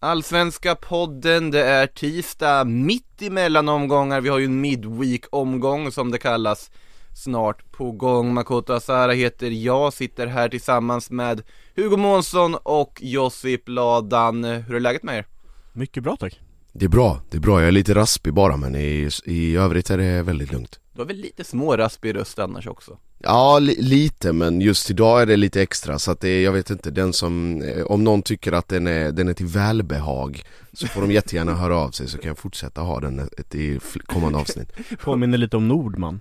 Allsvenska 0.00 0.74
podden, 0.74 1.50
det 1.50 1.64
är 1.64 1.86
tisdag 1.86 2.64
mitt 2.64 3.22
emellan 3.22 3.68
omgångar, 3.68 4.20
vi 4.20 4.28
har 4.28 4.38
ju 4.38 4.44
en 4.44 4.60
midweek-omgång 4.60 5.92
som 5.92 6.10
det 6.10 6.18
kallas 6.18 6.70
snart 7.14 7.72
på 7.72 7.92
gång. 7.92 8.34
Makoto 8.34 8.72
Asara 8.72 9.12
heter 9.12 9.50
jag, 9.50 9.92
sitter 9.92 10.26
här 10.26 10.48
tillsammans 10.48 11.10
med 11.10 11.42
Hugo 11.76 11.96
Månsson 11.96 12.54
och 12.62 12.98
Josip 13.02 13.68
Ladan. 13.68 14.44
Hur 14.44 14.74
är 14.74 14.80
läget 14.80 15.02
med 15.02 15.18
er? 15.18 15.26
Mycket 15.72 16.02
bra 16.02 16.16
tack 16.16 16.40
Det 16.72 16.84
är 16.84 16.88
bra, 16.88 17.20
det 17.30 17.36
är 17.36 17.40
bra. 17.40 17.60
Jag 17.60 17.68
är 17.68 17.72
lite 17.72 17.94
raspig 17.94 18.34
bara 18.34 18.56
men 18.56 18.76
i, 18.76 19.10
i 19.24 19.56
övrigt 19.56 19.90
är 19.90 19.98
det 19.98 20.22
väldigt 20.22 20.52
lugnt 20.52 20.80
Du 20.92 21.00
har 21.00 21.06
väl 21.06 21.16
lite 21.16 21.44
småraspig 21.44 22.14
röst 22.14 22.38
annars 22.38 22.66
också? 22.66 22.98
Ja, 23.18 23.58
li, 23.58 23.76
lite 23.78 24.32
men 24.32 24.60
just 24.60 24.90
idag 24.90 25.22
är 25.22 25.26
det 25.26 25.36
lite 25.36 25.62
extra 25.62 25.98
så 25.98 26.10
att 26.10 26.20
det 26.20 26.28
är, 26.28 26.44
jag 26.44 26.52
vet 26.52 26.70
inte, 26.70 26.90
den 26.90 27.12
som, 27.12 27.62
eh, 27.62 27.84
om 27.84 28.04
någon 28.04 28.22
tycker 28.22 28.52
att 28.52 28.68
den 28.68 28.86
är, 28.86 29.12
den 29.12 29.28
är 29.28 29.32
till 29.34 29.46
välbehag 29.46 30.42
Så 30.72 30.86
får 30.86 31.00
de 31.00 31.10
jättegärna 31.10 31.54
höra 31.54 31.76
av 31.76 31.90
sig 31.90 32.08
så 32.08 32.18
kan 32.18 32.28
jag 32.28 32.38
fortsätta 32.38 32.80
ha 32.80 33.00
den 33.00 33.18
ett, 33.18 33.54
i 33.54 33.80
kommande 34.06 34.38
avsnitt. 34.38 34.72
Påminner 35.00 35.38
lite 35.38 35.56
om 35.56 35.68
Nordman. 35.68 36.20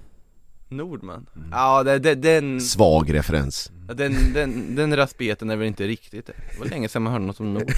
Nordman? 0.70 1.26
Ja, 1.52 1.84
det, 1.84 2.00
det, 2.00 2.16
den, 2.16 2.62
Svag 2.62 3.14
referens. 3.14 3.72
Den, 3.94 4.34
den, 4.34 4.76
den 4.76 4.96
raspigheten 4.96 5.50
är 5.50 5.56
väl 5.56 5.68
inte 5.68 5.88
riktigt 5.88 6.26
Det. 6.26 6.60
Var 6.60 6.66
länge 6.66 6.90
sedan 6.90 7.02
man 7.04 7.14
hörde 7.14 7.26
något 7.26 7.40
om 7.40 7.54
Nordman. 7.54 7.76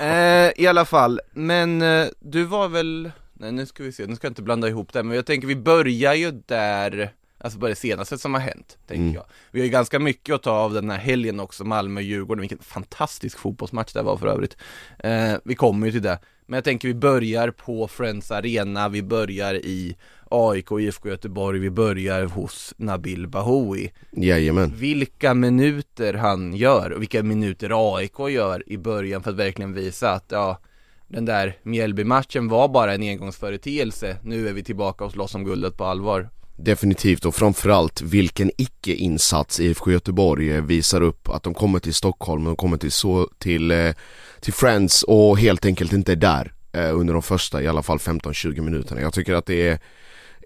Eh, 0.00 0.52
I 0.56 0.66
alla 0.66 0.84
fall, 0.84 1.20
men 1.32 1.82
eh, 1.82 2.06
du 2.20 2.44
var 2.44 2.68
väl, 2.68 3.10
nej 3.32 3.52
nu 3.52 3.66
ska 3.66 3.82
vi 3.82 3.92
se, 3.92 4.06
nu 4.06 4.16
ska 4.16 4.26
jag 4.26 4.30
inte 4.30 4.42
blanda 4.42 4.68
ihop 4.68 4.92
det 4.92 5.02
men 5.02 5.16
jag 5.16 5.26
tänker 5.26 5.48
vi 5.48 5.56
börjar 5.56 6.14
ju 6.14 6.30
där 6.46 7.12
Alltså 7.38 7.58
bara 7.58 7.68
det 7.68 7.74
senaste 7.76 8.18
som 8.18 8.34
har 8.34 8.40
hänt, 8.40 8.78
tänker 8.86 9.02
Mm. 9.02 9.14
jag 9.14 9.24
Vi 9.50 9.60
har 9.60 9.64
ju 9.64 9.70
ganska 9.70 9.98
mycket 9.98 10.34
att 10.34 10.42
ta 10.42 10.50
av 10.50 10.72
den 10.74 10.90
här 10.90 10.98
helgen 10.98 11.40
också, 11.40 11.64
Malmö-Djurgården, 11.64 12.40
vilken 12.40 12.58
fantastisk 12.58 13.38
fotbollsmatch 13.38 13.92
det 13.92 14.02
var 14.02 14.16
för 14.16 14.26
övrigt 14.26 14.56
eh, 14.98 15.34
Vi 15.44 15.54
kommer 15.54 15.86
ju 15.86 15.92
till 15.92 16.02
det 16.02 16.18
Men 16.46 16.56
jag 16.56 16.64
tänker 16.64 16.88
vi 16.88 16.94
börjar 16.94 17.50
på 17.50 17.88
Friends 17.88 18.30
Arena, 18.30 18.88
vi 18.88 19.02
börjar 19.02 19.54
i 19.54 19.96
AIK, 20.30 20.70
IFK 20.80 21.08
Göteborg, 21.08 21.58
vi 21.58 21.70
börjar 21.70 22.24
hos 22.24 22.74
Nabil 22.76 23.26
Bahoui 23.26 23.90
Jajamän 24.10 24.72
vilka 24.76 25.34
minuter 25.34 26.14
han 26.14 26.56
gör 26.56 26.90
och 26.90 27.00
vilka 27.02 27.22
minuter 27.22 27.96
AIK 27.96 28.18
gör 28.30 28.62
i 28.66 28.78
början 28.78 29.22
för 29.22 29.30
att 29.30 29.36
verkligen 29.36 29.74
visa 29.74 30.12
att 30.12 30.26
ja, 30.28 30.60
den 31.08 31.24
där 31.24 31.56
Mjällby-matchen 31.62 32.48
var 32.48 32.68
bara 32.68 32.94
en 32.94 33.02
engångsföreteelse. 33.02 34.16
Nu 34.22 34.48
är 34.48 34.52
vi 34.52 34.62
tillbaka 34.62 35.04
och 35.04 35.12
slåss 35.12 35.34
om 35.34 35.44
guldet 35.44 35.76
på 35.76 35.84
allvar. 35.84 36.28
Definitivt 36.58 37.24
och 37.24 37.34
framförallt 37.34 38.00
vilken 38.00 38.50
icke-insats 38.58 39.60
IFK 39.60 39.90
Göteborg 39.90 40.52
eh, 40.52 40.64
visar 40.64 41.00
upp 41.00 41.28
att 41.28 41.42
de 41.42 41.54
kommer 41.54 41.78
till 41.78 41.94
Stockholm, 41.94 42.44
de 42.44 42.56
kommer 42.56 42.76
till, 42.76 42.92
så, 42.92 43.28
till, 43.38 43.70
eh, 43.70 43.94
till 44.40 44.52
Friends 44.52 45.02
och 45.02 45.38
helt 45.38 45.64
enkelt 45.64 45.92
inte 45.92 46.12
är 46.12 46.16
där 46.16 46.52
eh, 46.72 46.98
under 46.98 47.12
de 47.12 47.22
första 47.22 47.62
i 47.62 47.68
alla 47.68 47.82
fall 47.82 47.98
15-20 47.98 48.60
minuterna. 48.60 49.00
Jag 49.00 49.12
tycker 49.12 49.34
att 49.34 49.46
det 49.46 49.68
är 49.68 49.78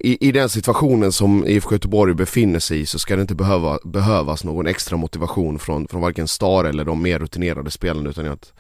i, 0.01 0.29
I 0.29 0.33
den 0.33 0.49
situationen 0.49 1.13
som 1.13 1.47
IFK 1.47 1.75
Göteborg 1.75 2.15
befinner 2.15 2.59
sig 2.59 2.81
i 2.81 2.87
så 2.87 2.99
ska 2.99 3.17
det 3.17 3.23
inte 3.23 3.35
behöva, 3.35 3.79
behövas 3.85 4.45
någon 4.45 4.67
extra 4.67 4.97
motivation 4.97 5.59
från, 5.59 5.89
från 5.89 6.01
varken 6.01 6.29
Star 6.29 6.65
eller 6.65 6.85
de 6.85 7.03
mer 7.03 7.19
rutinerade 7.19 7.71
spelarna 7.71 8.11
utan 8.11 8.27
att 8.27 8.53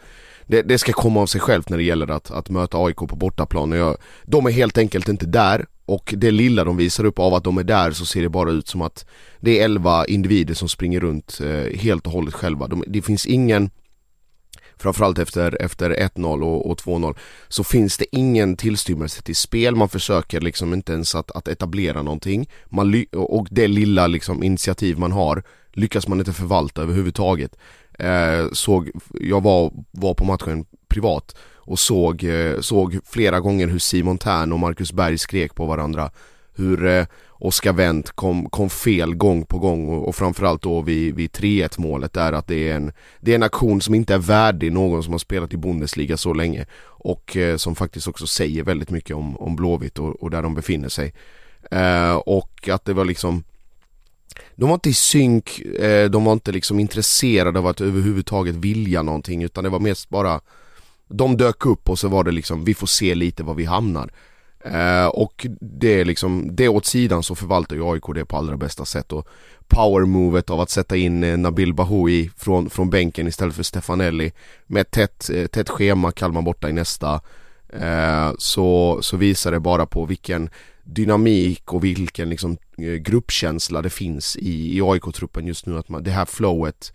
det, 0.46 0.62
det 0.62 0.78
ska 0.78 0.92
komma 0.92 1.20
av 1.20 1.26
sig 1.26 1.40
självt 1.40 1.68
när 1.68 1.76
det 1.76 1.82
gäller 1.82 2.10
att, 2.10 2.30
att 2.30 2.50
möta 2.50 2.78
AIK 2.78 2.96
på 2.96 3.16
bortaplan. 3.16 3.72
Och 3.72 3.78
jag, 3.78 3.96
de 4.24 4.46
är 4.46 4.50
helt 4.50 4.78
enkelt 4.78 5.08
inte 5.08 5.26
där 5.26 5.66
och 5.90 6.14
det 6.16 6.30
lilla 6.30 6.64
de 6.64 6.76
visar 6.76 7.04
upp 7.04 7.18
av 7.18 7.34
att 7.34 7.44
de 7.44 7.58
är 7.58 7.64
där 7.64 7.90
så 7.90 8.06
ser 8.06 8.22
det 8.22 8.28
bara 8.28 8.50
ut 8.50 8.68
som 8.68 8.82
att 8.82 9.06
det 9.40 9.60
är 9.60 9.64
11 9.64 10.06
individer 10.06 10.54
som 10.54 10.68
springer 10.68 11.00
runt 11.00 11.40
eh, 11.40 11.78
helt 11.78 12.06
och 12.06 12.12
hållet 12.12 12.34
själva. 12.34 12.66
De, 12.66 12.84
det 12.86 13.02
finns 13.02 13.26
ingen 13.26 13.70
Framförallt 14.76 15.18
efter, 15.18 15.62
efter 15.62 15.90
1-0 15.90 16.42
och, 16.42 16.70
och 16.70 16.78
2-0 16.78 17.16
Så 17.48 17.64
finns 17.64 17.96
det 17.96 18.16
ingen 18.16 18.56
tillstymmelse 18.56 19.22
till 19.22 19.36
spel, 19.36 19.76
man 19.76 19.88
försöker 19.88 20.40
liksom 20.40 20.74
inte 20.74 20.92
ens 20.92 21.14
att, 21.14 21.30
att 21.30 21.48
etablera 21.48 22.02
någonting. 22.02 22.48
Man 22.66 23.04
Och 23.12 23.48
det 23.50 23.68
lilla 23.68 24.06
liksom 24.06 24.42
initiativ 24.42 24.98
man 24.98 25.12
har 25.12 25.42
Lyckas 25.72 26.08
man 26.08 26.18
inte 26.18 26.32
förvalta 26.32 26.82
överhuvudtaget. 26.82 27.56
Eh, 27.98 28.50
Såg, 28.52 28.90
jag 29.20 29.42
var, 29.42 29.72
var 29.90 30.14
på 30.14 30.24
matchen 30.24 30.64
privat 30.88 31.36
och 31.70 31.78
såg, 31.78 32.24
eh, 32.24 32.60
såg 32.60 32.98
flera 33.04 33.40
gånger 33.40 33.66
hur 33.66 33.78
Simon 33.78 34.18
Tern 34.18 34.52
och 34.52 34.58
Marcus 34.58 34.92
Berg 34.92 35.18
skrek 35.18 35.54
på 35.54 35.66
varandra. 35.66 36.10
Hur 36.54 36.86
eh, 36.86 37.06
Oskar 37.28 37.72
Wendt 37.72 38.10
kom, 38.10 38.50
kom 38.50 38.70
fel 38.70 39.14
gång 39.14 39.44
på 39.44 39.58
gång 39.58 39.88
och, 39.88 40.08
och 40.08 40.16
framförallt 40.16 40.62
då 40.62 40.80
vid, 40.80 41.14
vid 41.14 41.30
3-1 41.30 41.80
målet 41.80 42.16
är 42.16 42.32
att 42.32 42.46
det 42.46 42.68
är 42.68 42.74
en 42.74 42.92
Det 43.20 43.30
är 43.30 43.34
en 43.34 43.42
aktion 43.42 43.80
som 43.80 43.94
inte 43.94 44.14
är 44.14 44.18
värdig 44.18 44.72
någon 44.72 45.02
som 45.02 45.12
har 45.12 45.18
spelat 45.18 45.52
i 45.52 45.56
Bundesliga 45.56 46.16
så 46.16 46.32
länge. 46.34 46.66
Och 46.82 47.36
eh, 47.36 47.56
som 47.56 47.74
faktiskt 47.74 48.08
också 48.08 48.26
säger 48.26 48.62
väldigt 48.62 48.90
mycket 48.90 49.16
om, 49.16 49.36
om 49.36 49.56
Blåvitt 49.56 49.98
och, 49.98 50.22
och 50.22 50.30
där 50.30 50.42
de 50.42 50.54
befinner 50.54 50.88
sig. 50.88 51.14
Eh, 51.70 52.14
och 52.14 52.68
att 52.68 52.84
det 52.84 52.92
var 52.92 53.04
liksom 53.04 53.44
de 54.54 54.68
var 54.68 54.74
inte 54.74 54.90
i 54.90 54.94
synk, 54.94 55.60
eh, 55.60 56.10
de 56.10 56.24
var 56.24 56.32
inte 56.32 56.52
liksom 56.52 56.80
intresserade 56.80 57.58
av 57.58 57.66
att 57.66 57.80
överhuvudtaget 57.80 58.54
vilja 58.54 59.02
någonting 59.02 59.42
utan 59.42 59.64
det 59.64 59.70
var 59.70 59.80
mest 59.80 60.08
bara 60.08 60.40
de 61.10 61.36
dök 61.36 61.66
upp 61.66 61.88
och 61.88 61.98
så 61.98 62.08
var 62.08 62.24
det 62.24 62.30
liksom, 62.30 62.64
vi 62.64 62.74
får 62.74 62.86
se 62.86 63.14
lite 63.14 63.42
var 63.42 63.54
vi 63.54 63.64
hamnar. 63.64 64.10
Eh, 64.64 65.06
Och 65.06 65.46
det 65.60 66.00
är 66.00 66.04
liksom, 66.04 66.56
det 66.56 66.68
åt 66.68 66.86
sidan 66.86 67.22
så 67.22 67.34
förvaltar 67.34 67.76
ju 67.76 67.84
AIK 67.92 68.02
det 68.14 68.24
på 68.24 68.36
allra 68.36 68.56
bästa 68.56 68.84
sätt. 68.84 69.12
Och 69.12 69.28
powermovet 69.68 70.50
av 70.50 70.60
att 70.60 70.70
sätta 70.70 70.96
in 70.96 71.24
eh, 71.24 71.36
Nabil 71.38 71.74
Bahoui 71.74 72.30
från, 72.36 72.70
från 72.70 72.90
bänken 72.90 73.26
istället 73.26 73.54
för 73.54 73.62
Stefanelli. 73.62 74.32
Med 74.66 74.80
ett 74.80 74.90
tätt, 74.90 75.30
eh, 75.30 75.46
tätt 75.46 75.68
schema, 75.68 76.12
Kalmar 76.12 76.42
borta 76.42 76.68
i 76.68 76.72
nästa. 76.72 77.20
Eh, 77.72 78.32
så, 78.38 78.98
så 79.02 79.16
visar 79.16 79.52
det 79.52 79.60
bara 79.60 79.86
på 79.86 80.04
vilken 80.06 80.50
dynamik 80.84 81.72
och 81.72 81.84
vilken 81.84 82.30
liksom 82.30 82.56
eh, 82.78 82.84
gruppkänsla 82.84 83.82
det 83.82 83.90
finns 83.90 84.36
i, 84.36 84.76
i 84.76 84.82
AIK-truppen 84.82 85.46
just 85.46 85.66
nu. 85.66 85.78
Att 85.78 85.88
man, 85.88 86.02
det 86.02 86.10
här 86.10 86.24
flowet 86.24 86.92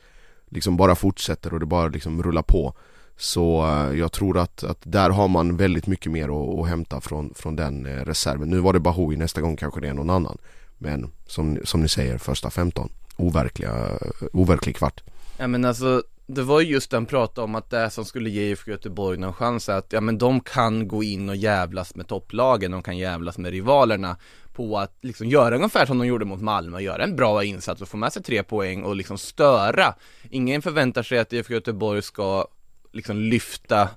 liksom 0.49 0.77
bara 0.77 0.95
fortsätter 0.95 1.53
och 1.53 1.59
det 1.59 1.65
bara 1.65 1.87
liksom 1.87 2.23
rullar 2.23 2.43
på 2.43 2.73
så 3.17 3.65
eh, 3.65 3.99
jag 3.99 4.11
tror 4.11 4.37
att, 4.37 4.63
att 4.63 4.79
där 4.83 5.09
har 5.09 5.27
man 5.27 5.57
väldigt 5.57 5.87
mycket 5.87 6.11
mer 6.11 6.23
att, 6.23 6.59
att 6.59 6.67
hämta 6.67 7.01
från, 7.01 7.33
från 7.35 7.55
den 7.55 7.85
eh, 7.85 8.05
reserven. 8.05 8.49
Nu 8.49 8.59
var 8.59 8.73
det 8.73 8.79
Bahoui, 8.79 9.17
nästa 9.17 9.41
gång 9.41 9.55
kanske 9.55 9.81
det 9.81 9.87
är 9.87 9.93
någon 9.93 10.09
annan. 10.09 10.37
Men 10.77 11.11
som, 11.27 11.59
som 11.63 11.81
ni 11.81 11.89
säger, 11.89 12.17
första 12.17 12.49
15. 12.49 12.89
Overkliga, 13.17 13.71
eh, 13.71 14.27
overklig 14.33 14.75
kvart. 14.75 15.03
Ja 15.37 15.47
men 15.47 15.65
alltså, 15.65 16.03
det 16.27 16.41
var 16.41 16.61
ju 16.61 16.67
just 16.67 16.91
den 16.91 17.05
pratade 17.05 17.45
om 17.45 17.55
att 17.55 17.69
det 17.69 17.89
som 17.89 18.05
skulle 18.05 18.29
ge 18.29 18.41
IFK 18.41 18.71
Göteborg 18.71 19.17
någon 19.17 19.33
chans 19.33 19.69
är 19.69 19.73
att, 19.73 19.93
ja 19.93 20.01
men 20.01 20.17
de 20.17 20.39
kan 20.39 20.87
gå 20.87 21.03
in 21.03 21.29
och 21.29 21.35
jävlas 21.35 21.95
med 21.95 22.07
topplagen, 22.07 22.71
de 22.71 22.83
kan 22.83 22.97
jävlas 22.97 23.37
med 23.37 23.51
rivalerna 23.51 24.17
på 24.53 24.77
att 24.77 24.97
liksom 25.01 25.27
göra 25.27 25.55
ungefär 25.55 25.85
som 25.85 25.97
de 25.97 26.07
gjorde 26.07 26.25
mot 26.25 26.41
Malmö, 26.41 26.79
göra 26.79 27.03
en 27.03 27.15
bra 27.15 27.43
insats 27.43 27.81
och 27.81 27.87
få 27.87 27.97
med 27.97 28.13
sig 28.13 28.23
tre 28.23 28.43
poäng 28.43 28.83
och 28.83 28.95
liksom 28.95 29.17
störa. 29.17 29.93
Ingen 30.29 30.61
förväntar 30.61 31.03
sig 31.03 31.19
att 31.19 31.33
IFK 31.33 31.53
Göteborg 31.53 32.01
ska 32.01 32.47
liksom 32.95 33.17
lyfta 33.17 33.89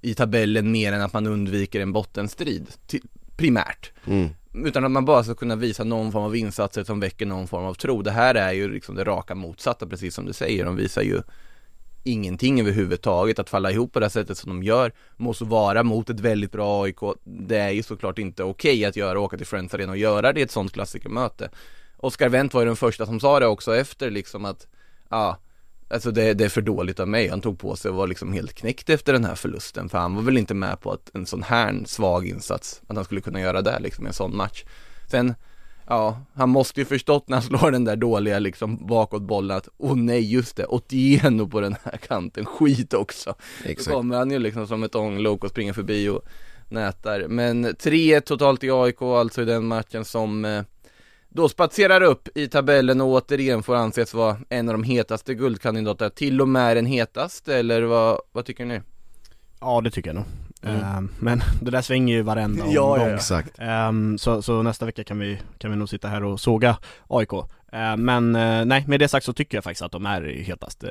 i 0.00 0.14
tabellen 0.14 0.72
mer 0.72 0.92
än 0.92 1.02
att 1.02 1.12
man 1.12 1.26
undviker 1.26 1.80
en 1.80 1.92
bottenstrid, 1.92 2.66
primärt. 3.36 3.92
Mm. 4.06 4.28
Utan 4.54 4.84
att 4.84 4.90
man 4.90 5.04
bara 5.04 5.24
ska 5.24 5.34
kunna 5.34 5.56
visa 5.56 5.84
någon 5.84 6.12
form 6.12 6.24
av 6.24 6.36
insatser 6.36 6.84
som 6.84 7.00
väcker 7.00 7.26
någon 7.26 7.48
form 7.48 7.64
av 7.64 7.74
tro. 7.74 8.02
Det 8.02 8.10
här 8.10 8.34
är 8.34 8.52
ju 8.52 8.72
liksom 8.72 8.94
det 8.94 9.04
raka 9.04 9.34
motsatta, 9.34 9.86
precis 9.86 10.14
som 10.14 10.26
du 10.26 10.32
säger. 10.32 10.64
De 10.64 10.76
visar 10.76 11.02
ju 11.02 11.22
ingenting 12.04 12.60
överhuvudtaget. 12.60 13.38
Att 13.38 13.50
falla 13.50 13.70
ihop 13.70 13.92
på 13.92 14.00
det 14.00 14.06
här 14.06 14.10
sättet 14.10 14.38
som 14.38 14.50
de 14.50 14.62
gör, 14.62 14.92
måste 15.16 15.44
vara 15.44 15.82
mot 15.82 16.10
ett 16.10 16.20
väldigt 16.20 16.52
bra 16.52 16.84
AIK. 16.84 17.00
Det 17.24 17.58
är 17.58 17.70
ju 17.70 17.82
såklart 17.82 18.18
inte 18.18 18.42
okej 18.42 18.84
att 18.84 18.96
göra, 18.96 19.20
åka 19.20 19.36
till 19.36 19.46
Friends 19.46 19.74
Arena 19.74 19.92
och 19.92 19.98
göra 19.98 20.32
det 20.32 20.40
i 20.40 20.42
ett 20.42 20.50
sånt 20.50 20.72
klassikermöte. 20.72 21.50
Oskar 21.96 22.28
Wendt 22.28 22.54
var 22.54 22.60
ju 22.60 22.66
den 22.66 22.76
första 22.76 23.06
som 23.06 23.20
sa 23.20 23.40
det 23.40 23.46
också 23.46 23.76
efter 23.76 24.10
liksom 24.10 24.44
att, 24.44 24.66
ja, 25.08 25.38
Alltså 25.92 26.10
det, 26.10 26.34
det 26.34 26.44
är 26.44 26.48
för 26.48 26.62
dåligt 26.62 27.00
av 27.00 27.08
mig, 27.08 27.28
han 27.28 27.40
tog 27.40 27.58
på 27.58 27.76
sig 27.76 27.90
och 27.90 27.96
var 27.96 28.06
liksom 28.06 28.32
helt 28.32 28.54
knäckt 28.54 28.90
efter 28.90 29.12
den 29.12 29.24
här 29.24 29.34
förlusten 29.34 29.88
För 29.88 29.98
han 29.98 30.14
var 30.14 30.22
väl 30.22 30.38
inte 30.38 30.54
med 30.54 30.80
på 30.80 30.92
att 30.92 31.10
en 31.14 31.26
sån 31.26 31.42
här 31.42 31.82
svag 31.86 32.26
insats, 32.26 32.82
att 32.86 32.96
han 32.96 33.04
skulle 33.04 33.20
kunna 33.20 33.40
göra 33.40 33.62
det 33.62 33.78
liksom 33.80 34.04
i 34.04 34.08
en 34.08 34.12
sån 34.12 34.36
match 34.36 34.64
Sen 35.10 35.34
Ja, 35.86 36.20
han 36.34 36.48
måste 36.48 36.80
ju 36.80 36.84
förstått 36.84 37.28
när 37.28 37.36
han 37.36 37.42
slår 37.42 37.70
den 37.70 37.84
där 37.84 37.96
dåliga 37.96 38.38
liksom 38.38 38.86
bakåtbollen 38.86 39.56
att 39.56 39.68
åh 39.78 39.92
oh, 39.92 39.96
nej 39.96 40.32
just 40.32 40.56
det, 40.56 40.66
Otieno 40.66 41.48
på 41.48 41.60
den 41.60 41.76
här 41.82 41.96
kanten, 41.96 42.44
skit 42.44 42.94
också. 42.94 43.34
Exakt. 43.64 43.88
Då 43.88 43.94
kommer 43.94 44.16
han 44.16 44.30
ju 44.30 44.38
liksom 44.38 44.66
som 44.66 44.82
ett 44.82 44.94
ånglok 44.94 45.44
och 45.44 45.50
springer 45.50 45.72
förbi 45.72 46.08
och 46.08 46.24
nätar. 46.68 47.26
Men 47.28 47.66
3-1 47.66 48.20
totalt 48.20 48.64
i 48.64 48.70
AIK 48.70 49.02
alltså 49.02 49.42
i 49.42 49.44
den 49.44 49.66
matchen 49.66 50.04
som 50.04 50.44
eh, 50.44 50.62
då 51.34 51.48
spatserar 51.48 52.02
upp 52.02 52.28
i 52.34 52.48
tabellen 52.48 53.00
och 53.00 53.08
återigen 53.08 53.62
får 53.62 53.76
anses 53.76 54.14
vara 54.14 54.36
en 54.48 54.68
av 54.68 54.74
de 54.74 54.82
hetaste 54.82 55.34
guldkandidaterna, 55.34 56.10
till 56.10 56.40
och 56.40 56.48
med 56.48 56.76
den 56.76 56.86
hetaste 56.86 57.56
eller 57.56 57.82
vad, 57.82 58.20
vad 58.32 58.44
tycker 58.44 58.64
ni? 58.64 58.80
Ja 59.60 59.80
det 59.80 59.90
tycker 59.90 60.08
jag 60.10 60.14
nog 60.14 60.24
Mm. 60.62 61.04
Uh, 61.04 61.10
men 61.18 61.42
det 61.60 61.70
där 61.70 61.82
svänger 61.82 62.14
ju 62.14 62.22
varenda 62.22 62.62
omgång 62.62 62.74
ja, 62.74 62.98
ja, 62.98 63.14
exakt. 63.14 63.58
Um, 63.88 64.18
så, 64.18 64.42
så 64.42 64.62
nästa 64.62 64.86
vecka 64.86 65.04
kan 65.04 65.18
vi, 65.18 65.38
kan 65.58 65.70
vi 65.70 65.76
nog 65.76 65.88
sitta 65.88 66.08
här 66.08 66.24
och 66.24 66.40
såga 66.40 66.76
AIK 67.08 67.32
uh, 67.32 67.96
Men 67.96 68.36
uh, 68.36 68.64
nej, 68.64 68.84
med 68.86 69.00
det 69.00 69.08
sagt 69.08 69.26
så 69.26 69.32
tycker 69.32 69.56
jag 69.56 69.64
faktiskt 69.64 69.82
att 69.82 69.92
de 69.92 70.06
är 70.06 70.22
hetast 70.22 70.84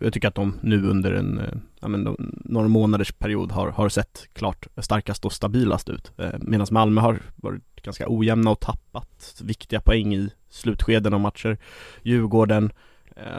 Jag 0.00 0.12
tycker 0.12 0.28
att 0.28 0.34
de 0.34 0.58
nu 0.62 0.86
under 0.86 1.12
en, 1.12 1.60
ja 1.80 1.88
men 1.88 2.04
de, 2.04 2.40
några 2.44 2.68
månaders 2.68 3.12
period 3.12 3.52
har, 3.52 3.70
har 3.70 3.88
sett 3.88 4.28
klart 4.32 4.66
starkast 4.76 5.24
och 5.24 5.32
stabilast 5.32 5.88
ut. 5.88 6.12
Medan 6.38 6.66
Malmö 6.70 7.00
har 7.00 7.20
varit 7.36 7.82
ganska 7.82 8.04
ojämna 8.08 8.50
och 8.50 8.60
tappat 8.60 9.40
viktiga 9.42 9.80
poäng 9.80 10.14
i 10.14 10.30
slutskeden 10.50 11.14
av 11.14 11.20
matcher. 11.20 11.58
Djurgården 12.02 12.72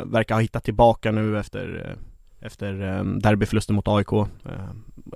verkar 0.05 0.35
ha 0.35 0.41
hittat 0.41 0.63
tillbaka 0.63 1.11
nu 1.11 1.39
efter 1.39 1.95
efter 2.41 2.81
um, 2.81 3.19
derbyförlusten 3.19 3.75
mot 3.75 3.87
AIK 3.87 4.07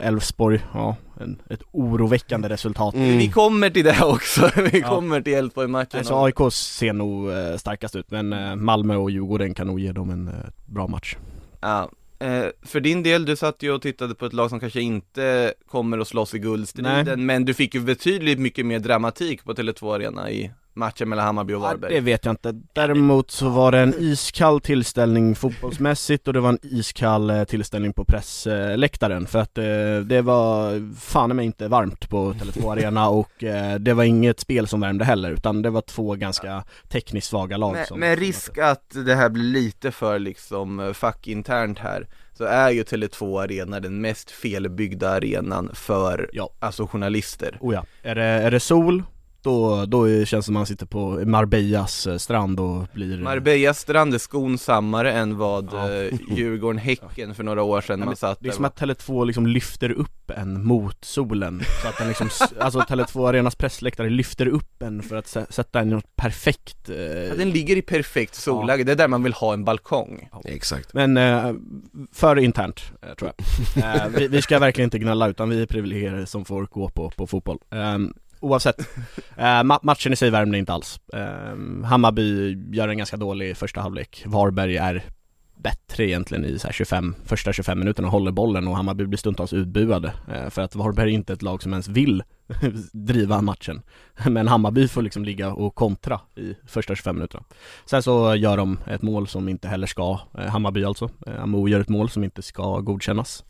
Elfsborg, 0.02 0.56
uh, 0.56 0.62
ja, 0.74 0.96
en, 1.20 1.42
ett 1.50 1.62
oroväckande 1.72 2.50
resultat. 2.50 2.96
Mm. 2.96 3.18
Vi 3.18 3.30
kommer 3.30 3.70
till 3.70 3.86
det 3.86 4.04
också, 4.04 4.52
vi 4.72 4.80
ja. 4.80 4.90
kommer 4.90 5.22
till 5.22 5.34
Elfsborg-matchen 5.34 5.98
Alltså 5.98 6.24
AIK 6.24 6.54
ser 6.54 6.94
nog 6.94 7.30
uh, 7.30 7.58
starkast 7.58 7.96
ut, 7.96 8.12
men 8.12 8.34
uh, 8.34 8.56
Malmö 8.56 8.96
och 8.96 9.12
Djurgården 9.12 9.54
kan 9.54 9.68
nog 9.68 9.80
ge 9.80 9.92
dem 9.92 10.10
en 10.10 10.28
uh, 10.28 10.34
bra 10.66 10.88
match. 10.88 11.16
Ja, 11.62 11.90
för 12.62 12.80
din 12.80 13.04
del, 13.04 13.26
du 13.26 13.36
satt 13.36 13.64
ju 13.64 13.72
och 13.72 13.82
tittade 13.82 14.16
på 14.16 14.26
ett 14.26 14.34
lag 14.34 14.50
som 14.50 14.60
kanske 14.60 14.82
inte 14.82 15.54
kommer 15.68 16.00
att 16.00 16.08
slåss 16.08 16.34
i 16.36 16.40
guldstriden, 16.40 17.26
men 17.26 17.46
du 17.46 17.54
fick 17.54 17.76
ju 17.76 17.82
betydligt 17.82 18.40
mycket 18.40 18.66
mer 18.66 18.80
dramatik 18.80 19.44
på 19.44 19.54
Tele2 19.54 19.96
Arena 19.96 20.32
i 20.32 20.52
matchen 20.74 21.10
mellan 21.10 21.26
Hammarby 21.26 21.54
och 21.54 21.62
Varberg? 21.62 21.94
Ja, 21.94 22.00
det 22.00 22.06
vet 22.06 22.26
jag 22.26 22.34
inte. 22.34 22.62
Däremot 22.74 23.32
så 23.32 23.50
var 23.50 23.72
det 23.72 23.80
en 23.80 23.94
iskall 23.98 24.62
tillställning 24.62 25.36
fotbollsmässigt 25.36 26.28
och 26.28 26.34
det 26.34 26.40
var 26.40 26.50
en 26.50 26.60
iskall 26.62 27.30
eh, 27.30 27.44
tillställning 27.44 27.94
på 27.94 28.06
pressläktaren 28.06 29.28
för 29.28 29.40
att 29.40 29.56
det, 29.56 29.98
eh, 29.98 30.00
det 30.00 30.22
var 30.22 30.82
fan 31.00 31.36
mig 31.36 31.46
inte 31.46 31.68
varmt 31.68 32.10
på 32.10 32.34
Tele2 32.34 32.72
Arena 32.72 33.10
och 33.20 33.44
eh, 33.44 33.76
det 33.76 33.94
var 33.94 34.04
inget 34.04 34.40
spel 34.40 34.68
som 34.68 34.82
värmde 34.82 35.06
heller 35.06 35.32
utan 35.32 35.62
det 35.62 35.70
var 35.70 35.82
två 35.82 36.16
ganska 36.16 36.64
tekniskt 36.90 37.28
svaga 37.28 37.58
lag 37.58 37.74
med, 37.74 37.88
som 37.88 38.00
Med 38.00 38.20
risk 38.20 38.58
att 38.58 38.90
det 39.06 39.16
här 39.16 39.30
blir 39.30 39.44
lite 39.44 39.92
för 39.92 40.20
liksom 40.20 40.94
fackinternt 40.94 41.80
här 41.80 42.08
så 42.34 42.44
är 42.44 42.70
ju 42.70 42.84
Tele2 42.84 43.44
Arena 43.44 43.80
den 43.80 44.02
mest 44.02 44.32
felbyggda 44.32 45.10
arenan 45.10 45.70
för 45.74 46.30
ja. 46.34 46.50
alltså 46.60 46.88
journalister. 46.88 47.58
Oh 47.62 47.74
ja. 47.74 47.86
Är 48.04 48.16
det, 48.16 48.24
är 48.24 48.52
det 48.52 48.60
sol 48.60 49.04
då, 49.44 49.86
då 49.86 50.26
känns 50.26 50.30
det 50.30 50.42
som 50.44 50.54
man 50.54 50.66
sitter 50.66 50.86
på 50.86 51.10
Marbellas 51.26 52.08
eh, 52.08 52.18
strand 52.18 52.60
och 52.60 52.88
blir 52.94 53.18
Marbellas 53.18 53.80
strand 53.80 54.14
är 54.14 54.18
skonsammare 54.18 55.12
än 55.12 55.38
vad 55.38 55.70
ja. 55.74 55.94
Eh, 55.94 56.14
Djurgården-Häcken 56.30 57.36
för 57.36 57.44
några 57.44 57.64
år 57.64 57.82
sedan 57.82 58.00
ja, 58.00 58.06
man 58.06 58.16
satt 58.16 58.38
Det 58.42 58.50
är 58.50 58.54
som 58.54 58.66
att 58.66 58.80
Tele2 58.80 59.26
liksom 59.26 59.48
lyfter 59.48 59.92
upp 59.92 60.32
en 60.36 60.66
mot 60.66 61.06
solen 61.06 61.62
Så 61.82 61.88
att 61.88 61.98
den 61.98 62.08
liksom, 62.08 62.30
alltså 62.60 62.80
Tele2 62.80 63.30
Arenas 63.30 63.56
pressläktare 63.56 64.10
lyfter 64.10 64.48
upp 64.48 64.84
en 64.84 65.04
för 65.04 65.16
att 65.16 65.28
sätta 65.50 65.80
en 65.80 65.90
i 65.90 65.92
något 65.92 66.16
perfekt 66.16 66.90
eh... 66.90 66.98
ja, 66.98 67.36
Den 67.36 67.50
ligger 67.50 67.76
i 67.76 67.82
perfekt 67.82 68.36
solläge, 68.36 68.82
ja. 68.82 68.86
det 68.86 68.92
är 68.92 68.96
där 68.96 69.08
man 69.08 69.24
vill 69.24 69.34
ha 69.34 69.54
en 69.54 69.64
balkong 69.64 70.30
ja. 70.32 70.42
Exakt 70.46 70.94
Men 70.94 71.18
eh, 71.18 71.54
för 72.12 72.40
internt, 72.40 72.82
eh, 73.02 73.14
tror 73.14 73.32
jag 73.36 73.96
eh, 73.96 74.08
vi, 74.18 74.28
vi, 74.28 74.42
ska 74.42 74.60
verkligen 74.60 74.88
inte 74.88 75.00
gnälla 75.00 75.28
utan 75.28 75.50
vi 75.50 75.62
är 75.62 75.66
privilegierade 75.66 76.26
som 76.26 76.46
får 76.46 76.66
gå 76.66 76.90
på, 76.90 77.10
på 77.10 77.28
fotboll 77.28 77.58
ehm, 77.70 78.14
oavsett. 78.42 78.76
Eh, 79.38 79.64
matchen 79.64 80.14
i 80.14 80.16
sig 80.16 80.30
värmde 80.30 80.58
inte 80.58 80.74
alls. 80.74 81.00
Eh, 81.14 81.86
Hammarby 81.86 82.58
gör 82.72 82.88
en 82.88 82.98
ganska 82.98 83.18
dålig 83.18 83.58
första 83.58 83.82
halvlek. 83.82 84.24
Varberg 84.26 84.78
är 84.78 85.04
bättre 85.64 86.08
egentligen 86.08 86.46
i 86.46 86.60
så 86.60 86.72
25, 86.72 87.16
första 87.26 87.54
25 87.54 87.80
minuterna 87.80 88.08
håller 88.08 88.32
bollen 88.32 88.68
och 88.68 88.76
Hammarby 88.76 89.06
blir 89.06 89.18
stundtals 89.18 89.54
utbuade 89.54 90.14
eh, 90.34 90.50
för 90.50 90.62
att 90.62 90.76
Varberg 90.76 91.10
är 91.10 91.14
inte 91.14 91.34
ett 91.34 91.42
lag 91.42 91.64
som 91.64 91.72
ens 91.72 91.88
vill 91.88 92.24
driva 92.92 93.42
matchen 93.42 93.82
men 94.30 94.48
Hammarby 94.48 94.88
får 94.88 95.02
liksom 95.02 95.26
ligga 95.26 95.54
och 95.54 95.76
kontra 95.76 96.20
i 96.36 96.56
första 96.68 96.96
25 96.96 97.16
minuterna 97.16 97.44
Sen 97.86 98.04
så 98.04 98.36
gör 98.36 98.58
de 98.58 98.80
ett 98.88 99.02
mål 99.02 99.28
som 99.28 99.50
inte 99.50 99.68
heller 99.68 99.88
ska, 99.88 100.20
eh, 100.38 100.46
Hammarby 100.46 100.84
alltså, 100.84 101.10
eh, 101.28 101.44
Amo 101.44 101.68
gör 101.68 101.80
ett 101.80 101.90
mål 101.90 102.10
som 102.10 102.24
inte 102.24 102.42
ska 102.42 102.80
godkännas 102.80 103.44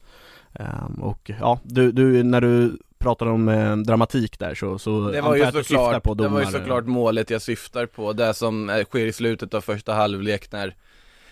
ehm, 0.53 0.93
och 0.93 1.31
ja, 1.39 1.59
du, 1.63 1.91
du, 1.91 2.23
när 2.23 2.41
du 2.41 2.77
pratade 3.01 3.31
om 3.31 3.49
eh, 3.49 3.77
dramatik 3.77 4.39
där 4.39 4.55
så, 4.55 4.79
så 4.79 5.11
det 5.11 5.21
var 5.21 5.35
ju 5.35 5.51
såklart, 5.51 6.03
på 6.03 6.13
domare. 6.13 6.29
Det 6.29 6.33
var 6.33 6.51
ju 6.51 6.59
såklart 6.59 6.85
målet 6.85 7.29
jag 7.29 7.41
syftar 7.41 7.85
på, 7.85 8.13
det 8.13 8.33
som 8.33 8.69
eh, 8.69 8.83
sker 8.83 9.05
i 9.05 9.13
slutet 9.13 9.53
av 9.53 9.61
första 9.61 9.93
halvlek 9.93 10.51
när 10.51 10.75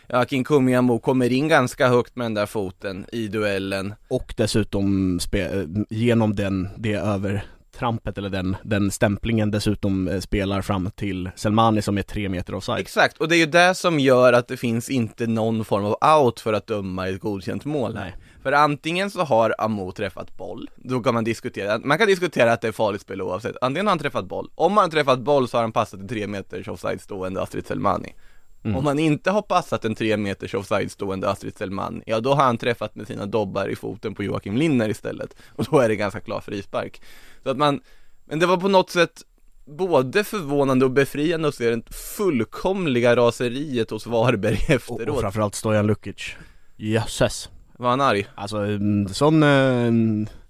Akin 0.08 0.44
Kumiamo 0.44 1.00
kommer 1.00 1.32
in 1.32 1.48
ganska 1.48 1.88
högt 1.88 2.16
med 2.16 2.26
den 2.26 2.34
där 2.34 2.46
foten 2.46 3.06
i 3.12 3.28
duellen 3.28 3.94
Och 4.08 4.34
dessutom 4.38 5.20
spe, 5.20 5.68
genom 5.90 6.36
den, 6.36 6.70
det 6.78 6.94
över 6.94 7.46
trampet 7.80 8.18
eller 8.18 8.30
den, 8.30 8.56
den 8.64 8.92
stämplingen 8.92 9.52
dessutom 9.52 10.08
eh, 10.08 10.20
spelar 10.20 10.62
fram 10.62 10.92
till 10.96 11.30
Selmani 11.36 11.82
som 11.82 11.98
är 11.98 12.02
tre 12.02 12.30
meter 12.30 12.56
offside 12.56 12.80
Exakt, 12.80 13.18
och 13.18 13.28
det 13.28 13.36
är 13.36 13.40
ju 13.40 13.46
det 13.46 13.76
som 13.76 14.00
gör 14.00 14.34
att 14.34 14.48
det 14.48 14.58
finns 14.58 14.90
inte 14.90 15.28
någon 15.28 15.66
form 15.66 15.86
av 15.86 16.20
out 16.20 16.40
för 16.40 16.54
att 16.54 16.68
döma 16.68 17.08
ett 17.08 17.20
godkänt 17.20 17.66
mål 17.66 17.94
Nej. 17.94 18.16
För 18.44 18.52
antingen 18.52 19.12
så 19.12 19.22
har 19.22 19.56
Amo 19.58 19.92
träffat 19.92 20.38
boll, 20.38 20.70
då 20.76 21.00
kan 21.00 21.14
man 21.14 21.24
diskutera, 21.24 21.80
man 21.80 21.98
kan 21.98 22.08
diskutera 22.08 22.54
att 22.54 22.62
det 22.62 22.68
är 22.68 22.72
farligt 22.72 23.02
spel 23.02 23.22
oavsett, 23.22 23.56
antingen 23.62 23.88
har 23.88 23.92
han 23.92 24.00
träffat 24.00 24.26
boll, 24.26 24.50
om 24.56 24.78
han 24.78 24.84
har 24.84 24.92
träffat 24.92 25.20
boll 25.20 25.48
så 25.48 25.58
har 25.58 25.62
han 25.62 25.72
passat 25.72 26.00
en 26.00 26.08
tre 26.08 26.28
meters 26.28 26.68
offside 26.68 27.02
stående 27.02 27.42
Astrid 27.42 27.68
Selmani. 27.68 28.16
Mm. 28.64 28.78
Om 28.78 28.86
han 28.86 29.00
inte 29.00 29.32
har 29.32 29.42
passat 29.42 29.86
en 29.86 29.96
tre 29.96 30.18
meters 30.18 30.54
offside 30.54 30.92
stående 30.92 31.30
Astrid 31.30 31.58
Selmani, 31.58 32.04
ja 32.06 32.20
då 32.20 32.34
har 32.34 32.44
han 32.44 32.58
träffat 32.58 32.96
med 32.96 33.08
sina 33.08 33.26
dobbar 33.26 33.68
i 33.68 33.76
foten 33.76 34.16
på 34.16 34.24
Joakim 34.24 34.58
Linner 34.58 34.90
istället, 34.90 35.36
och 35.56 35.66
då 35.72 35.80
är 35.80 35.90
det 35.90 35.96
ganska 35.96 36.20
klar 36.20 36.42
frispark. 36.42 37.02
Så 37.44 37.50
att 37.50 37.58
man, 37.58 37.82
men 38.26 38.40
det 38.40 38.46
var 38.46 38.58
på 38.58 38.68
något 38.68 38.90
sätt 38.90 39.22
både 39.66 40.24
förvånande 40.24 40.86
och 40.86 40.92
befriande 40.92 41.48
att 41.48 41.56
se 41.56 41.70
det 41.70 41.94
fullkomliga 42.18 43.16
raseriet 43.16 43.90
hos 43.90 44.08
Varberg 44.08 44.66
efteråt 44.68 45.00
Och, 45.00 45.16
och 45.16 45.22
framförallt 45.22 45.56
Stojan 45.56 45.88
Lukic. 45.88 46.36
Jösses 46.78 47.50
var 47.80 47.90
han 47.90 48.02
arg? 48.02 48.28
Alltså 48.36 48.58
mm, 48.58 49.08
sån 49.08 49.44
eh, 49.44 49.92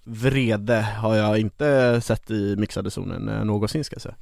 vrede 0.04 0.82
har 0.82 1.16
jag 1.16 1.40
inte 1.40 2.02
sett 2.02 2.32
i 2.32 2.56
mixade 2.56 2.92
zonen 2.92 3.30
eh, 3.30 3.44
någonsin 3.44 3.84
ska 3.84 3.96
jag 3.96 4.02
säga 4.02 4.16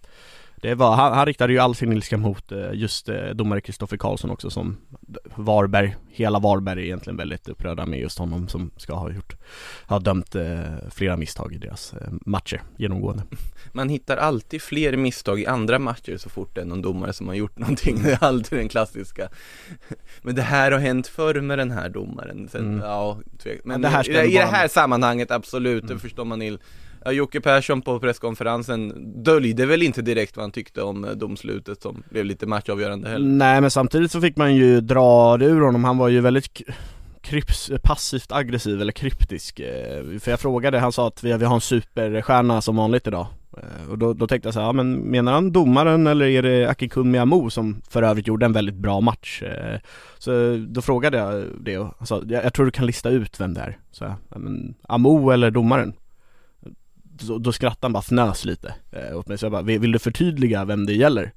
det 0.61 0.75
var, 0.75 0.95
han, 0.95 1.13
han 1.13 1.25
riktade 1.25 1.53
ju 1.53 1.59
all 1.59 1.75
sin 1.75 1.93
ilska 1.93 2.17
mot 2.17 2.51
eh, 2.51 2.73
just 2.73 3.09
eh, 3.09 3.29
domare 3.29 3.61
Kristoffer 3.61 3.97
Karlsson 3.97 4.31
också 4.31 4.49
som 4.49 4.77
Varberg, 5.35 5.95
hela 6.09 6.39
Varberg 6.39 6.79
är 6.79 6.85
egentligen 6.85 7.17
väldigt 7.17 7.47
upprörda 7.49 7.85
med 7.85 7.99
just 7.99 8.19
honom 8.19 8.47
som 8.47 8.71
ska 8.77 8.93
ha 8.93 9.11
gjort, 9.11 9.35
ha 9.87 9.99
dömt 9.99 10.35
eh, 10.35 10.61
flera 10.91 11.17
misstag 11.17 11.53
i 11.53 11.57
deras 11.57 11.93
matcher 12.25 12.61
genomgående. 12.77 13.23
Man 13.71 13.89
hittar 13.89 14.17
alltid 14.17 14.61
fler 14.61 14.97
misstag 14.97 15.39
i 15.39 15.45
andra 15.45 15.79
matcher 15.79 16.17
så 16.17 16.29
fort 16.29 16.55
det 16.55 16.61
är 16.61 16.65
någon 16.65 16.81
domare 16.81 17.13
som 17.13 17.27
har 17.27 17.35
gjort 17.35 17.57
någonting, 17.59 18.03
det 18.03 18.11
är 18.11 18.23
alltid 18.23 18.59
den 18.59 18.69
klassiska. 18.69 19.29
Men 20.21 20.35
det 20.35 20.41
här 20.41 20.71
har 20.71 20.79
hänt 20.79 21.07
förr 21.07 21.41
med 21.41 21.57
den 21.57 21.71
här 21.71 21.89
domaren, 21.89 22.49
Sen, 22.51 22.65
mm. 22.65 22.79
ja, 22.79 23.19
men 23.63 23.83
ja, 23.83 24.03
det 24.05 24.25
i, 24.25 24.33
i 24.33 24.37
det 24.37 24.45
här 24.45 24.67
sammanhanget 24.67 25.31
absolut, 25.31 25.83
mm. 25.83 25.95
det 25.95 26.01
förstår 26.01 26.25
man 26.25 26.41
ill 26.41 26.59
Ja, 27.07 27.13
Jocke 27.13 27.41
Persson 27.41 27.81
på 27.81 27.99
presskonferensen 27.99 28.93
döljde 29.23 29.65
väl 29.65 29.83
inte 29.83 30.01
direkt 30.01 30.37
vad 30.37 30.43
han 30.43 30.51
tyckte 30.51 30.81
om 30.81 31.05
eh, 31.05 31.11
domslutet 31.11 31.81
som 31.81 32.03
blev 32.09 32.25
lite 32.25 32.45
matchavgörande 32.45 33.09
heller 33.09 33.27
Nej 33.27 33.61
men 33.61 33.71
samtidigt 33.71 34.11
så 34.11 34.21
fick 34.21 34.37
man 34.37 34.55
ju 34.55 34.81
dra 34.81 35.37
det 35.37 35.45
ur 35.45 35.61
honom, 35.61 35.83
han 35.83 35.97
var 35.97 36.07
ju 36.07 36.21
väldigt 36.21 36.61
kryps, 37.21 37.71
passivt 37.83 38.31
aggressiv 38.31 38.81
eller 38.81 38.91
kryptisk 38.91 39.59
eh, 39.59 40.19
För 40.19 40.31
jag 40.31 40.39
frågade, 40.39 40.79
han 40.79 40.91
sa 40.91 41.07
att 41.07 41.23
vi, 41.23 41.37
vi 41.37 41.45
har 41.45 41.55
en 41.55 41.61
superstjärna 41.61 42.61
som 42.61 42.75
vanligt 42.75 43.07
idag 43.07 43.27
eh, 43.57 43.89
och 43.89 43.97
då, 43.97 44.13
då 44.13 44.27
tänkte 44.27 44.47
jag 44.47 44.53
så 44.53 44.59
här, 44.59 44.67
ja, 44.67 44.73
men 44.73 44.97
menar 44.97 45.33
han 45.33 45.51
domaren 45.51 46.07
eller 46.07 46.25
är 46.25 46.43
det 46.43 46.69
Akikun 46.69 47.11
Miyamo 47.11 47.49
som 47.49 47.81
för 47.89 48.03
övrigt 48.03 48.27
gjorde 48.27 48.45
en 48.45 48.53
väldigt 48.53 48.75
bra 48.75 49.01
match? 49.01 49.43
Så 50.17 50.31
då 50.67 50.81
frågade 50.81 51.17
jag 51.17 51.45
det 51.61 51.77
och 51.77 51.93
han 51.97 52.07
sa, 52.07 52.21
jag, 52.27 52.45
jag 52.45 52.53
tror 52.53 52.65
du 52.65 52.71
kan 52.71 52.85
lista 52.85 53.09
ut 53.09 53.39
vem 53.39 53.53
det 53.53 53.61
är 53.61 53.77
Så 53.91 54.03
jag, 54.03 54.13
ja, 54.29 54.37
men 54.39 54.75
Amo 54.81 55.29
eller 55.29 55.51
domaren? 55.51 55.93
Då, 57.23 57.37
då 57.37 57.51
skrattade 57.51 57.85
han 57.85 57.93
bara 57.93 57.99
fnös 58.01 58.45
lite 58.45 58.75
eh, 58.91 59.17
åt 59.17 59.27
mig 59.27 59.37
så 59.37 59.45
jag 59.45 59.51
bara, 59.51 59.61
vill, 59.61 59.91
du 59.91 59.99
förtydliga 59.99 60.65
vem 60.65 60.85
det 60.85 60.93
gäller? 60.93 61.31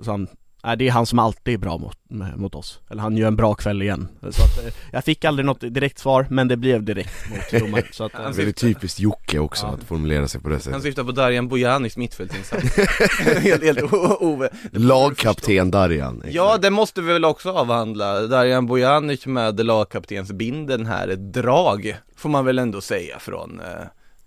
Så 0.00 0.10
han, 0.10 0.28
Nej, 0.64 0.76
det 0.76 0.88
är 0.88 0.92
han 0.92 1.06
som 1.06 1.18
alltid 1.18 1.54
är 1.54 1.58
bra 1.58 1.78
mot, 1.78 1.98
mot 2.36 2.54
oss. 2.54 2.80
Eller 2.90 3.02
han 3.02 3.16
gör 3.16 3.28
en 3.28 3.36
bra 3.36 3.54
kväll 3.54 3.82
igen. 3.82 4.08
Så 4.20 4.28
att, 4.28 4.64
eh, 4.66 4.72
jag 4.92 5.04
fick 5.04 5.24
aldrig 5.24 5.46
något 5.46 5.60
direkt 5.60 5.98
svar, 5.98 6.26
men 6.30 6.48
det 6.48 6.56
blev 6.56 6.82
direkt 6.82 7.30
mot 7.30 7.50
domaren. 7.62 7.84
Så 7.92 8.04
att, 8.04 8.12
Han 8.12 8.24
eh, 8.26 8.30
Det 8.36 8.42
är 8.42 8.52
typiskt 8.52 9.00
Jocke 9.00 9.38
också 9.38 9.66
Ja. 9.66 9.72
att 9.72 9.84
formulera 9.84 10.28
sig 10.28 10.40
på 10.40 10.48
det 10.48 10.54
Han 10.54 10.60
sättet 10.62 10.82
syftar 10.82 11.04
på 11.04 11.12
Darjan 11.12 11.48
Bojanics 11.48 11.96
mittfältsinsats 11.96 12.76
helt, 13.42 13.62
helt 13.62 13.82
o- 13.82 14.16
o- 14.20 14.48
Lagkapten 14.72 15.70
Darjan 15.70 16.22
Ja, 16.30 16.58
det 16.62 16.70
måste 16.70 17.00
vi 17.02 17.12
väl 17.12 17.24
också 17.24 17.50
avhandla. 17.50 18.20
Darjan 18.20 18.66
Bojanic 18.66 19.26
med 19.26 19.66
lagkaptensbindeln 19.66 20.86
här, 20.86 21.08
ett 21.08 21.32
drag 21.32 21.96
får 22.16 22.28
man 22.28 22.44
väl 22.44 22.58
ändå 22.58 22.80
säga 22.80 23.18
från 23.18 23.60
eh, 23.60 23.66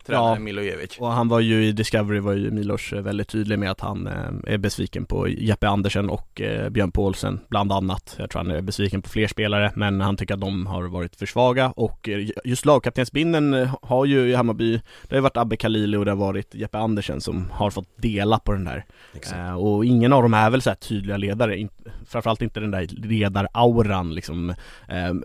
tränaren 0.05 0.33
Ja. 0.33 0.39
Milojevic. 0.39 0.97
Och 0.99 1.07
han 1.07 1.27
var 1.27 1.39
ju 1.39 1.65
i 1.65 1.71
Discovery 1.71 2.19
var 2.19 2.33
ju 2.33 2.51
Milos 2.51 2.93
eh, 2.93 3.01
väldigt 3.01 3.27
tydlig 3.27 3.59
med 3.59 3.71
att 3.71 3.81
han 3.81 4.07
eh, 4.07 4.53
är 4.53 4.57
besviken 4.57 5.05
på 5.05 5.27
Jeppe 5.27 5.67
Andersen 5.69 6.09
och 6.09 6.41
eh, 6.41 6.69
Björn 6.69 6.91
Paulsen 6.91 7.39
bland 7.49 7.71
annat. 7.71 8.15
Jag 8.19 8.29
tror 8.29 8.41
han 8.41 8.51
är 8.51 8.61
besviken 8.61 9.01
på 9.01 9.09
fler 9.09 9.27
spelare 9.27 9.71
men 9.75 10.01
han 10.01 10.17
tycker 10.17 10.33
att 10.33 10.41
de 10.41 10.67
har 10.67 10.83
varit 10.83 11.15
för 11.15 11.25
svaga 11.25 11.71
och 11.75 12.09
eh, 12.09 12.27
just 12.43 12.65
lagkaptensbindeln 12.65 13.53
eh, 13.53 13.75
har 13.81 14.05
ju 14.05 14.29
i 14.29 14.35
Hammarby, 14.35 14.71
det 14.73 15.09
har 15.09 15.17
ju 15.17 15.21
varit 15.21 15.37
Abbe 15.37 15.57
Khalili 15.57 15.97
och 15.97 16.05
det 16.05 16.11
har 16.11 16.15
varit 16.17 16.55
Jeppe 16.55 16.77
Andersen 16.77 17.21
som 17.21 17.51
har 17.51 17.69
fått 17.69 17.89
dela 17.95 18.39
på 18.39 18.51
den 18.51 18.65
där. 18.65 18.85
Eh, 19.33 19.55
och 19.55 19.85
ingen 19.85 20.13
av 20.13 20.21
dem 20.21 20.33
är 20.33 20.49
väl 20.49 20.61
så 20.61 20.69
här 20.69 20.75
tydliga 20.75 21.17
ledare, 21.17 21.57
in, 21.57 21.69
framförallt 22.07 22.41
inte 22.41 22.59
den 22.59 22.71
där 22.71 22.87
ledarauran 23.07 24.13
liksom. 24.15 24.53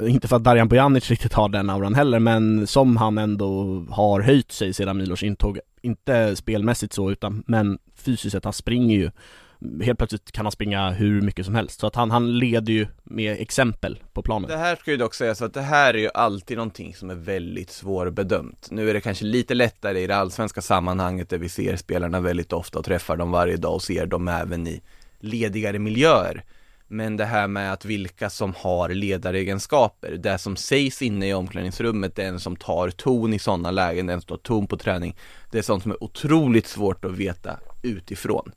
Inte 0.09 0.29
för 0.29 0.37
att 0.37 0.45
Darjan 0.45 0.69
Bojanic 0.69 1.11
riktigt 1.11 1.33
har 1.33 1.49
den 1.49 1.71
auran 1.71 1.95
heller 1.95 2.19
men 2.19 2.67
som 2.67 2.97
han 2.97 3.19
ändå 3.19 3.85
har 3.91 4.21
höjt 4.21 4.53
sig 4.53 4.70
sedan 4.73 4.97
Milos 4.97 5.23
intåg. 5.23 5.59
Inte 5.83 6.37
spelmässigt 6.37 6.93
så 6.93 7.11
utan 7.11 7.43
men 7.47 7.79
fysiskt 7.95 8.33
sett, 8.33 8.45
han 8.45 8.53
springer 8.53 8.97
ju 8.97 9.11
Helt 9.83 9.99
plötsligt 9.99 10.33
kan 10.33 10.45
han 10.45 10.53
springa 10.53 10.91
hur 10.91 11.21
mycket 11.21 11.45
som 11.47 11.55
helst 11.55 11.81
så 11.81 11.87
att 11.87 11.95
han, 11.95 12.11
han 12.11 12.39
leder 12.39 12.73
ju 12.73 12.87
med 13.03 13.41
exempel 13.41 13.99
på 14.13 14.23
planen 14.23 14.51
Det 14.51 14.57
här 14.57 14.77
ska 14.77 14.91
ju 14.91 14.97
dock 14.97 15.15
sägas 15.15 15.43
att 15.43 15.55
det 15.55 15.61
här 15.61 15.95
är 15.95 15.99
ju 15.99 16.09
alltid 16.15 16.57
någonting 16.57 16.95
som 16.95 17.11
är 17.11 17.15
väldigt 17.15 17.71
svårbedömt. 17.71 18.69
Nu 18.71 18.91
är 18.91 18.95
det 18.95 19.01
kanske 19.01 19.25
lite 19.25 19.55
lättare 19.55 20.01
i 20.01 20.07
det 20.07 20.17
allsvenska 20.17 20.61
sammanhanget 20.61 21.31
där 21.31 21.39
vi 21.39 21.49
ser 21.49 21.77
spelarna 21.77 22.21
väldigt 22.21 22.53
ofta 22.53 22.79
och 22.79 22.85
träffar 22.85 23.17
dem 23.17 23.31
varje 23.31 23.57
dag 23.57 23.75
och 23.75 23.83
ser 23.83 24.07
dem 24.07 24.29
även 24.29 24.67
i 24.67 24.83
ledigare 25.19 25.79
miljöer. 25.79 26.45
Men 26.93 27.17
det 27.17 27.25
här 27.25 27.49
med 27.49 27.73
att 27.73 27.85
vilka 27.85 28.31
som 28.31 28.55
har 28.57 28.89
ledaregenskaper, 28.89 30.11
det 30.11 30.39
som 30.39 30.57
sägs 30.57 31.03
inne 31.03 31.29
i 31.29 31.35
omklädningsrummet, 31.35 32.17
den 32.17 32.41
som 32.41 32.57
tar 32.57 32.91
ton 32.91 33.35
i 33.35 33.39
sådana 33.39 33.71
lägen, 33.71 34.07
den 34.07 34.21
som 34.21 34.29
tar 34.29 34.37
ton 34.37 34.67
på 34.67 34.77
träning, 34.77 35.17
det 35.51 35.59
är 35.59 35.63
sånt 35.63 35.83
som 35.83 35.93
är 35.93 36.05
otroligt 36.05 36.67
svårt 36.67 37.05
att 37.05 37.13
veta 37.13 37.59
utifrån 37.83 38.53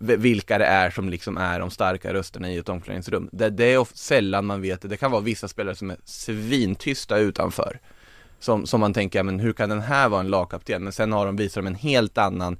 vilka 0.00 0.58
det 0.58 0.64
är 0.64 0.90
som 0.90 1.08
liksom 1.08 1.36
är 1.36 1.60
de 1.60 1.70
starka 1.70 2.12
rösterna 2.12 2.50
i 2.50 2.56
ett 2.56 2.68
omklädningsrum. 2.68 3.28
Det, 3.32 3.50
det 3.50 3.72
är 3.72 3.86
sällan 3.94 4.46
man 4.46 4.60
vet 4.62 4.82
det. 4.82 4.88
Det 4.88 4.96
kan 4.96 5.10
vara 5.10 5.22
vissa 5.22 5.48
spelare 5.48 5.74
som 5.74 5.90
är 5.90 5.96
svintysta 6.04 7.18
utanför. 7.18 7.80
Som, 8.38 8.66
som 8.66 8.80
man 8.80 8.94
tänker, 8.94 9.22
men 9.22 9.40
hur 9.40 9.52
kan 9.52 9.68
den 9.68 9.80
här 9.80 10.08
vara 10.08 10.20
en 10.20 10.28
lagkapten? 10.28 10.84
Men 10.84 10.92
sen 10.92 11.12
har 11.12 11.26
de, 11.26 11.36
visar 11.36 11.62
de 11.62 11.66
en 11.66 11.74
helt 11.74 12.18
annan 12.18 12.58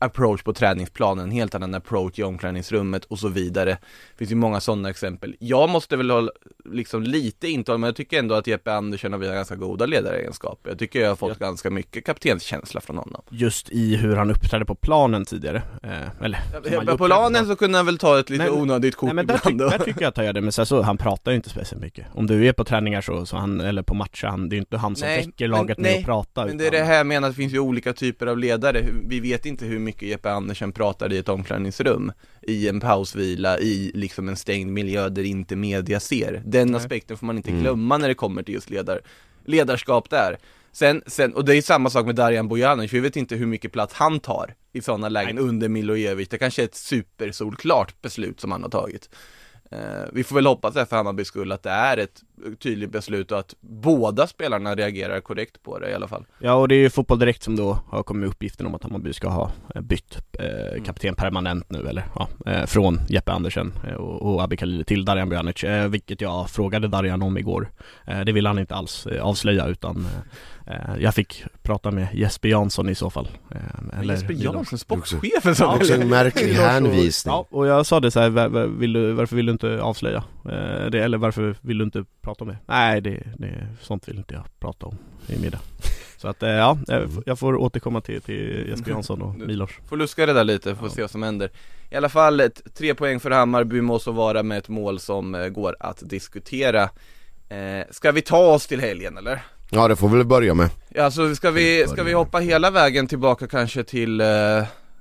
approach 0.00 0.42
på 0.42 0.52
träningsplanen, 0.52 1.24
en 1.24 1.30
helt 1.30 1.54
annan 1.54 1.74
approach 1.74 2.18
i 2.18 2.22
omklädningsrummet 2.22 3.04
och 3.04 3.18
så 3.18 3.28
vidare. 3.28 3.70
Det 3.70 4.16
finns 4.18 4.30
ju 4.30 4.34
många 4.34 4.60
sådana 4.60 4.90
exempel. 4.90 5.36
Jag 5.38 5.68
måste 5.70 5.96
väl 5.96 6.10
hålla, 6.10 6.30
liksom 6.64 7.02
lite 7.02 7.48
intag, 7.48 7.80
men 7.80 7.88
jag 7.88 7.96
tycker 7.96 8.18
ändå 8.18 8.34
att 8.34 8.46
Jeppe 8.46 8.72
Andersson 8.72 9.12
har 9.12 9.18
ganska 9.20 9.56
goda 9.56 9.86
ledaregenskaper. 9.86 10.70
Jag 10.70 10.78
tycker 10.78 11.00
jag 11.00 11.08
har 11.08 11.16
fått 11.16 11.38
ganska 11.38 11.70
mycket 11.70 12.04
kaptenskänsla 12.06 12.80
från 12.80 12.96
honom. 12.98 13.22
Just 13.30 13.70
i 13.70 13.96
hur 13.96 14.16
han 14.16 14.30
uppträdde 14.30 14.64
på 14.64 14.74
planen 14.74 15.24
tidigare, 15.24 15.62
eh, 15.82 16.24
eller 16.24 16.38
han 16.76 16.86
på 16.98 17.06
planen 17.06 17.46
så 17.46 17.56
kunde 17.56 17.78
han 17.78 17.86
väl 17.86 17.98
ta 17.98 18.18
ett 18.20 18.30
lite 18.30 18.42
Nej, 18.44 18.52
men- 18.52 18.60
onödigt 18.62 18.96
kort 18.96 19.06
Nej 19.06 19.14
men 19.14 19.26
där, 19.26 19.38
ty- 19.38 19.50
ibland. 19.50 19.70
där 19.72 19.78
tycker 19.78 20.02
jag 20.02 20.08
att 20.08 20.16
han 20.16 20.26
gör 20.26 20.32
det, 20.32 20.40
men 20.40 20.52
sen 20.52 20.66
så, 20.66 20.82
han 20.82 20.98
pratar 20.98 21.30
ju 21.32 21.36
inte 21.36 21.50
speciellt 21.50 21.82
mycket 21.82 22.06
Om 22.14 22.26
du 22.26 22.46
är 22.48 22.52
på 22.52 22.64
träningar 22.64 23.00
så, 23.00 23.26
så 23.26 23.36
han, 23.36 23.60
eller 23.60 23.82
på 23.82 23.94
matcher, 23.94 24.26
han, 24.26 24.48
det 24.48 24.54
är 24.54 24.56
ju 24.56 24.60
inte 24.60 24.76
han 24.76 24.96
som 24.96 25.08
Nej, 25.08 25.26
väcker 25.26 25.48
men- 25.48 25.58
laget 25.58 25.78
med 25.78 25.90
nej, 25.90 25.98
att 25.98 26.04
prata 26.06 26.46
Men 26.46 26.58
det 26.58 26.66
är 26.66 26.70
det 26.70 26.82
här 26.84 26.96
jag 26.96 27.06
menar, 27.06 27.28
att 27.28 27.34
det 27.34 27.36
finns 27.42 27.52
ju 27.52 27.58
olika 27.58 27.92
typer 27.92 28.26
av 28.26 28.38
ledare. 28.38 28.86
Vi 29.08 29.20
vet 29.20 29.46
inte 29.46 29.64
hur 29.64 29.78
mycket 29.78 29.89
Jeppe 29.98 30.30
Andersen 30.30 30.72
pratar 30.72 31.12
i 31.12 31.18
ett 31.18 31.28
omklädningsrum, 31.28 32.12
i 32.42 32.68
en 32.68 32.80
pausvila, 32.80 33.58
i 33.58 33.90
liksom 33.94 34.28
en 34.28 34.36
stängd 34.36 34.72
miljö 34.72 35.08
där 35.08 35.22
inte 35.22 35.56
media 35.56 36.00
ser. 36.00 36.42
Den 36.46 36.68
Nej. 36.68 36.76
aspekten 36.76 37.16
får 37.16 37.26
man 37.26 37.36
inte 37.36 37.50
Mm. 37.50 37.62
glömma 37.62 37.98
när 37.98 38.08
det 38.08 38.14
kommer 38.14 38.42
till 38.42 38.54
just 38.54 38.70
ledar, 38.70 39.00
ledarskap 39.44 40.10
där. 40.10 40.38
Sen, 40.72 41.02
sen, 41.06 41.34
och 41.34 41.44
det 41.44 41.56
är 41.56 41.62
samma 41.62 41.90
sak 41.90 42.06
med 42.06 42.14
Darjan 42.14 42.48
Bojanic, 42.48 42.92
vi 42.92 43.00
vet 43.00 43.16
inte 43.16 43.36
hur 43.36 43.46
mycket 43.46 43.72
plats 43.72 43.94
han 43.94 44.20
tar 44.20 44.54
i 44.72 44.80
sådana 44.80 45.08
lägen 45.08 45.36
Nej. 45.36 45.44
under 45.44 45.68
Milojevic. 45.68 46.28
Det 46.28 46.38
kanske 46.38 46.62
är 46.62 46.64
ett 46.64 46.74
supersolklart 46.74 48.02
beslut 48.02 48.40
som 48.40 48.52
han 48.52 48.62
har 48.62 48.70
tagit. 48.70 49.10
Eh, 49.72 49.78
vi 50.12 50.24
får 50.24 50.34
väl 50.36 50.46
hoppas 50.46 50.74
här 50.74 50.84
för 50.84 50.96
Hammarbys 50.96 51.28
skull 51.28 51.52
att 51.52 51.62
det 51.62 51.70
är 51.70 51.96
ett 51.96 52.22
tydligt 52.58 52.90
beslut 52.92 53.32
och 53.32 53.38
att 53.38 53.54
båda 53.60 54.26
spelarna 54.26 54.74
reagerar 54.74 55.20
korrekt 55.20 55.62
på 55.62 55.78
det 55.78 55.90
i 55.90 55.94
alla 55.94 56.08
fall. 56.08 56.24
Ja 56.38 56.54
och 56.54 56.68
det 56.68 56.74
är 56.74 56.78
ju 56.78 56.90
Fotboll 56.90 57.18
Direkt 57.18 57.42
som 57.42 57.56
då 57.56 57.78
har 57.88 58.02
kommit 58.02 58.20
med 58.20 58.28
uppgiften 58.28 58.66
om 58.66 58.74
att 58.74 58.82
Hammarby 58.82 59.12
ska 59.12 59.28
ha 59.28 59.50
eh, 59.74 59.80
bytt 59.80 60.20
Mm. 60.38 60.76
eh, 60.76 60.82
kapten 60.84 61.14
permanent 61.14 61.70
nu 61.70 61.88
eller 61.88 62.04
ja, 62.14 62.28
eh, 62.46 62.66
från 62.66 63.00
Jeppe 63.08 63.32
Andersen 63.32 63.72
eh, 63.88 63.94
och, 63.94 64.34
och 64.34 64.42
Abbe 64.42 64.56
Khalili 64.56 64.84
till 64.84 65.04
Darjan 65.04 65.28
Bojanic, 65.28 65.64
eh, 65.64 65.88
vilket 65.88 66.20
jag 66.20 66.50
frågade 66.50 66.88
Darjan 66.88 67.22
om 67.22 67.38
igår. 67.38 67.70
Det 68.26 68.32
ville 68.32 68.48
han 68.48 68.58
inte 68.58 68.74
alls 68.74 69.06
avslöja 69.06 69.66
utan 69.66 70.06
jag 70.98 71.14
fick 71.14 71.44
prata 71.62 71.90
med 71.90 72.08
Jesper 72.12 72.48
Jansson 72.48 72.88
i 72.88 72.94
så 72.94 73.10
fall. 73.10 73.28
Eh, 73.50 74.00
Eller 74.00 74.14
Jesper. 74.14 74.34
Jansson, 74.34 74.78
sportchefen 74.78 75.54
som 75.54 75.66
Ja, 75.66 75.76
Också 75.76 75.94
en 75.94 76.08
märklig 76.08 76.52
hänvisning 76.54 77.32
Ja, 77.34 77.46
och 77.50 77.66
jag 77.66 77.86
sa 77.86 78.00
det 78.00 78.10
så 78.10 78.20
här, 78.20 78.28
var, 78.30 78.48
var, 78.48 78.66
vill 78.66 78.92
du, 78.92 79.12
varför 79.12 79.36
vill 79.36 79.46
du 79.46 79.52
inte 79.52 79.80
avslöja 79.82 80.24
eh, 80.44 80.90
det? 80.90 80.98
Eller 81.02 81.18
varför 81.18 81.54
vill 81.60 81.78
du 81.78 81.84
inte 81.84 82.04
prata 82.22 82.44
om 82.44 82.48
det? 82.50 82.56
Nej, 82.66 83.00
det, 83.00 83.22
det, 83.38 83.66
sånt 83.80 84.08
vill 84.08 84.16
inte 84.18 84.34
jag 84.34 84.44
prata 84.60 84.86
om 84.86 84.96
i 85.26 85.38
middag. 85.38 85.58
Så 86.16 86.28
att 86.28 86.42
eh, 86.42 86.50
ja, 86.50 86.78
jag, 87.26 87.38
får 87.38 87.56
återkomma 87.56 88.00
till, 88.00 88.20
till 88.20 88.66
Jesper 88.68 88.90
Jansson 88.90 89.22
och 89.22 89.34
Milos. 89.34 89.70
Får 89.88 89.96
luska 89.96 90.26
det 90.26 90.32
där 90.32 90.44
lite, 90.44 90.74
får 90.76 90.88
Ja. 90.88 90.94
se 90.94 91.00
vad 91.00 91.10
som 91.10 91.22
händer 91.22 91.50
I 91.90 91.96
alla 91.96 92.08
fall, 92.08 92.42
tre 92.74 92.94
poäng 92.94 93.20
för 93.20 93.30
Hammarby 93.30 93.80
måste 93.80 94.10
vara 94.10 94.42
med 94.42 94.58
ett 94.58 94.68
mål 94.68 95.00
som 95.00 95.34
eh, 95.34 95.48
går 95.48 95.76
att 95.80 96.02
diskutera 96.10 96.82
eh, 97.48 97.86
Ska 97.90 98.12
vi 98.12 98.22
ta 98.22 98.54
oss 98.54 98.66
till 98.66 98.80
helgen 98.80 99.18
eller? 99.18 99.42
Ja 99.70 99.88
det 99.88 99.96
får 99.96 100.08
vi 100.08 100.16
väl 100.16 100.26
börja 100.26 100.54
med 100.54 100.70
alltså 100.98 101.34
ska 101.34 101.50
vi, 101.50 101.86
ska 101.88 102.02
vi 102.02 102.12
hoppa 102.12 102.38
hela 102.38 102.70
vägen 102.70 103.06
tillbaka 103.06 103.46
kanske 103.46 103.84
till 103.84 104.20
eh, 104.20 104.26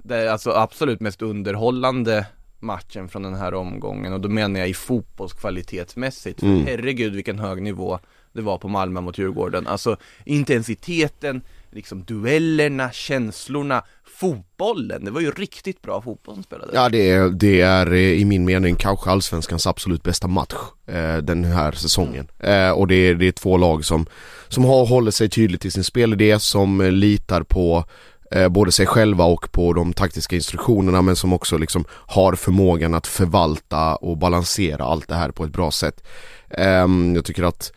det 0.03 0.31
alltså 0.31 0.51
absolut 0.51 0.99
mest 0.99 1.21
underhållande 1.21 2.25
matchen 2.59 3.09
från 3.09 3.23
den 3.23 3.35
här 3.35 3.53
omgången 3.53 4.13
och 4.13 4.21
då 4.21 4.29
menar 4.29 4.59
jag 4.59 4.69
i 4.69 4.73
fotbollskvalitetsmässigt. 4.73 6.41
Mm. 6.41 6.65
Herregud 6.65 7.13
vilken 7.13 7.39
hög 7.39 7.61
nivå 7.61 7.99
det 8.33 8.41
var 8.41 8.57
på 8.57 8.67
Malmö 8.67 9.01
mot 9.01 9.17
Djurgården. 9.17 9.67
Alltså 9.67 9.97
intensiteten, 10.25 11.41
liksom 11.71 12.03
duellerna, 12.03 12.91
känslorna, 12.91 13.83
fotbollen. 14.19 15.05
Det 15.05 15.11
var 15.11 15.21
ju 15.21 15.31
riktigt 15.31 15.81
bra 15.81 16.01
fotboll 16.01 16.35
som 16.35 16.43
spelades. 16.43 16.75
Ja 16.75 16.89
det 16.89 17.09
är, 17.09 17.29
det 17.29 17.61
är 17.61 17.91
eh, 17.91 17.99
i 17.99 18.25
min 18.25 18.45
mening 18.45 18.75
kanske 18.75 19.09
allsvenskans 19.09 19.67
absolut 19.67 20.03
bästa 20.03 20.27
match 20.27 20.55
eh, 20.87 21.17
den 21.17 21.43
här 21.43 21.71
säsongen. 21.71 22.27
Eh, 22.39 22.69
och 22.69 22.87
det 22.87 22.95
är, 22.95 23.15
det 23.15 23.27
är 23.27 23.31
två 23.31 23.57
lag 23.57 23.85
som, 23.85 24.05
som 24.47 24.65
har 24.65 24.85
hållit 24.85 25.15
sig 25.15 25.29
tydligt 25.29 25.65
i 25.65 25.71
sin 25.71 25.83
spelidé, 25.83 26.39
som 26.39 26.81
litar 26.81 27.43
på 27.43 27.85
eh, 28.31 28.49
både 28.49 28.71
sig 28.71 28.85
själva 28.85 29.23
och 29.23 29.51
på 29.51 29.73
de 29.73 29.93
taktiska 29.93 30.35
instruktionerna 30.35 31.01
men 31.01 31.15
som 31.15 31.33
också 31.33 31.57
liksom 31.57 31.85
har 31.89 32.35
förmågan 32.35 32.93
att 32.93 33.07
förvalta 33.07 33.95
och 33.95 34.17
balansera 34.17 34.83
allt 34.83 35.07
det 35.07 35.15
här 35.15 35.31
på 35.31 35.43
ett 35.43 35.51
bra 35.51 35.71
sätt. 35.71 36.03
Ehm, 36.49 37.15
jag 37.15 37.25
tycker 37.25 37.43
att 37.43 37.71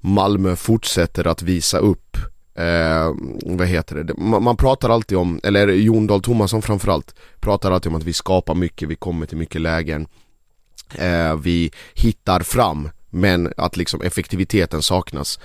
Malmö 0.00 0.56
fortsätter 0.56 1.26
att 1.26 1.42
visa 1.42 1.78
upp 1.78 2.16
Eh, 2.58 3.14
vad 3.42 3.66
heter 3.68 3.96
det? 3.96 4.16
Man, 4.16 4.42
man 4.42 4.56
pratar 4.56 4.90
alltid 4.90 5.18
om, 5.18 5.40
eller 5.42 5.68
Jon 5.68 6.06
Dahl 6.06 6.22
Tomasson 6.22 6.62
framförallt 6.62 7.14
Pratar 7.40 7.70
alltid 7.72 7.92
om 7.92 7.98
att 7.98 8.04
vi 8.04 8.12
skapar 8.12 8.54
mycket, 8.54 8.88
vi 8.88 8.94
kommer 8.96 9.26
till 9.26 9.36
mycket 9.38 9.60
lägen. 9.60 10.06
Eh, 10.94 11.36
Vi 11.36 11.70
hittar 11.94 12.40
fram 12.40 12.88
men 13.10 13.52
att 13.56 13.76
liksom 13.76 14.02
effektiviteten 14.02 14.82
saknas. 14.82 15.38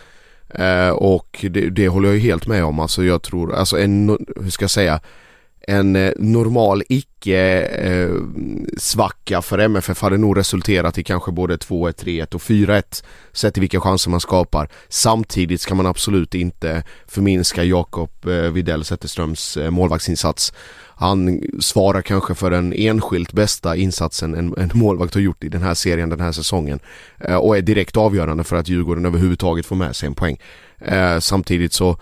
Eh, 0.50 0.89
Och 0.89 1.46
det, 1.50 1.70
det 1.70 1.88
håller 1.88 2.10
jag 2.10 2.15
ju 2.15 2.22
helt 2.22 2.48
med 2.48 2.63
om, 2.65 2.79
alltså 2.79 3.03
jag 3.03 3.22
tror, 3.22 3.53
alltså 3.53 3.79
en, 3.79 4.10
hur 4.41 4.50
ska 4.50 4.63
jag 4.63 4.72
säga? 4.72 5.00
En 5.67 5.96
eh, 5.96 6.12
normal 6.17 6.84
icke 6.89 7.62
eh, 7.62 8.15
svacka 8.77 9.41
för 9.41 9.58
MFF 9.58 10.01
hade 10.01 10.17
nog 10.17 10.38
resulterat 10.38 10.98
i 10.98 11.03
kanske 11.03 11.32
både 11.32 11.55
2-1, 11.55 12.03
3-1 12.03 12.36
och 12.36 12.41
4-1 12.41 13.03
sett 13.34 13.53
till 13.53 13.62
vilka 13.62 13.79
chanser 13.79 14.10
man 14.12 14.20
skapar. 14.20 14.70
Samtidigt 14.89 15.62
ska 15.62 15.75
man 15.75 15.86
absolut 15.86 16.36
inte 16.36 16.84
förminska 17.08 17.63
Jakob 17.63 18.10
eh, 18.25 18.32
Widell 18.32 18.84
Zetterströms 18.84 19.58
målvaktsinsats. 19.70 20.53
Han 20.96 21.41
svarar 21.60 22.01
kanske 22.01 22.36
för 22.36 22.51
den 22.51 22.74
enskilt 22.74 23.34
bästa 23.34 23.75
insatsen 23.75 24.36
en, 24.36 24.53
en 24.58 24.72
målvakt 24.74 25.13
har 25.13 25.22
gjort 25.22 25.43
i 25.43 25.50
den 25.50 25.62
här 25.62 25.74
serien 25.74 26.10
den 26.10 26.20
här 26.20 26.32
säsongen 26.32 26.79
och 27.39 27.58
är 27.58 27.62
direkt 27.62 27.98
avgörande 27.98 28.43
för 28.43 28.55
att 28.55 28.70
Djurgården 28.70 29.05
överhuvudtaget 29.05 29.65
får 29.65 29.75
med 29.75 29.96
sig 29.96 30.08
en 30.08 30.15
poäng. 30.15 30.38
Samtidigt 31.20 31.74
så 31.74 31.98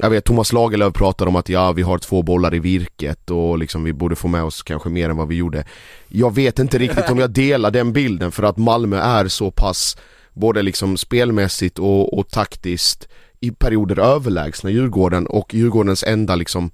jag 0.00 0.10
vet 0.10 0.24
Thomas 0.24 0.52
Lagerlöf 0.52 0.94
pratar 0.94 1.26
om 1.26 1.36
att 1.36 1.48
ja 1.48 1.72
vi 1.72 1.82
har 1.82 1.98
två 1.98 2.22
bollar 2.22 2.54
i 2.54 2.58
virket 2.58 3.30
och 3.30 3.58
liksom 3.58 3.84
vi 3.84 3.92
borde 3.92 4.16
få 4.16 4.28
med 4.28 4.42
oss 4.42 4.62
kanske 4.62 4.88
mer 4.88 5.10
än 5.10 5.16
vad 5.16 5.28
vi 5.28 5.34
gjorde. 5.34 5.64
Jag 6.08 6.34
vet 6.34 6.58
inte 6.58 6.78
riktigt 6.78 7.10
om 7.10 7.18
jag 7.18 7.30
delar 7.30 7.70
den 7.70 7.92
bilden 7.92 8.32
för 8.32 8.42
att 8.42 8.56
Malmö 8.56 8.98
är 8.98 9.28
så 9.28 9.50
pass 9.50 9.96
både 10.32 10.62
liksom 10.62 10.96
spelmässigt 10.96 11.78
och, 11.78 12.18
och 12.18 12.28
taktiskt 12.28 13.08
i 13.40 13.50
perioder 13.50 13.98
överlägsna 13.98 14.70
Djurgården 14.70 15.26
och 15.26 15.54
Djurgårdens 15.54 16.04
enda 16.04 16.36
liksom 16.36 16.70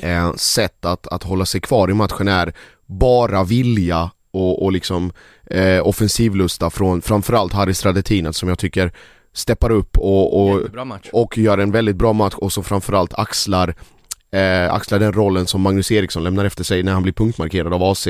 eh, 0.00 0.34
sätt 0.34 0.84
att, 0.84 1.06
att 1.06 1.22
hålla 1.22 1.46
sig 1.46 1.60
kvar 1.60 1.90
i 1.90 1.94
matchen 1.94 2.28
är 2.28 2.52
bara 2.86 3.44
vilja 3.44 4.10
och, 4.30 4.62
och 4.62 4.72
liksom 4.72 5.12
eh, 5.46 5.86
offensivlusta 5.86 6.70
från 6.70 7.02
framförallt 7.02 7.52
Harry 7.52 7.74
Stradetinen 7.74 8.32
som 8.32 8.48
jag 8.48 8.58
tycker 8.58 8.92
steppar 9.32 9.70
upp 9.70 9.98
och, 9.98 10.42
och, 10.42 10.60
och 11.12 11.38
gör 11.38 11.58
en 11.58 11.72
väldigt 11.72 11.96
bra 11.96 12.12
match 12.12 12.34
och 12.34 12.52
som 12.52 12.64
framförallt 12.64 13.14
axlar 13.14 13.74
eh, 14.30 14.72
axlar 14.72 14.98
den 14.98 15.12
rollen 15.12 15.46
som 15.46 15.60
Magnus 15.60 15.92
Eriksson 15.92 16.24
lämnar 16.24 16.44
efter 16.44 16.64
sig 16.64 16.82
när 16.82 16.92
han 16.92 17.02
blir 17.02 17.12
punktmarkerad 17.12 17.72
av 17.72 17.82
AC 17.82 18.06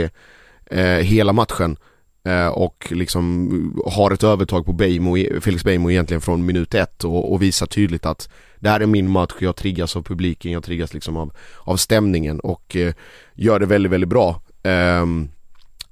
eh, 0.67 0.83
hela 0.85 1.33
matchen 1.33 1.77
eh, 2.25 2.47
och 2.47 2.87
liksom 2.91 3.83
har 3.87 4.11
ett 4.11 4.25
övertag 4.25 4.67
på 4.67 4.73
Beijmo, 4.73 5.17
Felix 5.41 5.65
Beijmo 5.65 5.91
egentligen 5.91 6.21
från 6.21 6.47
minut 6.47 6.75
ett 6.75 7.05
och, 7.05 7.33
och 7.33 7.43
visar 7.43 7.67
tydligt 7.67 8.07
att 8.07 8.29
det 8.57 8.69
här 8.69 8.81
är 8.81 8.87
min 8.87 9.11
match, 9.11 9.35
jag 9.39 9.57
triggas 9.57 9.97
av 9.97 10.03
publiken, 10.03 10.53
jag 10.53 10.65
triggas 10.65 10.95
liksom 10.95 11.17
av, 11.17 11.33
av 11.59 11.77
stämningen 11.77 12.41
och 12.41 12.77
eh, 12.77 12.95
gör 13.35 13.61
det 13.61 13.67
väldigt, 13.67 13.93
väldigt 13.93 14.11
bra. 14.11 14.43
Um, 14.63 15.31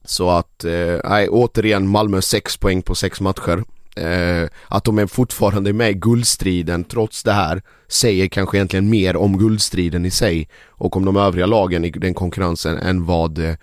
så 0.05 0.31
att, 0.31 0.65
eh, 0.65 1.01
nej 1.05 1.29
återigen 1.29 1.89
Malmö 1.89 2.23
6 2.23 2.57
poäng 2.57 2.83
på 2.83 2.95
6 2.95 3.21
matcher. 3.21 3.65
Eh, 3.97 4.49
att 4.69 4.85
de 4.85 4.99
är 4.99 5.07
fortfarande 5.07 5.73
med 5.73 5.91
i 5.91 5.95
guldstriden 5.95 6.85
trots 6.85 7.23
det 7.23 7.33
här 7.33 7.63
säger 7.89 8.29
kanske 8.29 8.57
egentligen 8.57 8.91
mer 8.91 9.17
om 9.17 9.39
guldstriden 9.39 10.07
i 10.07 10.11
sig 10.11 10.49
och 10.67 10.97
om 10.97 11.05
de 11.05 11.17
övriga 11.17 11.47
lagen 11.47 11.85
i 11.85 11.91
den 11.91 12.15
konkurrensen 12.15 12.79
än 12.79 13.05
vad, 13.05 13.39
eh, 13.39 13.55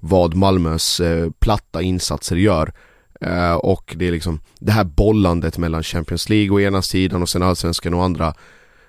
vad 0.00 0.34
Malmös 0.34 1.00
eh, 1.00 1.30
platta 1.38 1.82
insatser 1.82 2.36
gör. 2.36 2.72
Eh, 3.20 3.54
och 3.54 3.94
det 3.96 4.08
är 4.08 4.12
liksom 4.12 4.40
det 4.58 4.72
här 4.72 4.84
bollandet 4.84 5.58
mellan 5.58 5.82
Champions 5.82 6.28
League 6.28 6.50
å 6.50 6.60
ena 6.60 6.82
sidan 6.82 7.22
och 7.22 7.28
sen 7.28 7.42
Allsvenskan 7.42 7.94
och 7.94 8.04
andra 8.04 8.34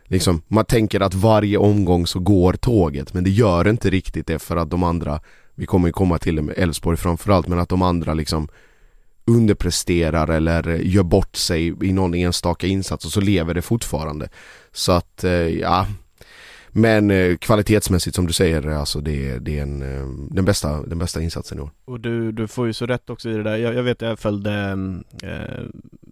Liksom, 0.09 0.41
man 0.47 0.65
tänker 0.65 0.99
att 0.99 1.13
varje 1.13 1.57
omgång 1.57 2.07
så 2.07 2.19
går 2.19 2.53
tåget 2.53 3.13
men 3.13 3.23
det 3.23 3.29
gör 3.29 3.67
inte 3.67 3.89
riktigt 3.89 4.27
det 4.27 4.39
för 4.39 4.57
att 4.57 4.69
de 4.69 4.83
andra 4.83 5.19
Vi 5.55 5.65
kommer 5.65 5.87
ju 5.87 5.91
komma 5.91 6.17
till 6.17 6.35
det 6.35 6.41
med 6.41 6.57
Elfsborg 6.57 6.97
framförallt 6.97 7.47
men 7.47 7.59
att 7.59 7.69
de 7.69 7.81
andra 7.81 8.13
liksom 8.13 8.47
underpresterar 9.27 10.27
eller 10.27 10.75
gör 10.75 11.03
bort 11.03 11.35
sig 11.35 11.85
i 11.87 11.93
någon 11.93 12.13
enstaka 12.13 12.67
insats 12.67 13.05
och 13.05 13.11
så 13.11 13.21
lever 13.21 13.53
det 13.53 13.61
fortfarande. 13.61 14.29
Så 14.71 14.91
att, 14.91 15.23
eh, 15.23 15.31
ja 15.31 15.87
men 16.77 17.11
eh, 17.11 17.37
kvalitetsmässigt 17.37 18.15
som 18.15 18.27
du 18.27 18.33
säger, 18.33 18.67
alltså 18.67 19.01
det, 19.01 19.39
det 19.39 19.57
är 19.57 19.61
en, 19.61 19.81
eh, 19.81 20.07
den, 20.29 20.45
bästa, 20.45 20.81
den 20.81 20.99
bästa 20.99 21.21
insatsen 21.21 21.57
i 21.57 21.61
år. 21.61 21.69
Och 21.85 21.99
du, 21.99 22.31
du 22.31 22.47
får 22.47 22.67
ju 22.67 22.73
så 22.73 22.85
rätt 22.85 23.09
också 23.09 23.29
i 23.29 23.33
det 23.33 23.43
där. 23.43 23.57
Jag, 23.57 23.75
jag 23.75 23.83
vet, 23.83 24.01
jag 24.01 24.19
följde 24.19 24.77
eh, 25.23 25.63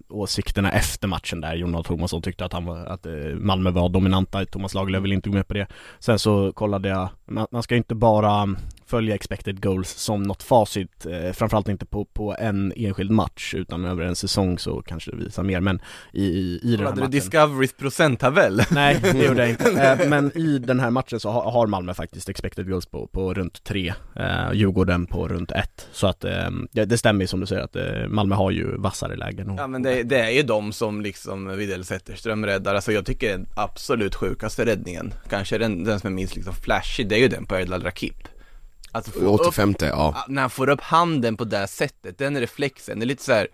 åsikterna 0.10 0.72
efter 0.72 1.07
matchen 1.07 1.41
där. 1.41 1.55
Jon 1.55 1.84
Thomasson 1.84 2.22
tyckte 2.22 2.45
att, 2.45 2.53
han 2.53 2.65
var, 2.65 2.86
att 2.86 3.05
Malmö 3.36 3.72
var 3.72 3.89
dominanta. 3.89 4.45
Thomas 4.45 4.74
Lagerlöf 4.74 5.03
vill 5.03 5.13
inte 5.13 5.29
gå 5.29 5.36
med 5.36 5.48
på 5.48 5.53
det. 5.53 5.67
Sen 6.00 6.19
så 6.19 6.51
kollade 6.53 6.89
jag, 6.89 7.10
man, 7.25 7.48
man 7.51 7.63
ska 7.63 7.75
inte 7.75 7.95
bara 7.95 8.55
följa 8.86 9.15
expected 9.15 9.63
goals 9.63 9.89
som 9.89 10.24
något 10.24 10.44
facit, 10.44 11.06
eh, 11.06 11.32
framförallt 11.32 11.70
inte 11.70 11.86
på, 11.86 12.06
på 12.06 12.36
en 12.39 12.74
enskild 12.75 13.12
match 13.12 13.54
utan 13.54 13.86
över 13.86 14.04
en 14.04 14.15
säsong 14.15 14.60
så 14.60 14.82
kanske 14.82 15.12
det 15.12 15.18
visar 15.18 15.44
mer. 15.44 15.60
Men 15.60 15.80
i, 16.13 16.24
i, 16.24 16.60
i 16.63 16.72
den 16.72 16.80
här 16.80 16.86
matchen 16.86 17.01
Hade 17.01 17.01
du 17.01 17.20
Discoverys 17.20 17.74
procenttabell? 17.74 18.62
Nej, 18.72 19.00
det 19.01 19.25
gjorde 19.25 19.42
jag 19.42 19.50
inte. 19.50 19.65
Eh, 19.75 20.10
men 20.10 20.38
i 20.38 20.60
den 20.60 20.80
här 20.80 20.89
matchen 20.89 21.20
så 21.20 21.30
har, 21.30 21.51
har 21.51 21.68
Malmö 21.68 21.94
faktiskt 21.94 22.30
expected 22.30 22.70
goals 22.70 22.86
på, 22.86 23.08
på 23.08 23.34
runt 23.34 23.63
3, 23.63 23.94
eh, 24.15 24.54
Djurgården 24.54 25.06
på 25.06 25.27
runt 25.27 25.51
1 25.51 25.88
så 25.92 26.08
att 26.08 26.24
eh, 26.24 26.50
det, 26.72 26.86
det 26.86 26.98
stämmer 26.98 27.25
som 27.25 27.39
du 27.39 27.46
säger 27.46 27.62
att 27.62 27.75
eh, 27.75 28.08
Malmö 28.08 28.36
har 28.36 28.51
ju 28.51 28.77
vassare 28.77 29.15
lägen 29.15 29.50
och, 29.50 29.60
Ja 29.60 29.68
men 29.68 29.84
det, 29.84 30.04
det 30.04 30.20
är 30.20 30.30
ju 30.30 30.44
de 30.44 30.74
som 30.74 31.01
liksom 31.01 31.58
Widell 31.58 31.86
Zetterström 31.86 32.46
räddar, 32.46 32.75
alltså 32.75 32.92
jag 32.92 33.06
tycker 33.06 33.32
den 33.32 33.48
absolut 33.56 34.15
sjukaste 34.15 34.65
räddningen, 34.65 35.13
kanske 35.30 35.58
den, 35.58 35.84
den 35.84 36.00
som 36.00 36.08
är 36.08 36.13
minst 36.13 36.36
liksom 36.36 36.54
flashig, 36.54 37.10
det 37.10 37.15
är 37.15 37.20
ju 37.20 37.27
den 37.27 37.46
på 37.46 37.56
Erdal 37.56 37.84
Rakip 37.84 38.27
Alltså 38.96 39.28
85 39.28 39.70
upp, 39.70 39.82
ja. 39.82 40.25
När 40.28 40.42
han 40.42 40.50
får 40.50 40.70
upp 40.70 40.82
handen 40.82 41.38
på 41.38 41.44
det 41.44 41.68
sättet, 41.68 42.18
den 42.18 42.40
reflexen, 42.40 43.00
det 43.00 43.04
är 43.04 43.08
lite 43.08 43.24
så 43.24 43.34
här, 43.34 43.48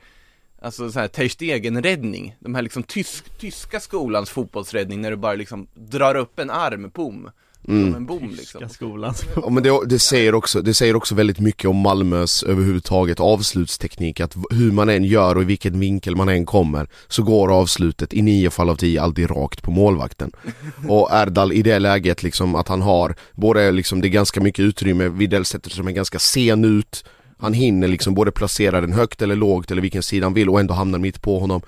Alltså 0.61 0.91
så 0.91 0.99
här 0.99 1.07
Ter 1.07 1.27
Stegen-räddning, 1.27 2.35
de 2.39 2.55
här 2.55 2.61
liksom 2.61 2.83
tysk, 2.83 3.37
tyska 3.39 3.79
skolans 3.79 4.29
fotbollsräddning 4.29 5.01
när 5.01 5.11
du 5.11 5.17
bara 5.17 5.33
liksom 5.33 5.67
drar 5.73 6.15
upp 6.15 6.39
en 6.39 6.49
arm, 6.49 6.89
boom 6.89 7.31
Mm. 7.67 7.85
Som 7.85 7.95
en 7.95 8.05
bom 8.05 8.29
liksom. 8.37 8.69
skolan. 8.69 9.13
Ja, 9.35 9.49
men 9.49 9.63
det, 9.63 9.85
det, 9.85 9.99
säger 9.99 10.35
också, 10.35 10.61
det 10.61 10.73
säger 10.73 10.95
också 10.95 11.15
väldigt 11.15 11.39
mycket 11.39 11.69
om 11.69 11.77
Malmös 11.77 12.43
överhuvudtaget 12.43 13.19
avslutsteknik 13.19 14.19
att 14.19 14.35
hur 14.51 14.71
man 14.71 14.89
än 14.89 15.03
gör 15.03 15.35
och 15.35 15.41
i 15.41 15.45
vilken 15.45 15.79
vinkel 15.79 16.15
man 16.15 16.29
än 16.29 16.45
kommer 16.45 16.87
så 17.07 17.23
går 17.23 17.53
avslutet 17.59 18.13
i 18.13 18.21
nio 18.21 18.49
fall 18.49 18.69
av 18.69 18.75
tio 18.75 19.01
alltid 19.01 19.29
rakt 19.29 19.63
på 19.63 19.71
målvakten. 19.71 20.31
Och 20.87 21.09
Erdal 21.11 21.51
i 21.51 21.61
det 21.61 21.79
läget 21.79 22.23
liksom 22.23 22.55
att 22.55 22.67
han 22.67 22.81
har 22.81 23.15
både 23.33 23.71
liksom 23.71 24.01
det 24.01 24.07
är 24.07 24.09
ganska 24.09 24.41
mycket 24.41 24.63
utrymme, 24.63 25.09
Widell 25.09 25.45
sätter 25.45 25.69
som 25.69 25.87
är 25.87 25.91
ganska 25.91 26.19
sen 26.19 26.65
ut 26.65 27.03
han 27.41 27.53
hinner 27.53 27.87
liksom 27.87 28.13
både 28.13 28.31
placera 28.31 28.81
den 28.81 28.93
högt 28.93 29.21
eller 29.21 29.35
lågt 29.35 29.71
eller 29.71 29.81
vilken 29.81 30.03
sida 30.03 30.25
han 30.25 30.33
vill 30.33 30.49
och 30.49 30.59
ändå 30.59 30.73
hamnar 30.73 30.99
mitt 30.99 31.21
på 31.21 31.39
honom 31.39 31.61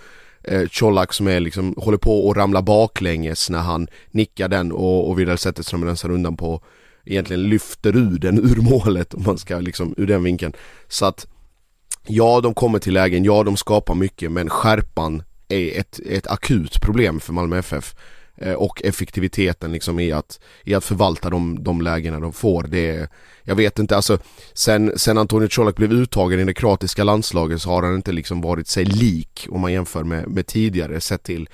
eh, 0.44 0.68
Colak 0.68 1.14
som 1.14 1.28
är 1.28 1.40
liksom, 1.40 1.74
håller 1.78 1.98
på 1.98 2.32
att 2.32 2.38
ramla 2.38 2.62
baklänges 2.62 3.50
när 3.50 3.60
han 3.60 3.88
nickar 4.12 4.48
den 4.48 4.72
och, 4.72 5.10
och 5.10 5.18
sätter 5.18 5.38
Zetterström 5.38 5.86
rensar 5.86 6.12
undan 6.12 6.38
på 6.38 6.62
Egentligen 7.06 7.44
lyfter 7.44 7.96
ur 7.96 8.20
den 8.20 8.40
ur 8.40 8.62
målet 8.62 9.14
om 9.14 9.24
man 9.24 9.38
ska 9.38 9.60
liksom 9.60 9.94
ur 9.98 10.08
den 10.08 10.24
vinkeln. 10.24 10.54
Så 10.88 11.06
att 11.06 11.28
Ja 12.08 12.42
de 12.42 12.54
kommer 12.54 12.80
till 12.80 12.94
lägen, 12.94 13.24
ja 13.24 13.44
de 13.44 13.58
skapar 13.58 13.96
mycket 13.96 14.32
men 14.32 14.50
skärpan 14.50 15.24
är 15.48 15.80
ett, 15.80 16.00
ett 16.06 16.28
akut 16.28 16.82
problem 16.82 17.20
för 17.20 17.34
Malmö 17.34 17.58
FF 17.58 17.96
Eh, 18.38 18.54
och 18.54 18.84
effektiviteten 18.84 19.72
liksom 19.72 20.00
i 20.00 20.12
att, 20.12 20.40
i 20.64 20.74
att 20.74 20.84
förvalta 20.84 21.30
de, 21.30 21.64
de 21.64 21.82
lägena 21.82 22.20
de 22.20 22.34
får. 22.34 22.64
Det 22.64 23.10
jag 23.44 23.56
vet 23.56 23.80
inte, 23.80 23.96
alltså 23.96 24.18
sen, 24.54 24.94
sen 24.96 25.18
Antonio 25.18 25.48
Colak 25.48 25.76
blev 25.76 25.92
uttagen 25.92 26.40
i 26.40 26.44
det 26.44 26.54
kroatiska 26.54 27.04
landslaget 27.04 27.62
så 27.62 27.70
har 27.70 27.84
han 27.84 27.96
inte 27.96 28.12
liksom 28.12 28.42
varit 28.42 28.68
sig 28.68 28.86
lik 28.86 29.48
om 29.50 29.62
man 29.62 29.74
jämför 29.74 30.04
med, 30.04 30.28
med 30.28 30.48
tidigare 30.48 31.02
sett 31.02 31.24
till 31.24 31.50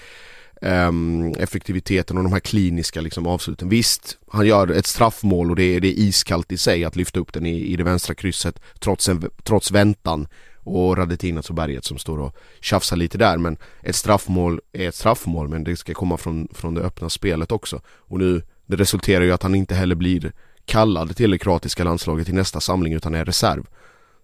um, 0.62 1.34
effektiviteten 1.34 2.18
och 2.18 2.24
de 2.24 2.34
här 2.34 2.40
kliniska 2.40 3.02
liksom 3.02 3.28
avsluten. 3.28 3.70
Visst, 3.70 4.18
han 4.32 4.48
gör 4.48 4.72
ett 4.72 4.88
straffmål 4.88 5.50
och 5.50 5.56
det 5.56 5.76
är, 5.76 5.80
det 5.80 5.88
är 5.88 6.00
iskallt 6.00 6.52
i 6.52 6.58
sig 6.58 6.86
att 6.86 6.96
lyfta 6.96 7.20
upp 7.20 7.34
den 7.34 7.46
i, 7.46 7.74
i 7.74 7.76
det 7.76 7.84
vänstra 7.84 8.16
krysset 8.16 8.60
trots, 8.80 9.10
en, 9.10 9.30
trots 9.44 9.72
väntan 9.72 10.28
och 10.76 10.98
Radetinas 10.98 11.50
och 11.50 11.56
Berget 11.56 11.86
som 11.86 11.98
står 11.98 12.20
och 12.20 12.36
tjafsar 12.62 12.98
lite 12.98 13.18
där 13.18 13.38
men 13.38 13.58
ett 13.82 13.96
straffmål 13.96 14.62
är 14.72 14.90
ett 14.90 14.96
straffmål 14.96 15.48
men 15.48 15.64
det 15.64 15.76
ska 15.76 15.94
komma 15.94 16.18
från, 16.18 16.48
från 16.54 16.74
det 16.74 16.82
öppna 16.82 17.10
spelet 17.10 17.52
också. 17.52 17.82
Och 17.88 18.20
nu 18.20 18.42
det 18.66 18.76
resulterar 18.76 19.24
ju 19.24 19.32
att 19.32 19.44
han 19.44 19.56
inte 19.56 19.76
heller 19.76 19.96
blir 19.96 20.32
kallad 20.66 21.16
till 21.16 21.32
det 21.32 21.38
kroatiska 21.38 21.84
landslaget 21.84 22.30
i 22.30 22.34
nästa 22.34 22.60
samling 22.60 22.94
utan 22.94 23.16
är 23.16 23.26
reserv. 23.26 23.68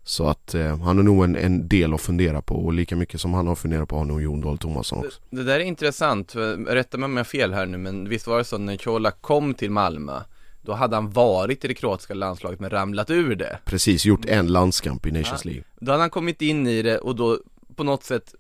Så 0.04 0.28
att 0.28 0.54
eh, 0.54 0.78
han 0.78 0.98
har 0.98 1.04
nog 1.04 1.24
en, 1.24 1.36
en, 1.36 1.68
del 1.68 1.94
att 1.94 2.02
fundera 2.02 2.42
på 2.42 2.56
och 2.56 2.74
lika 2.74 2.96
mycket 2.96 3.22
som 3.22 3.34
han 3.34 3.48
har 3.48 3.56
funderat 3.56 3.90
på 3.90 3.98
har 3.98 4.06
nog 4.06 4.22
Jon 4.22 4.42
Dahl 4.42 4.58
Tomasson 4.58 5.06
också. 5.06 5.20
det, 5.30 5.38
det 5.38 5.44
där 5.44 5.60
är 5.60 5.64
intressant, 5.64 6.36
rätta 6.68 6.98
mig 6.98 7.06
om 7.06 7.12
jag 7.12 7.20
har 7.20 7.24
fel 7.24 7.54
här 7.54 7.66
nu 7.66 7.78
men 7.78 8.10
visst 8.10 8.28
var 8.28 8.38
det 8.38 8.44
så 8.44 8.58
när 8.58 8.78
Chola 8.78 9.12
kom 9.12 9.54
till 9.54 9.72
Malmö 9.72 10.20
då 10.66 10.74
hade 10.74 10.96
han 10.96 11.10
varit 11.10 11.66
i 11.66 11.68
det 11.68 11.74
kroatiska 11.74 12.14
landslaget 12.14 12.60
men 12.60 12.70
ramlat 12.70 13.10
ur 13.10 13.36
det. 13.36 13.60
Precis, 13.66 14.06
gjort 14.06 14.26
en 14.26 14.48
landskamp 14.48 15.06
i 15.06 15.12
Nations 15.12 15.46
ja. 15.46 15.50
League. 15.50 15.64
Då 15.80 15.92
hade 15.92 16.04
han 16.04 16.10
kommit 16.10 16.42
in 16.42 16.68
i 16.68 16.82
det 16.82 16.98
och 16.98 17.16
då 17.16 17.40
på 17.76 17.84
något 17.84 18.04
sätt 18.04 18.36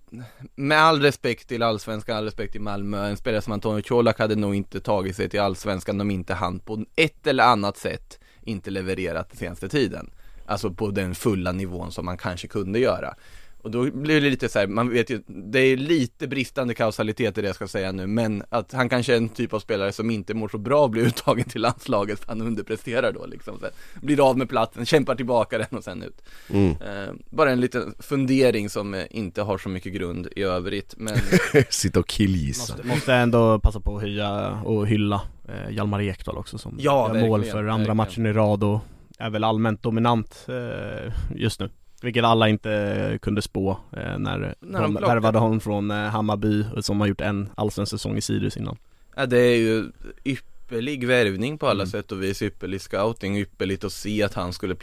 Med 0.55 0.77
all 0.77 1.01
respekt 1.01 1.47
till 1.47 1.63
allsvenskan, 1.63 2.17
all 2.17 2.23
respekt 2.23 2.51
till 2.51 2.61
Malmö 2.61 3.07
En 3.07 3.17
spelare 3.17 3.41
som 3.41 3.53
Antonio 3.53 3.81
Colak 3.81 4.19
hade 4.19 4.35
nog 4.35 4.55
inte 4.55 4.79
tagit 4.79 5.15
sig 5.15 5.29
till 5.29 5.39
allsvenskan 5.39 6.01
om 6.01 6.11
inte 6.11 6.33
han 6.33 6.59
på 6.59 6.85
ett 6.95 7.27
eller 7.27 7.43
annat 7.43 7.77
sätt 7.77 8.19
inte 8.43 8.69
levererat 8.69 9.29
den 9.29 9.37
senaste 9.37 9.69
tiden. 9.69 10.09
Alltså 10.45 10.71
på 10.71 10.91
den 10.91 11.15
fulla 11.15 11.51
nivån 11.51 11.91
som 11.91 12.05
man 12.05 12.17
kanske 12.17 12.47
kunde 12.47 12.79
göra 12.79 13.15
och 13.65 13.71
då 13.71 13.91
blir 13.91 14.21
det 14.21 14.29
lite 14.29 14.49
så 14.49 14.59
här, 14.59 14.67
man 14.67 14.89
vet 14.89 15.09
ju, 15.09 15.21
det 15.27 15.59
är 15.59 15.77
lite 15.77 16.27
bristande 16.27 16.73
kausalitet 16.73 17.37
i 17.37 17.41
det 17.41 17.47
jag 17.47 17.55
ska 17.55 17.67
säga 17.67 17.91
nu, 17.91 18.07
men 18.07 18.43
att 18.49 18.71
han 18.71 18.89
kanske 18.89 19.13
är 19.13 19.17
en 19.17 19.29
typ 19.29 19.53
av 19.53 19.59
spelare 19.59 19.91
som 19.91 20.11
inte 20.11 20.33
mår 20.33 20.47
så 20.47 20.57
bra 20.57 20.85
att 20.85 20.91
bli 20.91 21.01
uttagen 21.05 21.43
till 21.43 21.61
landslaget 21.61 22.19
för 22.19 22.27
han 22.27 22.41
underpresterar 22.41 23.11
då 23.11 23.25
liksom. 23.25 23.59
Så 23.59 23.65
blir 24.01 24.29
av 24.29 24.37
med 24.37 24.49
platsen, 24.49 24.85
kämpar 24.85 25.15
tillbaka 25.15 25.57
den 25.57 25.77
och 25.77 25.83
sen 25.83 26.03
ut. 26.03 26.21
Mm. 26.49 26.69
Eh, 26.69 27.13
bara 27.29 27.51
en 27.51 27.59
liten 27.61 27.95
fundering 27.99 28.69
som 28.69 28.93
eh, 28.93 29.03
inte 29.09 29.41
har 29.41 29.57
så 29.57 29.69
mycket 29.69 29.93
grund 29.93 30.27
i 30.35 30.43
övrigt, 30.43 30.93
men 30.97 31.15
Sitta 31.69 31.99
och 31.99 32.07
killgissa. 32.07 32.73
Måste, 32.73 32.87
måste 32.87 33.13
ändå 33.13 33.59
passa 33.59 33.79
på 33.79 33.95
att 33.95 34.01
höja 34.01 34.61
och 34.63 34.87
hylla 34.87 35.21
eh, 35.47 35.73
Hjalmar 35.75 36.01
Ekdal 36.01 36.37
också 36.37 36.57
som 36.57 36.75
ja, 36.79 37.15
gör 37.15 37.27
mål 37.27 37.43
för 37.43 37.57
andra 37.57 37.77
verkligen. 37.77 37.97
matchen 37.97 38.25
i 38.25 38.33
rad 38.33 38.63
och 38.63 38.79
är 39.19 39.29
väl 39.29 39.43
allmänt 39.43 39.83
dominant 39.83 40.45
eh, 40.47 41.13
just 41.35 41.59
nu. 41.59 41.69
Vilket 42.05 42.23
alla 42.23 42.49
inte 42.49 43.19
kunde 43.21 43.41
spå 43.41 43.77
eh, 43.91 44.17
när, 44.17 44.55
när 44.59 44.81
de 44.81 44.93
värvade 44.93 45.37
honom 45.39 45.59
från 45.59 45.91
eh, 45.91 45.97
Hammarby 45.97 46.65
som 46.81 46.99
har 46.99 47.07
gjort 47.07 47.21
en 47.21 47.49
allsvensk 47.55 47.89
säsong 47.89 48.17
i 48.17 48.21
Sirius 48.21 48.57
innan 48.57 48.77
Ja, 49.15 49.25
det 49.25 49.37
är 49.39 49.55
ju 49.57 49.91
ypperlig 50.23 51.07
värvning 51.07 51.57
på 51.57 51.67
alla 51.67 51.83
Mm. 51.83 51.91
sätt 51.91 52.11
och 52.11 52.23
vis, 52.23 52.41
ypperlig 52.41 52.81
scouting, 52.81 53.37
ypperligt 53.37 53.83
att 53.83 53.91
se 53.91 54.23
att 54.23 54.33
han 54.33 54.53
skulle 54.53 54.75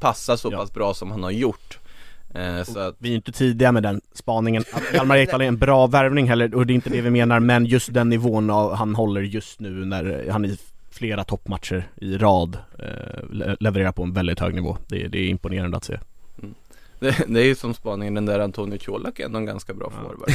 passa 0.00 0.36
så 0.36 0.48
Ja. 0.52 0.58
pass 0.58 0.72
bra 0.74 0.94
som 0.94 1.10
han 1.10 1.22
har 1.22 1.30
gjort. 1.30 1.78
Eh, 2.34 2.62
så 2.62 2.78
att, 2.78 2.94
Vi 2.98 3.10
är 3.10 3.14
inte 3.14 3.32
tidiga 3.32 3.72
med 3.72 3.82
den 3.82 4.00
spaningen. 4.14 4.64
Att 4.72 4.82
Hjalmar 4.94 5.16
Ekdal 5.16 5.40
är 5.40 5.44
en 5.46 5.58
bra 5.58 5.86
värvning 5.86 6.28
heller, 6.28 6.54
och 6.54 6.66
det 6.66 6.72
är 6.72 6.74
inte 6.74 6.90
det 6.90 7.00
vi 7.00 7.10
menar, 7.10 7.40
men 7.40 7.66
just 7.66 7.92
den 7.94 8.08
nivån 8.08 8.50
av, 8.50 8.74
han 8.74 8.94
håller 8.94 9.20
just 9.20 9.60
nu 9.60 9.70
när 9.84 10.30
han 10.30 10.44
i 10.44 10.58
flera 10.90 11.24
toppmatcher 11.24 11.88
i 11.96 12.16
rad 12.18 12.58
eh, 12.78 13.30
le- 13.32 13.56
levererar 13.60 13.92
på 13.92 14.02
en 14.02 14.12
väldigt 14.12 14.40
hög 14.40 14.54
nivå. 14.54 14.76
Det, 14.88 15.08
det 15.08 15.18
är 15.18 15.28
imponerande 15.28 15.76
att 15.76 15.84
se. 15.84 15.98
Det, 17.00 17.24
det 17.28 17.40
är 17.40 17.44
ju 17.44 17.54
som 17.54 17.74
spaningen, 17.74 18.14
den 18.14 18.26
där 18.26 18.38
Antonio 18.40 18.78
Colak 18.78 19.20
är 19.20 19.24
ändå 19.24 19.38
en 19.38 19.46
ganska 19.46 19.74
bra 19.74 19.92
Ja. 19.96 20.02
forward. 20.02 20.30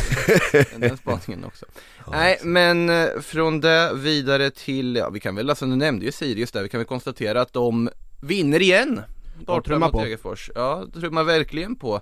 Den, 0.82 0.98
spaningen 0.98 1.46
också. 1.46 1.66
Nej, 2.12 2.40
men 2.44 2.90
eh, 2.90 3.08
från 3.22 3.60
det 3.62 3.92
vidare 3.96 4.50
till, 4.50 4.96
ja 4.96 5.10
vi 5.10 5.20
kan 5.20 5.36
väl, 5.36 5.50
alltså 5.50 5.66
du 5.66 5.76
nämnde 5.76 6.06
ju 6.06 6.12
Sirius 6.12 6.52
där, 6.52 6.64
vi 6.64 6.70
kan 6.70 6.78
väl 6.80 6.88
konstatera 6.88 7.42
att 7.42 7.54
de 7.54 7.90
vinner 8.22 8.62
igen. 8.62 9.02
Borta 9.46 9.62
trummar 9.62 9.88
mot 9.88 9.92
på. 9.92 10.04
Degerfors. 10.04 10.52
Ja, 10.56 10.84
det 10.94 11.00
trummar 11.00 11.24
verkligen 11.24 11.76
på. 11.76 12.02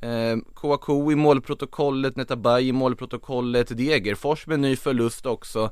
Eh, 0.00 0.36
Kouakou 0.54 1.12
i 1.12 1.14
målprotokollet, 1.14 2.16
Netabay 2.16 2.68
i 2.68 2.72
målprotokollet, 2.72 3.76
Degerfors 3.76 4.46
med 4.46 4.60
ny 4.60 4.76
förlust 4.76 5.26
också. 5.26 5.70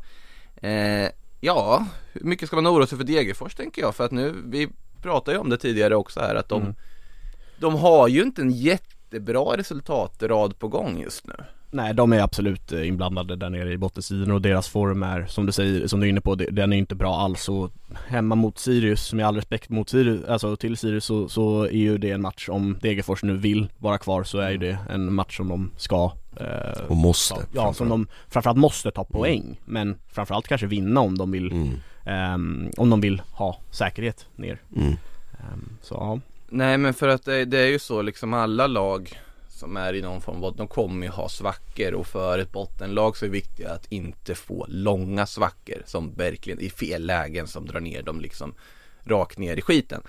Eh, 0.62 1.08
ja, 1.40 1.86
hur 2.12 2.24
mycket 2.24 2.48
ska 2.48 2.56
man 2.56 2.66
oroa 2.66 2.86
sig 2.86 2.98
för 2.98 3.04
Degerfors 3.04 3.54
tänker 3.54 3.82
jag, 3.82 3.94
för 3.94 4.04
att 4.04 4.12
nu, 4.12 4.34
vi 4.46 4.68
pratade 5.02 5.36
ju 5.36 5.40
om 5.40 5.50
det 5.50 5.56
tidigare 5.56 5.96
också 5.96 6.20
här, 6.20 6.34
att 6.34 6.48
de, 6.48 6.62
Mm. 6.62 6.74
De 7.58 7.74
har 7.74 8.08
ju 8.08 8.22
inte 8.22 8.42
en 8.42 8.50
jättebra 8.50 9.56
resultatrad 9.56 10.58
på 10.58 10.68
gång 10.68 11.00
just 11.00 11.26
nu. 11.26 11.34
Nej, 11.74 11.94
de 11.94 12.12
är 12.12 12.20
absolut 12.20 12.72
eh, 12.72 12.88
inblandade 12.88 13.36
där 13.36 13.50
nere 13.50 13.72
i 13.72 13.78
bottenstriden 13.78 14.30
och 14.30 14.42
deras 14.42 14.68
form 14.68 15.02
är, 15.02 15.26
som 15.26 15.46
du 15.46 15.52
säger, 15.52 15.86
som 15.86 16.00
du 16.00 16.06
är 16.06 16.10
inne 16.10 16.20
på, 16.20 16.34
den 16.34 16.72
är 16.72 16.76
inte 16.76 16.94
bra 16.94 17.16
alls 17.16 17.48
och 17.48 17.70
hemma 18.06 18.34
mot 18.34 18.58
Sirius, 18.58 19.12
med 19.12 19.26
all 19.26 19.36
respekt 19.36 19.70
mot 19.70 19.88
Sirius, 19.88 20.24
alltså 20.24 20.56
till 20.56 20.76
Sirius 20.76 21.04
så, 21.04 21.28
så 21.28 21.62
är 21.62 21.72
ju 21.72 21.98
det 21.98 22.10
en 22.10 22.22
match 22.22 22.48
om 22.48 22.78
Degerfors 22.80 23.22
nu 23.22 23.36
vill 23.36 23.68
vara 23.78 23.98
kvar 23.98 24.24
så 24.24 24.38
är 24.38 24.50
ju 24.50 24.58
det 24.58 24.78
en 24.90 25.14
match 25.14 25.36
som 25.36 25.48
de 25.48 25.70
ska 25.76 26.12
eh, 26.36 26.80
Och 26.88 26.96
måste 26.96 27.34
ta, 27.34 27.42
Ja, 27.52 27.72
som 27.72 27.88
de 27.88 28.06
framförallt 28.28 28.58
måste 28.58 28.90
ta 28.90 29.04
poäng, 29.04 29.60
men 29.64 29.98
framförallt 30.08 30.48
kanske 30.48 30.66
vinna 30.66 31.00
om 31.00 31.18
de 31.18 31.30
vill, 31.30 31.52
mm. 31.52 31.70
ehm, 32.04 32.70
om 32.76 32.90
de 32.90 33.00
vill 33.00 33.22
ha 33.32 33.56
säkerhet 33.70 34.26
ner. 34.36 34.58
Mm. 34.76 34.92
Ehm, 35.32 35.76
så 35.82 35.94
ja. 35.94 36.20
Nej 36.56 36.78
men 36.78 36.94
för 36.94 37.08
att 37.08 37.24
det, 37.24 37.44
det 37.44 37.58
är 37.58 37.66
ju 37.66 37.78
så 37.78 38.02
liksom 38.02 38.34
alla 38.34 38.66
lag 38.66 39.20
som 39.48 39.76
är 39.76 39.94
i 39.94 40.02
någon 40.02 40.20
form 40.20 40.44
av, 40.44 40.56
de 40.56 40.68
kommer 40.68 41.06
ju 41.06 41.12
ha 41.12 41.28
svackor 41.28 41.94
och 41.94 42.06
för 42.06 42.38
ett 42.38 42.52
bottenlag 42.52 43.16
så 43.16 43.24
är 43.24 43.28
det 43.28 43.32
viktigt 43.32 43.66
att 43.66 43.92
inte 43.92 44.34
få 44.34 44.66
långa 44.68 45.26
svackor 45.26 45.82
som 45.86 46.14
verkligen 46.14 46.60
i 46.60 46.70
fel 46.70 47.06
lägen 47.06 47.46
som 47.46 47.66
drar 47.66 47.80
ner 47.80 48.02
dem 48.02 48.20
liksom 48.20 48.54
rakt 49.04 49.38
ner 49.38 49.56
i 49.56 49.62
skiten. 49.62 50.02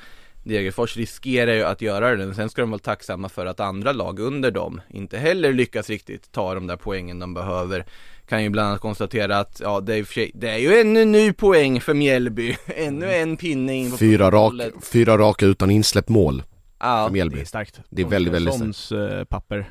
Degerfors 0.44 0.98
riskerar 0.98 1.54
ju 1.54 1.64
att 1.64 1.82
göra 1.82 2.16
det, 2.16 2.26
men 2.26 2.36
sen 2.36 2.50
ska 2.50 2.62
de 2.62 2.72
vara 2.72 2.80
tacksamma 2.80 3.30
för 3.30 3.46
att 3.46 3.60
andra 3.60 3.92
lag 3.92 4.20
under 4.20 4.52
dem 4.52 4.82
inte 4.90 5.18
heller 5.18 5.54
lyckas 5.54 5.90
riktigt 5.90 6.32
ta 6.32 6.54
de 6.54 6.68
där 6.68 6.78
poängen 6.78 7.20
de 7.20 7.34
behöver. 7.34 7.86
Kan 8.30 8.44
ju 8.44 8.50
bland 8.50 8.68
annat 8.68 8.82
konstatera 8.82 9.40
att, 9.40 9.60
ja 9.64 9.80
det 9.82 9.96
är, 9.96 10.04
sig, 10.04 10.32
det 10.34 10.50
är 10.50 10.58
ju 10.58 10.80
ännu 10.82 11.02
en 11.02 11.12
ny 11.12 11.34
poäng 11.34 11.82
för 11.82 11.94
Mjällby, 11.94 12.56
ännu 12.66 13.14
en 13.14 13.38
pinne 13.38 13.74
in 13.76 13.92
på 13.92 13.98
Fyra, 13.98 14.26
rak, 14.26 14.32
protokollet. 14.32 14.74
fyra 14.82 15.18
raka 15.18 15.46
utan 15.46 15.72
insläppt 15.72 16.10
mål 16.10 16.44
Ja, 16.80 17.06
för 17.08 17.14
Mjällby. 17.14 17.36
Det 17.36 17.42
är 17.44 17.46
starkt. 17.46 17.80
Det 17.90 18.02
är 18.02 18.06
väldigt, 18.06 18.34
väldigt 18.34 18.54
starkt. 18.54 18.76
Sons 18.76 19.28
papper. 19.30 19.70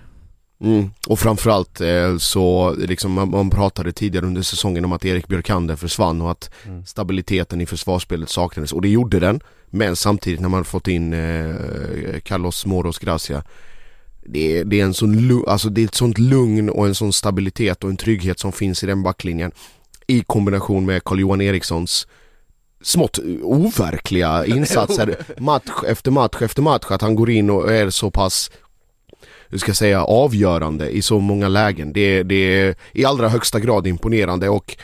Mm. 0.60 0.90
Och 1.08 1.18
framförallt 1.18 1.80
eh, 1.80 2.16
så, 2.16 2.74
liksom, 2.78 3.12
man, 3.12 3.30
man 3.30 3.50
pratade 3.50 3.92
tidigare 3.92 4.26
under 4.26 4.42
säsongen 4.42 4.84
om 4.84 4.92
att 4.92 5.04
Erik 5.04 5.28
Björkander 5.28 5.76
försvann 5.76 6.22
och 6.22 6.30
att 6.30 6.50
Mm. 6.66 6.86
stabiliteten 6.86 7.60
i 7.60 7.66
försvarsspelet 7.66 8.28
saknades 8.28 8.72
och 8.72 8.82
det 8.82 8.88
gjorde 8.88 9.20
den 9.20 9.40
Men 9.66 9.96
samtidigt 9.96 10.40
när 10.40 10.48
man 10.48 10.64
fått 10.64 10.88
in 10.88 11.12
eh, 11.12 12.20
Carlos 12.22 12.66
Moros 12.66 12.98
Gracia 12.98 13.42
det 14.24 14.58
är, 14.58 14.64
det, 14.64 14.80
är 14.80 14.84
en 14.84 14.94
sån, 14.94 15.44
alltså 15.46 15.68
det 15.68 15.80
är 15.80 15.84
ett 15.84 15.94
sånt 15.94 16.18
lugn 16.18 16.70
och 16.70 16.86
en 16.86 16.94
sån 16.94 17.12
stabilitet 17.12 17.84
och 17.84 17.90
en 17.90 17.96
trygghet 17.96 18.38
som 18.38 18.52
finns 18.52 18.82
i 18.82 18.86
den 18.86 19.02
backlinjen 19.02 19.52
I 20.06 20.22
kombination 20.22 20.86
med 20.86 21.04
Carl-Johan 21.04 21.40
Erikssons 21.40 22.06
smått 22.82 23.18
overkliga 23.42 24.46
insatser 24.56 25.16
match 25.38 25.84
efter 25.86 26.10
match 26.10 26.42
efter 26.42 26.62
match 26.62 26.84
att 26.88 27.02
han 27.02 27.14
går 27.14 27.30
in 27.30 27.50
och 27.50 27.72
är 27.72 27.90
så 27.90 28.10
pass 28.10 28.50
hur 29.48 29.58
ska 29.58 29.68
jag 29.68 29.76
säga, 29.76 30.04
avgörande 30.04 30.90
i 30.90 31.02
så 31.02 31.20
många 31.20 31.48
lägen. 31.48 31.92
Det, 31.92 32.22
det 32.22 32.34
är 32.34 32.74
i 32.92 33.04
allra 33.04 33.28
högsta 33.28 33.60
grad 33.60 33.86
imponerande 33.86 34.48
och 34.48 34.76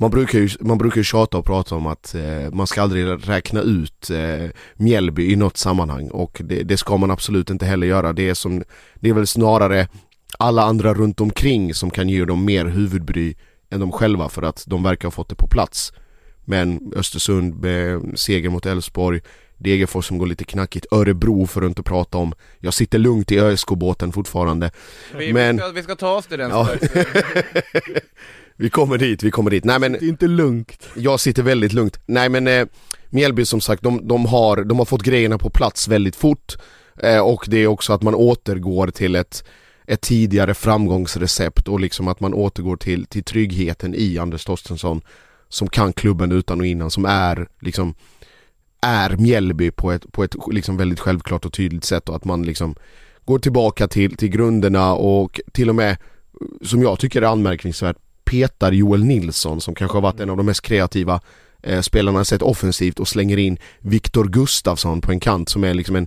man 0.00 0.10
brukar 0.10 0.38
ju, 0.38 0.48
man 0.60 0.78
brukar 0.78 0.96
ju 0.96 1.04
tjata 1.04 1.38
och 1.38 1.44
prata 1.44 1.74
om 1.74 1.86
att 1.86 2.14
eh, 2.14 2.50
man 2.52 2.66
ska 2.66 2.82
aldrig 2.82 3.28
räkna 3.28 3.60
ut 3.60 4.10
eh, 4.10 4.50
Mjällby 4.76 5.32
i 5.32 5.36
något 5.36 5.56
sammanhang 5.56 6.08
och 6.08 6.40
det, 6.44 6.62
det 6.62 6.76
ska 6.76 6.96
man 6.96 7.10
absolut 7.10 7.50
inte 7.50 7.66
heller 7.66 7.86
göra. 7.86 8.12
Det 8.12 8.28
är, 8.28 8.34
som, 8.34 8.64
det 8.94 9.08
är 9.08 9.14
väl 9.14 9.26
snarare 9.26 9.88
alla 10.38 10.62
andra 10.62 10.94
runt 10.94 11.20
omkring 11.20 11.74
som 11.74 11.90
kan 11.90 12.08
ge 12.08 12.24
dem 12.24 12.44
mer 12.44 12.66
huvudbry 12.66 13.34
än 13.70 13.80
de 13.80 13.92
själva 13.92 14.28
för 14.28 14.42
att 14.42 14.64
de 14.66 14.82
verkar 14.82 15.06
ha 15.06 15.10
fått 15.10 15.28
det 15.28 15.34
på 15.36 15.46
plats. 15.48 15.92
Men 16.44 16.92
Östersund 16.96 17.54
med 17.62 18.12
seger 18.18 18.50
mot 18.50 18.66
Elfsborg, 18.66 19.20
Degerfors 19.56 20.06
som 20.06 20.18
går 20.18 20.26
lite 20.26 20.44
knackigt, 20.44 20.86
Örebro 20.90 21.46
för 21.46 21.62
att 21.62 21.68
inte 21.68 21.82
prata 21.82 22.18
om. 22.18 22.34
Jag 22.58 22.74
sitter 22.74 22.98
lugnt 22.98 23.32
i 23.32 23.40
ÖSK-båten 23.40 24.12
fortfarande. 24.12 24.70
Vi, 25.16 25.32
Men- 25.32 25.56
vi, 25.56 25.62
ska, 25.62 25.70
vi 25.70 25.82
ska 25.82 25.94
ta 25.94 26.16
oss 26.16 26.26
till 26.26 26.38
den 26.38 26.50
Ja. 26.50 26.68
vi 28.58 28.70
kommer 28.70 28.98
dit, 28.98 29.22
vi 29.22 29.30
kommer 29.30 29.50
dit. 29.50 29.64
Nej 29.64 29.78
men 29.78 29.92
Det 29.92 29.98
är 30.04 30.08
inte 30.08 30.26
lugnt. 30.26 30.88
jag 30.94 31.20
sitter 31.20 31.42
väldigt 31.42 31.72
lugnt. 31.72 32.00
Nej 32.06 32.28
men 32.28 32.46
eh, 32.46 32.66
Mjällby 33.10 33.44
som 33.44 33.60
sagt, 33.60 33.82
de, 33.82 34.08
de, 34.08 34.26
har, 34.26 34.64
de 34.64 34.78
har 34.78 34.84
fått 34.86 35.02
grejerna 35.02 35.38
på 35.38 35.50
plats 35.50 35.88
väldigt 35.88 36.16
fort. 36.16 36.56
Eh, 37.02 37.20
och 37.20 37.44
det 37.48 37.58
är 37.58 37.66
också 37.66 37.92
att 37.92 38.02
man 38.02 38.14
återgår 38.14 38.88
till 38.88 39.16
ett, 39.16 39.44
ett 39.86 40.00
tidigare 40.00 40.54
framgångsrecept 40.54 41.68
och 41.68 41.80
liksom 41.80 42.08
att 42.08 42.20
man 42.20 42.34
återgår 42.34 42.76
till, 42.76 43.06
till 43.06 43.24
tryggheten 43.24 43.94
i 43.94 44.18
Anders 44.18 44.44
Torstensson 44.44 45.00
som 45.48 45.68
kan 45.68 45.92
klubben 45.92 46.32
utan 46.32 46.60
och 46.60 46.66
innan, 46.66 46.90
som 46.90 47.04
är 47.04 47.48
liksom 47.60 47.94
är 48.80 49.16
Mjällby 49.16 49.70
på 49.70 49.92
ett, 49.92 50.12
på 50.12 50.24
ett 50.24 50.34
liksom 50.52 50.76
väldigt 50.76 51.00
självklart 51.00 51.44
och 51.44 51.52
tydligt 51.52 51.84
sätt 51.84 52.08
och 52.08 52.16
att 52.16 52.24
man 52.24 52.42
liksom 52.42 52.74
går 53.24 53.38
tillbaka 53.38 53.88
till, 53.88 54.16
till 54.16 54.28
grunderna 54.28 54.94
och 54.94 55.40
till 55.52 55.68
och 55.68 55.74
med, 55.74 55.96
som 56.62 56.82
jag 56.82 56.98
tycker 56.98 57.22
är 57.22 57.26
anmärkningsvärt, 57.26 57.96
petar 58.30 58.72
Joel 58.72 59.04
Nilsson 59.04 59.60
som 59.60 59.74
kanske 59.74 59.96
har 59.96 60.02
varit 60.02 60.20
en 60.20 60.30
av 60.30 60.36
de 60.36 60.46
mest 60.46 60.62
kreativa 60.62 61.20
eh, 61.62 61.80
spelarna 61.80 62.24
sett 62.24 62.42
offensivt 62.42 63.00
och 63.00 63.08
slänger 63.08 63.36
in 63.36 63.58
Viktor 63.80 64.24
Gustafsson 64.28 65.00
på 65.00 65.12
en 65.12 65.20
kant 65.20 65.48
som 65.48 65.64
är 65.64 65.74
liksom 65.74 65.96
en 65.96 66.06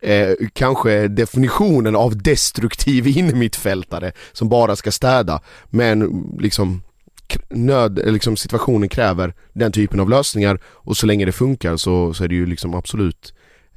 eh, 0.00 0.34
kanske 0.52 1.08
definitionen 1.08 1.96
av 1.96 2.22
destruktiv 2.22 3.06
innermittfältare 3.06 4.12
som 4.32 4.48
bara 4.48 4.76
ska 4.76 4.92
städa. 4.92 5.40
Men 5.70 6.24
liksom 6.38 6.82
nöd, 7.48 7.98
eh, 7.98 8.12
liksom 8.12 8.36
situationen 8.36 8.88
kräver 8.88 9.34
den 9.52 9.72
typen 9.72 10.00
av 10.00 10.10
lösningar 10.10 10.60
och 10.64 10.96
så 10.96 11.06
länge 11.06 11.24
det 11.24 11.32
funkar 11.32 11.76
så, 11.76 12.14
så 12.14 12.24
är 12.24 12.28
det 12.28 12.34
ju 12.34 12.46
liksom 12.46 12.74
absolut 12.74 13.34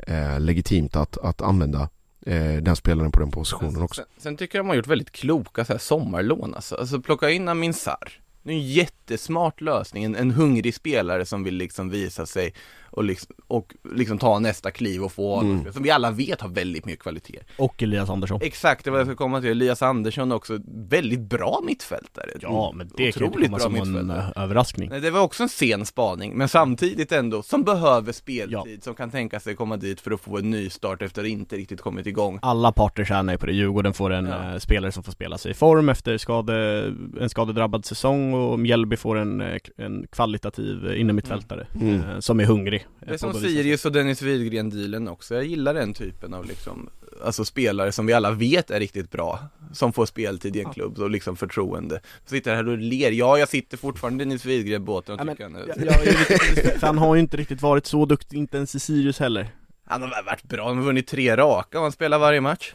eh, 0.07 0.39
legitimt 0.39 0.95
att, 0.95 1.17
att 1.17 1.41
använda 1.41 1.89
eh, 2.25 2.55
den 2.61 2.75
spelaren 2.75 3.11
på 3.11 3.19
den 3.19 3.31
positionen 3.31 3.81
också. 3.81 4.01
Sen, 4.01 4.21
sen 4.21 4.37
tycker 4.37 4.57
jag 4.57 4.65
de 4.65 4.69
har 4.69 4.75
gjort 4.75 4.87
väldigt 4.87 5.11
kloka 5.11 5.65
så 5.65 5.73
här, 5.73 5.79
sommarlån 5.79 6.53
alltså. 6.55 6.75
alltså 6.75 7.01
plocka 7.01 7.29
in 7.29 7.47
Amin 7.47 7.73
Sarr. 7.73 8.19
Det 8.43 8.51
är 8.51 8.55
en 8.55 8.67
jättesmart 8.67 9.61
lösning, 9.61 10.03
en, 10.03 10.15
en 10.15 10.31
hungrig 10.31 10.75
spelare 10.75 11.25
som 11.25 11.43
vill 11.43 11.55
liksom 11.55 11.89
visa 11.89 12.25
sig 12.25 12.53
och 12.93 13.03
liksom, 13.03 13.35
och 13.47 13.73
liksom 13.95 14.17
ta 14.17 14.39
nästa 14.39 14.71
kliv 14.71 15.03
och 15.03 15.11
få 15.11 15.39
Mm. 15.39 15.73
som 15.73 15.83
vi 15.83 15.91
alla 15.91 16.11
vet 16.11 16.41
har 16.41 16.49
väldigt 16.49 16.85
mycket 16.85 17.01
kvalitet. 17.03 17.39
Och 17.57 17.83
Elias 17.83 18.09
Andersson. 18.09 18.39
Exakt, 18.43 18.85
det 18.85 18.91
var 18.91 18.97
jag 18.97 19.07
ska 19.07 19.15
komma 19.15 19.41
till. 19.41 19.49
Elias 19.49 19.81
Andersson 19.81 20.31
också 20.31 20.59
väldigt 20.89 21.19
bra 21.19 21.59
mittfältare. 21.65 22.25
Ja, 22.41 22.71
men 22.75 22.87
det 22.87 23.11
kan 23.11 23.21
ju 23.23 23.27
Otroligt 23.29 23.45
komma 23.47 23.57
bra 23.57 23.85
som 23.85 23.95
en 23.97 24.09
eh, 24.09 24.29
överraskning. 24.35 24.89
Nej, 24.89 25.01
det 25.01 25.11
var 25.11 25.21
också 25.21 25.43
en 25.43 25.49
sen 25.49 25.85
spaning, 25.85 26.37
men 26.37 26.47
samtidigt 26.49 27.11
ändå, 27.11 27.41
som 27.43 27.63
behöver 27.63 28.11
speltid, 28.11 28.83
som 28.83 28.95
kan 28.95 29.11
tänka 29.11 29.39
sig 29.39 29.55
komma 29.55 29.77
dit 29.77 30.01
för 30.01 30.11
att 30.11 30.21
få 30.21 30.37
en 30.37 30.49
ny 30.49 30.69
start 30.69 31.01
efter 31.01 31.21
att 31.21 31.27
inte 31.27 31.55
riktigt 31.55 31.81
kommit 31.81 32.07
igång. 32.07 32.39
Alla 32.41 32.71
parter 32.71 33.05
tjänar 33.05 33.33
ju 33.33 33.37
på 33.39 33.45
det. 33.45 33.53
Djurgården 33.53 33.93
får 33.93 34.13
en 34.13 34.25
Ja. 34.25 34.51
eh, 34.53 34.57
spelare 34.57 34.91
som 34.91 35.03
får 35.03 35.11
spela 35.11 35.37
sig 35.37 35.51
i 35.51 35.53
form 35.53 35.89
efter 35.89 36.17
skade, 36.17 36.83
en 37.19 37.29
skadedrabbad 37.29 37.85
säsong 37.85 38.33
och 38.33 38.59
Mjällby 38.59 38.95
får 38.97 39.17
en, 39.17 39.41
eh, 39.41 39.57
en 39.77 40.07
kvalitativ 40.11 40.93
innermittfältare 40.97 41.67
Mm. 41.81 42.21
som 42.21 42.39
är 42.39 42.45
hungrig. 42.45 42.82
Det 42.99 43.13
är 43.13 43.17
som. 43.17 43.33
Sirius 43.33 43.85
och 43.85 43.91
Dennis 43.91 44.21
Widgren-dealen 44.21 45.07
också. 45.07 45.35
Jag 45.35 45.45
gillar 45.45 45.73
den 45.73 45.93
typen 45.93 46.33
av 46.33 46.45
liksom, 46.45 46.89
alltså 47.23 47.45
spelare 47.45 47.91
som 47.91 48.05
vi 48.05 48.13
alla 48.13 48.31
vet 48.31 48.71
är 48.71 48.79
riktigt 48.79 49.11
bra. 49.11 49.39
Som 49.73 49.93
får 49.93 50.05
speltid 50.05 50.55
i 50.55 50.59
en 50.59 50.73
klubb 50.73 50.99
och 50.99 51.09
liksom 51.09 51.35
förtroende. 51.35 52.01
Sitter 52.25 52.55
här 52.55 52.67
och 52.67 52.77
ler. 52.77 53.11
Ja, 53.11 53.37
jag 53.37 53.49
sitter 53.49 53.77
fortfarande 53.77 54.23
i 54.23 54.25
Dennis 54.25 54.45
Widgren-båten 54.45 55.15
och 55.15 55.21
Ja, 55.21 55.25
men, 55.25 55.35
tycker 55.35 55.43
han 55.43 55.55
är... 55.55 55.67
jag, 55.67 55.77
jag 55.77 56.07
är 56.07 56.81
han 56.81 56.97
har 56.97 57.15
ju 57.15 57.21
inte 57.21 57.37
riktigt 57.37 57.61
varit 57.61 57.85
så 57.85 58.05
duktig, 58.05 58.37
inte 58.37 58.57
ens 58.57 58.75
i 58.75 58.79
Sirius 58.79 59.19
heller. 59.19 59.47
Han 59.85 60.01
har 60.01 60.23
varit 60.23 60.43
bra, 60.43 60.67
han 60.67 60.77
har 60.77 60.83
vunnit 60.83 61.07
tre 61.07 61.37
raka 61.37 61.77
och 61.77 61.83
han 61.83 61.91
spelar 61.91 62.19
varje 62.19 62.41
match 62.41 62.73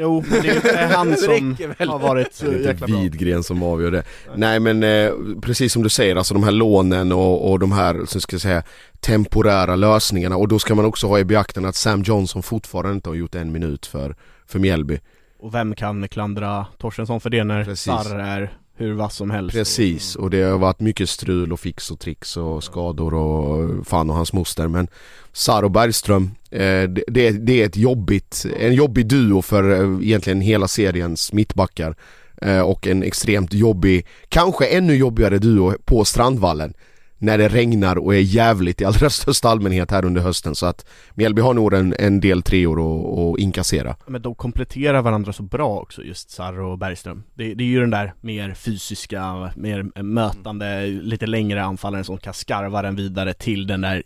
Jo, 0.00 0.24
men 0.30 0.42
det 0.42 0.48
är 0.48 0.56
inte 0.56 0.76
han 0.96 1.16
som 1.16 1.56
har 1.78 1.98
varit 1.98 2.40
Det 2.40 2.46
är 2.46 2.52
inte 2.56 2.68
jäkla 2.68 2.86
bra 2.86 3.00
Widgren 3.00 3.42
som 3.42 3.62
avgör 3.62 3.90
det. 3.90 4.02
Nej 4.36 4.60
men 4.60 4.82
eh, 4.82 5.12
precis 5.42 5.72
som 5.72 5.82
du 5.82 5.88
säger, 5.88 6.16
alltså 6.16 6.34
de 6.34 6.42
här 6.42 6.50
lånen 6.50 7.12
och, 7.12 7.50
och 7.50 7.58
de 7.58 7.72
här, 7.72 8.04
så 8.06 8.20
ska 8.20 8.34
jag 8.34 8.40
säga, 8.40 8.62
temporära 9.00 9.76
lösningarna 9.76 10.36
och 10.36 10.48
då 10.48 10.58
ska 10.58 10.74
man 10.74 10.84
också 10.84 11.06
ha 11.06 11.18
i 11.18 11.24
beaktande 11.24 11.68
att 11.68 11.76
Sam 11.76 12.02
Johnson 12.02 12.42
fortfarande 12.42 12.94
inte 12.94 13.08
har 13.08 13.14
gjort 13.14 13.34
en 13.34 13.52
minut 13.52 13.86
för, 13.86 14.16
för 14.46 14.58
Mjällby. 14.58 15.00
Och 15.38 15.54
vem 15.54 15.74
kan 15.74 16.08
klandra 16.08 16.66
Torstensson 16.78 17.20
för 17.20 17.30
det 17.30 17.44
när 17.44 17.64
Precis. 17.64 17.84
Sarr 17.84 18.18
är 18.18 18.52
hur 18.78 18.92
vass 18.92 19.16
som 19.16 19.30
helst. 19.30 19.56
Precis, 19.56 20.16
och 20.16 20.30
det 20.30 20.42
har 20.42 20.58
varit 20.58 20.80
mycket 20.80 21.08
strul 21.08 21.52
och 21.52 21.60
fix 21.60 21.90
och 21.90 22.00
tricks 22.00 22.36
och 22.36 22.64
skador 22.64 23.14
och 23.14 23.86
fan 23.86 24.10
och 24.10 24.16
hans 24.16 24.32
moster 24.32 24.68
men 24.68 24.88
Saro 25.32 25.68
Bergström, 25.68 26.30
eh, 26.50 26.88
det, 27.08 27.30
det, 27.30 27.62
är 27.62 27.66
ett 27.66 27.76
jobbigt, 27.76 28.46
en 28.60 28.74
jobbig 28.74 29.06
duo 29.06 29.42
för 29.42 29.70
eh, 29.70 30.06
egentligen 30.06 30.40
hela 30.40 30.68
seriens 30.68 31.32
mittbackar 31.32 31.96
eh, 32.42 32.60
och 32.60 32.86
en 32.86 33.02
extremt 33.02 33.52
jobbig, 33.52 34.06
kanske 34.28 34.66
ännu 34.66 34.96
jobbigare 34.96 35.38
duo 35.38 35.74
på 35.84 36.04
Strandvallen 36.04 36.74
när 37.18 37.38
det 37.38 37.48
regnar 37.48 37.98
och 37.98 38.14
är 38.14 38.20
jävligt 38.20 38.80
i 38.80 38.84
allra 38.84 39.10
största 39.10 39.48
allmänhet 39.48 39.90
här 39.90 40.04
under 40.04 40.20
hösten. 40.20 40.54
Så 40.54 40.66
att 40.66 40.86
Mjällby 41.14 41.42
har 41.42 41.54
nog 41.54 41.74
en, 41.74 41.94
en 41.98 42.20
del 42.20 42.42
treor 42.42 42.78
att 42.80 43.18
att 43.18 43.38
inkassera. 43.40 43.96
Men 44.06 44.22
de 44.22 44.34
kompletterar 44.34 45.02
varandra 45.02 45.32
så 45.32 45.42
bra 45.42 45.80
också 45.80 46.02
just 46.02 46.30
Sarr 46.30 46.60
och 46.60 46.78
Bergström. 46.78 47.22
Det, 47.34 47.54
det 47.54 47.64
är 47.64 47.68
ju 47.68 47.80
den 47.80 47.90
där 47.90 48.14
mer 48.20 48.54
fysiska, 48.54 49.52
mer 49.56 50.02
mötande, 50.02 50.86
lite 50.86 51.26
längre 51.26 51.64
anfallaren 51.64 52.04
som 52.04 52.18
kan 52.18 52.34
skarva 52.34 52.82
den 52.82 52.96
vidare 52.96 53.34
till 53.34 53.66
den 53.66 53.80
där 53.80 54.02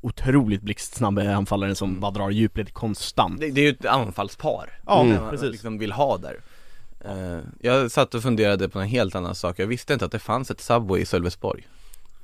otroligt 0.00 0.62
blixtsnabba 0.62 1.34
anfallaren 1.34 1.74
som 1.74 2.00
bara 2.00 2.10
drar 2.10 2.30
djupled 2.30 2.72
konstant. 2.72 3.40
Det, 3.40 3.50
det 3.50 3.60
är 3.60 3.64
ju 3.64 3.70
ett 3.70 3.86
anfallspar. 3.86 4.78
Ja, 4.86 5.02
mm. 5.02 5.22
man 5.22 5.30
precis. 5.30 5.50
liksom 5.50 5.78
vill 5.78 5.92
ha 5.92 6.18
där. 6.18 6.36
Eh, 7.04 7.40
Jag 7.60 7.90
satt 7.90 8.14
och 8.14 8.22
funderade 8.22 8.68
på 8.68 8.80
en 8.80 8.88
helt 8.88 9.14
annan 9.14 9.34
sak, 9.34 9.58
jag 9.58 9.66
visste 9.66 9.92
inte 9.92 10.04
att 10.04 10.12
det 10.12 10.18
fanns 10.18 10.50
ett 10.50 10.60
Subway 10.60 11.00
i 11.00 11.06
Sölvesborg 11.06 11.66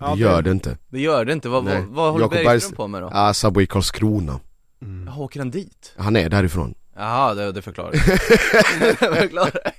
Det 0.03 0.21
gör 0.21 0.43
det 0.43 0.51
inte. 0.51 0.77
Det 0.89 1.01
gör 1.01 1.25
det 1.25 1.33
inte, 1.33 1.49
vad, 1.49 1.65
vad, 1.65 1.75
Nej. 1.75 1.85
vad 1.89 2.13
håller 2.13 2.25
Jakob 2.25 2.35
Bergström 2.45 2.71
Bergst- 2.71 2.77
på 2.77 2.87
med 2.89 3.03
då? 3.03 3.11
Ah, 3.13 3.35
Subway 3.35 3.67
Karlskrona. 3.67 4.41
mm. 4.83 5.07
Jaha, 5.07 5.19
åker 5.21 5.41
han 5.41 5.51
dit? 5.51 5.93
Han 5.97 6.17
är 6.17 6.29
därifrån. 6.31 6.75
Jaha, 6.97 7.35
det, 7.35 7.53
det 7.53 7.63
förklarar 7.63 7.91
det 8.81 8.97
förklarar 8.97 9.73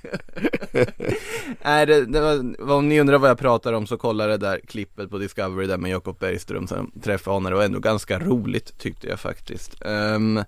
Nej, 1.64 1.86
det, 1.86 2.04
det 2.06 2.20
var, 2.20 2.70
om 2.72 2.88
ni 2.88 3.00
undrar 3.00 3.18
vad 3.18 3.30
jag 3.30 3.38
pratar 3.38 3.72
om 3.72 3.86
så 3.86 3.96
kolla 3.96 4.26
det 4.26 4.36
där 4.36 4.60
klippet 4.68 5.10
på 5.10 5.18
Discovery 5.18 5.66
där 5.66 5.78
med 5.78 5.90
Jakob 5.90 6.18
Bergström 6.18 6.66
som 6.66 6.90
träffade 7.02 7.36
honom, 7.36 7.50
det 7.50 7.56
var 7.56 7.64
ändå 7.64 7.78
ganska 7.78 8.18
roligt 8.18 8.78
tyckte 8.78 9.08
jag 9.08 9.20
faktiskt 9.20 9.74
um, 9.84 10.44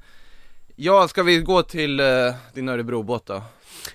Ja, 0.77 1.09
ska 1.09 1.23
vi 1.23 1.39
gå 1.39 1.63
till 1.63 2.01
uh, 2.01 2.35
din 2.55 2.69
Örebrobåt 2.69 3.27
då? 3.27 3.43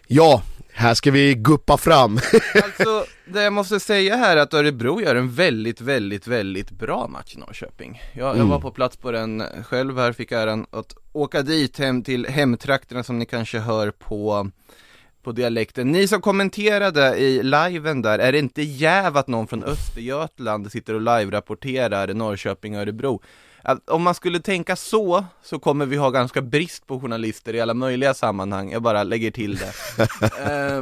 Ja, 0.08 0.44
här 0.74 0.94
ska 0.94 1.12
vi 1.12 1.34
guppa 1.36 1.78
fram. 1.78 2.20
Alltså, 2.64 3.06
det 3.26 3.42
jag 3.44 3.54
måste 3.54 3.80
säga 3.80 4.16
här 4.16 4.38
är 4.38 4.42
att 4.42 4.54
Örebro 4.54 5.02
gör 5.02 5.16
en 5.16 5.32
väldigt, 5.32 5.82
väldigt, 5.82 6.28
väldigt 6.28 6.72
bra 6.72 7.08
match 7.08 7.36
i 7.36 7.40
Norrköping 7.40 8.02
Jag, 8.14 8.28
jag 8.28 8.36
Mm. 8.36 8.50
var 8.50 8.60
på 8.60 8.72
plats 8.72 8.98
på 8.98 9.12
den 9.12 9.44
själv 9.64 9.98
här, 9.98 10.14
fick 10.14 10.32
äran 10.32 10.66
att 10.72 10.96
åka 11.14 11.42
dit 11.42 11.80
hem 11.80 12.04
till 12.04 12.26
hemtrakterna 12.28 13.04
som 13.04 13.20
ni 13.20 13.26
kanske 13.26 13.60
hör 13.60 13.92
på 13.92 14.52
på 15.24 15.32
dialekten. 15.32 15.92
Ni 15.92 16.08
som 16.08 16.22
kommenterade 16.22 17.16
i 17.18 17.44
liven 17.44 18.02
där, 18.02 18.20
är 18.20 18.32
det 18.32 18.40
inte 18.40 18.62
jäv 18.62 19.18
att 19.18 19.28
någon 19.28 19.48
från 19.48 19.64
Östergötland 19.64 20.72
sitter 20.72 20.94
och 20.94 21.02
live-rapporterar 21.02 22.14
Norrköping 22.14 22.76
och 22.76 22.82
Örebro? 22.82 23.16
Att 23.16 23.24
Om 23.88 24.02
man 24.04 24.16
skulle 24.16 24.40
tänka 24.40 24.76
så, 24.76 25.26
så 25.44 25.60
kommer 25.60 25.86
vi 25.86 25.98
ha 25.98 26.10
ganska 26.10 26.42
brist 26.42 26.88
på 26.88 27.00
journalister 27.00 27.56
i 27.56 27.62
alla 27.62 27.74
möjliga 27.74 28.14
sammanhang, 28.14 28.72
jag 28.72 28.82
bara 28.82 29.04
lägger 29.04 29.32
till 29.32 29.58
det. 29.58 29.74
Eh, 30.52 30.82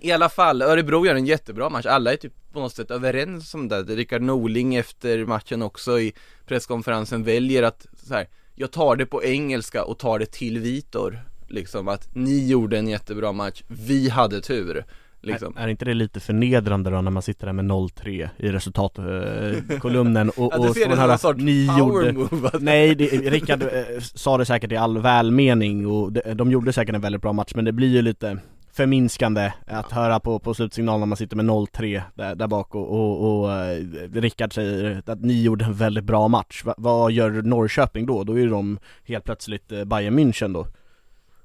i 0.00 0.12
alla 0.12 0.28
fall, 0.28 0.62
Örebro 0.62 1.06
gör 1.06 1.14
en 1.14 1.26
jättebra 1.26 1.68
match, 1.68 1.86
alla 1.86 2.12
är 2.12 2.16
typ 2.16 2.32
på 2.52 2.60
något 2.60 2.74
sätt 2.74 2.90
överens 2.90 3.54
om 3.54 3.68
det. 3.68 3.82
Rickard 3.82 4.22
Norling 4.22 4.74
efter 4.74 5.24
matchen 5.24 5.62
också 5.62 6.00
i 6.00 6.12
presskonferensen 6.46 7.24
väljer 7.24 7.62
att 7.62 7.86
så 8.06 8.14
här, 8.14 8.28
jag 8.54 8.70
tar 8.70 8.96
det 8.96 9.06
på 9.06 9.24
engelska 9.24 9.84
och 9.84 9.98
tar 9.98 10.18
det 10.18 10.26
till 10.26 10.58
Vitor. 10.58 11.18
Liksom 11.48 11.88
att 11.88 12.14
ni 12.14 12.48
gjorde 12.48 12.78
en 12.78 12.88
jättebra 12.88 13.32
match, 13.32 13.62
vi 13.68 14.08
hade 14.08 14.40
tur. 14.40 14.84
Liksom. 15.22 15.56
Är, 15.56 15.62
är 15.62 15.68
inte 15.68 15.84
det 15.84 15.94
lite 15.94 16.20
förnedrande 16.20 16.90
då 16.90 17.00
när 17.00 17.10
man 17.10 17.22
sitter 17.22 17.46
där 17.46 17.52
med 17.52 17.64
0-3 17.64 18.28
i 18.36 18.48
resultatkolumnen 18.52 20.28
och, 20.30 20.34
Ja, 20.52 20.58
och 20.58 20.66
det 20.74 20.74
som 20.80 20.98
höra 20.98 21.12
en 21.12 21.18
sorts 21.18 21.40
ni 21.40 21.68
gjorde 21.78 22.12
move 22.12 22.48
att- 22.48 22.62
Nej, 22.62 22.94
det, 22.94 23.06
Rickard 23.06 23.62
eh, 23.62 23.68
sa 24.00 24.38
det 24.38 24.44
säkert 24.44 24.72
i 24.72 24.76
all 24.76 24.98
välmening 24.98 25.86
och 25.86 26.12
de, 26.12 26.34
de 26.34 26.50
gjorde 26.50 26.72
säkert 26.72 26.94
en 26.94 27.00
väldigt 27.00 27.22
bra 27.22 27.32
match 27.32 27.52
men 27.54 27.64
det 27.64 27.72
blir 27.72 27.88
ju 27.88 28.02
lite 28.02 28.38
förminskande 28.72 29.52
att 29.66 29.92
höra 29.92 30.20
på, 30.20 30.38
på 30.38 30.54
slutsignalen 30.54 31.00
när 31.00 31.06
man 31.06 31.16
sitter 31.16 31.36
med 31.36 31.46
0-3 31.46 32.02
där, 32.14 32.34
där 32.34 32.46
bak 32.46 32.74
och, 32.74 32.90
och, 32.92 33.40
och 33.40 33.52
eh, 33.52 33.78
Rickard 34.12 34.54
säger 34.54 35.02
att 35.06 35.20
ni 35.20 35.42
gjorde 35.42 35.64
en 35.64 35.74
väldigt 35.74 36.04
bra 36.04 36.28
match. 36.28 36.62
Va, 36.64 36.74
vad 36.78 37.12
gör 37.12 37.30
Norrköping 37.30 38.06
då? 38.06 38.24
Då 38.24 38.38
är 38.38 38.46
de 38.46 38.78
helt 39.04 39.24
plötsligt 39.24 39.72
eh, 39.72 39.84
Bayern 39.84 40.18
München 40.18 40.52
då. 40.54 40.66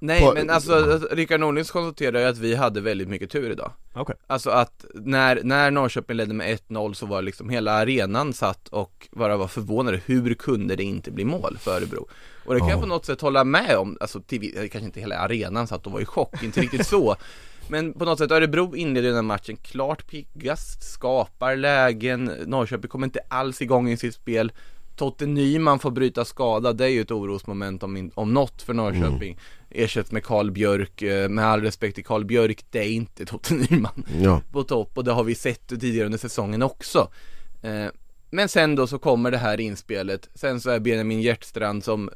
Nej 0.06 0.22
På- 0.22 0.34
men 0.34 0.50
alltså, 0.50 1.00
Rickard 1.12 1.40
Norling 1.40 1.64
konstaterar 1.64 2.20
ju 2.20 2.26
att 2.26 2.38
vi 2.38 2.56
hade 2.56 2.82
väldigt 2.82 3.08
mycket 3.08 3.30
tur 3.32 3.52
idag 3.52 3.72
Okej. 3.94 4.16
Alltså 4.28 4.50
att 4.50 4.86
när, 4.94 5.40
när 5.44 5.72
Norrköping 5.72 6.18
ledde 6.18 6.34
med 6.34 6.60
1-0 6.70 6.94
så 6.94 7.06
var 7.06 7.22
liksom 7.22 7.50
hela 7.50 7.72
arenan 7.72 8.34
satt 8.34 8.68
och 8.68 9.08
bara 9.12 9.38
var 9.38 9.48
förvånade, 9.48 10.00
hur 10.06 10.34
kunde 10.34 10.76
det 10.76 10.84
inte 10.84 11.12
bli 11.12 11.26
mål 11.26 11.58
för 11.60 11.78
Örebro? 11.78 12.08
Och 12.46 12.54
det 12.54 12.60
kan 12.60 12.70
jag 12.70 12.78
Ja. 12.78 12.82
på 12.82 12.88
något 12.88 13.06
sätt 13.06 13.22
hålla 13.22 13.44
med 13.44 13.78
om, 13.78 13.98
alltså 14.00 14.22
till, 14.22 14.52
kanske 14.72 14.80
inte 14.86 15.00
hela 15.00 15.18
arenan 15.18 15.68
satt 15.68 15.86
och 15.86 15.92
var 15.92 16.00
i 16.00 16.06
chock, 16.06 16.44
inte 16.44 16.62
riktigt 16.62 16.88
så 16.88 17.16
Men 17.68 17.94
på 17.94 18.06
något 18.06 18.18
sätt, 18.20 18.32
Örebro 18.32 18.76
inleder 18.76 19.08
den 19.08 19.16
här 19.16 19.22
matchen 19.22 19.58
klart 19.58 20.08
piggast, 20.08 20.94
skapar 20.94 21.56
lägen, 21.56 22.26
Norrköping 22.46 22.90
kommer 22.90 23.08
inte 23.08 23.20
alls 23.28 23.62
igång 23.62 23.90
i 23.90 23.98
sitt 23.98 24.16
spel 24.16 24.52
Totte 24.96 25.26
Nyman 25.26 25.80
får 25.80 25.92
bryta 25.92 26.26
skada, 26.26 26.74
det 26.74 26.86
är 26.86 26.90
ju 26.90 27.02
ett 27.02 27.12
orosmoment 27.12 27.84
om, 27.84 28.12
om 28.16 28.34
något 28.34 28.62
för 28.62 28.74
Norrköping. 28.74 29.38
Ersätts 29.70 30.12
med 30.12 30.24
Karl 30.24 30.52
Björk, 30.52 31.02
eh, 31.02 31.30
med 31.30 31.46
all 31.46 31.62
respekt 31.62 31.96
till 31.96 32.06
Karl 32.06 32.26
Björk, 32.26 32.66
det 32.70 32.80
är 32.80 32.90
inte 32.90 33.26
Totte 33.26 33.54
Nyman 33.54 34.06
Ja. 34.22 34.42
på 34.52 34.64
topp 34.64 34.92
och 34.98 35.04
det 35.04 35.12
har 35.12 35.24
vi 35.24 35.36
sett 35.36 35.68
tidigare 35.68 36.06
under 36.06 36.18
säsongen 36.20 36.62
också. 36.62 37.12
Eh, 37.62 37.86
Men 38.30 38.50
sen 38.50 38.76
då 38.76 38.88
så 38.88 39.00
kommer 39.00 39.32
det 39.32 39.38
här 39.38 39.60
inspelet, 39.60 40.30
sen 40.36 40.62
så 40.62 40.70
är 40.70 40.80
Benjamin 40.80 41.22
Hjertstrand 41.22 41.84
som 41.84 42.10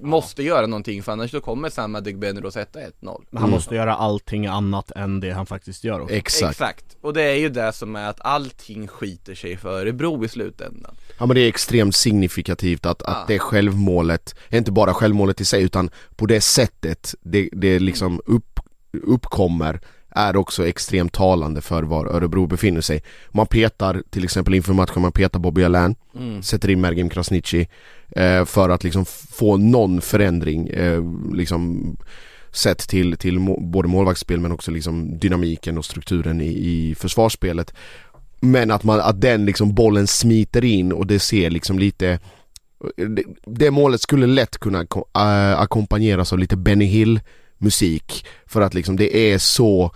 måste 0.00 0.42
göra 0.42 0.66
någonting 0.66 1.02
för 1.02 1.12
annars 1.12 1.30
då 1.32 1.40
kommer 1.40 1.70
Sam 1.70 1.94
Adegbenro 1.94 2.50
sätta 2.50 2.78
1-0 2.80 2.90
Men 3.00 3.14
han 3.32 3.42
Mm. 3.42 3.50
måste 3.50 3.74
göra 3.74 3.94
allting 3.94 4.46
annat 4.46 4.90
än 4.90 5.20
det 5.20 5.30
han 5.30 5.46
faktiskt 5.46 5.84
gör 5.84 6.00
också. 6.00 6.14
Exakt. 6.14 6.50
Exakt, 6.52 6.96
och 7.00 7.12
det 7.14 7.22
är 7.22 7.34
ju 7.36 7.48
det 7.48 7.72
som 7.72 7.96
är 7.96 8.08
att 8.10 8.20
allting 8.20 8.88
skiter 8.88 9.34
sig 9.34 9.56
för 9.56 9.80
Örebro 9.80 10.24
i 10.24 10.28
slutändan 10.28 10.94
Ja 11.18 11.26
men 11.26 11.34
det 11.34 11.40
är 11.40 11.48
extremt 11.48 11.96
signifikativt 11.96 12.86
att, 12.86 13.02
Ja. 13.06 13.12
att 13.12 13.28
det 13.28 13.38
självmålet, 13.38 14.34
inte 14.50 14.72
bara 14.72 14.94
självmålet 14.94 15.40
i 15.40 15.44
sig 15.44 15.62
utan 15.62 15.90
på 16.16 16.26
det 16.26 16.40
sättet 16.40 17.14
det, 17.22 17.48
det 17.52 17.78
liksom 17.78 18.20
upp, 18.26 18.60
uppkommer 19.02 19.80
är 20.14 20.36
också 20.36 20.66
extremt 20.66 21.12
talande 21.12 21.60
för 21.60 21.82
var 21.82 22.06
Örebro 22.06 22.46
befinner 22.46 22.80
sig. 22.80 23.02
Man 23.30 23.46
petar 23.46 24.02
till 24.10 24.24
exempel 24.24 24.54
inför 24.54 24.72
matchen, 24.72 25.02
man 25.02 25.12
petar 25.12 25.38
Bobby 25.40 25.64
Allan, 25.64 25.94
mm. 26.16 26.42
sätter 26.42 26.70
in 26.70 26.80
Mergim 26.80 27.08
Krasniqi 27.08 27.68
eh, 28.16 28.44
för 28.44 28.68
att 28.68 28.84
liksom 28.84 29.04
få 29.30 29.56
någon 29.56 30.00
förändring 30.00 30.68
eh, 30.68 31.02
liksom 31.32 31.96
sett 32.50 32.88
till, 32.88 33.16
till 33.16 33.38
må, 33.38 33.60
både 33.60 33.88
målvaktsspel 33.88 34.40
men 34.40 34.52
också 34.52 34.70
liksom 34.70 35.18
dynamiken 35.18 35.78
och 35.78 35.84
strukturen 35.84 36.40
i, 36.40 36.48
i 36.48 36.94
försvarsspelet. 36.94 37.74
Men 38.40 38.70
att, 38.70 38.84
man, 38.84 39.00
att 39.00 39.20
den 39.20 39.46
liksom 39.46 39.74
bollen 39.74 40.06
smiter 40.06 40.64
in 40.64 40.92
och 40.92 41.06
det 41.06 41.18
ser 41.18 41.50
liksom 41.50 41.78
lite 41.78 42.18
det, 42.96 43.24
det 43.46 43.70
målet 43.70 44.00
skulle 44.00 44.26
lätt 44.26 44.58
kunna 44.58 44.80
äh, 45.14 45.60
ackompanjeras 45.60 46.32
av 46.32 46.38
lite 46.38 46.56
Benny 46.56 46.84
Hill 46.84 47.20
musik 47.58 48.26
för 48.46 48.60
att 48.60 48.74
liksom 48.74 48.96
det 48.96 49.16
är 49.16 49.38
så 49.38 49.94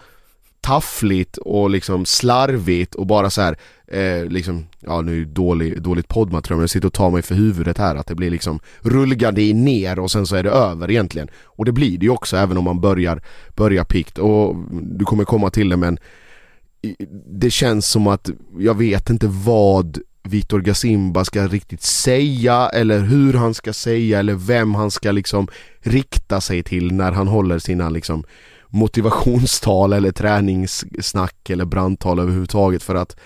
taffligt 0.61 1.37
och 1.37 1.71
liksom 1.71 2.07
slarvigt 2.07 2.95
och 2.95 3.07
bara 3.07 3.31
så 3.31 3.43
här 3.43 3.59
eh, 3.89 4.25
liksom, 4.25 4.67
ja 4.81 5.01
nu 5.01 5.21
är 5.21 5.25
det 5.25 5.33
dålig, 5.33 5.83
dåligt 5.83 6.09
poddmaterial 6.09 6.57
men 6.57 6.63
jag 6.63 6.71
sitter 6.71 6.87
och 6.87 6.93
tar 6.93 7.11
mig 7.11 7.23
för 7.23 7.35
huvudet 7.35 7.79
här 7.79 7.97
att 7.97 8.07
det 8.07 8.15
blir 8.15 8.31
liksom 8.31 8.61
rullgardin 8.81 9.65
ner 9.65 9.99
och 9.99 10.11
sen 10.11 10.27
så 10.27 10.37
är 10.37 10.43
det 10.43 10.51
över 10.51 10.91
egentligen. 10.91 11.29
Och 11.45 11.65
det 11.65 11.73
blir 11.73 11.99
det 11.99 12.07
ju 12.07 12.11
också 12.11 12.37
även 12.37 12.59
om 12.59 12.65
man 12.65 12.81
börjar, 12.81 13.23
börjar 13.57 13.85
pikt 13.85 14.19
och 14.19 14.57
du 14.71 15.05
kommer 15.05 15.25
komma 15.25 15.51
till 15.51 15.69
det 15.69 15.77
men 15.77 15.99
det 17.27 17.51
känns 17.51 17.87
som 17.87 18.07
att 18.07 18.31
jag 18.59 18.75
vet 18.75 19.11
inte 19.11 19.27
vad 19.27 19.99
Vitor 20.23 20.61
Gasimba 20.61 21.25
ska 21.25 21.47
riktigt 21.47 21.83
säga 21.83 22.69
eller 22.69 23.01
hur 23.01 23.35
han 23.35 23.55
ska 23.55 23.73
säga 23.73 24.19
eller 24.19 24.35
vem 24.35 24.75
han 24.75 24.91
ska 24.91 25.13
liksom 25.13 25.49
rikta 25.81 26.41
sig 26.41 26.63
till 26.63 26.93
när 26.93 27.13
han 27.13 27.29
håller 27.29 27.59
sina 27.59 27.91
liksom 27.91 28.25
motivationstal 28.69 29.93
eller 29.93 30.13
träningssnack 30.13 31.51
eller 31.51 31.65
brandtal 31.65 32.19
överhuvudtaget 32.19 32.83
för 32.83 32.95
att 32.95 33.17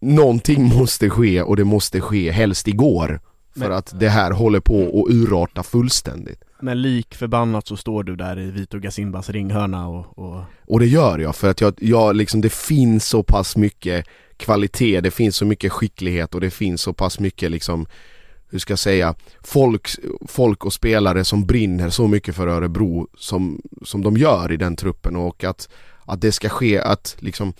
någonting 0.00 0.64
måste 0.64 1.10
ske 1.10 1.42
och 1.42 1.56
det 1.56 1.64
måste 1.64 2.00
ske 2.00 2.30
helst 2.30 2.68
igår. 2.68 3.20
För 3.52 3.60
Men- 3.60 3.72
att 3.72 4.00
det 4.00 4.08
här 4.08 4.30
håller 4.30 4.60
på 4.60 4.82
att 4.82 5.14
urarta 5.14 5.62
fullständigt. 5.62 6.44
Men 6.60 6.82
lik 6.82 7.14
förbannat 7.14 7.66
så 7.66 7.76
står 7.76 8.02
du 8.02 8.16
där 8.16 8.38
i 8.38 8.50
Vito 8.50 8.78
Gasimbas 8.78 9.30
ringhörna 9.30 9.88
och, 9.88 10.18
och 10.18 10.42
Och 10.66 10.80
det 10.80 10.86
gör 10.86 11.18
jag 11.18 11.36
för 11.36 11.50
att 11.50 11.60
jag, 11.60 11.74
jag 11.78 12.16
liksom, 12.16 12.40
det 12.40 12.52
finns 12.52 13.06
så 13.08 13.22
pass 13.22 13.56
mycket 13.56 14.06
kvalitet, 14.36 15.00
det 15.00 15.10
finns 15.10 15.36
så 15.36 15.44
mycket 15.44 15.72
skicklighet 15.72 16.34
och 16.34 16.40
det 16.40 16.50
finns 16.50 16.82
så 16.82 16.92
pass 16.92 17.20
mycket 17.20 17.50
liksom 17.50 17.86
hur 18.50 18.58
ska 18.58 18.72
jag 18.72 18.78
säga, 18.78 19.14
folk, 19.44 19.88
folk 20.28 20.64
och 20.64 20.72
spelare 20.72 21.24
som 21.24 21.46
brinner 21.46 21.90
så 21.90 22.06
mycket 22.08 22.34
för 22.34 22.46
Örebro 22.46 23.08
som, 23.18 23.62
som 23.84 24.02
de 24.04 24.16
gör 24.16 24.52
i 24.52 24.56
den 24.56 24.76
truppen 24.76 25.16
och 25.16 25.44
att, 25.44 25.68
att 26.04 26.20
det 26.20 26.32
ska 26.32 26.48
ske, 26.48 26.78
att 26.80 27.16
liksom 27.18 27.52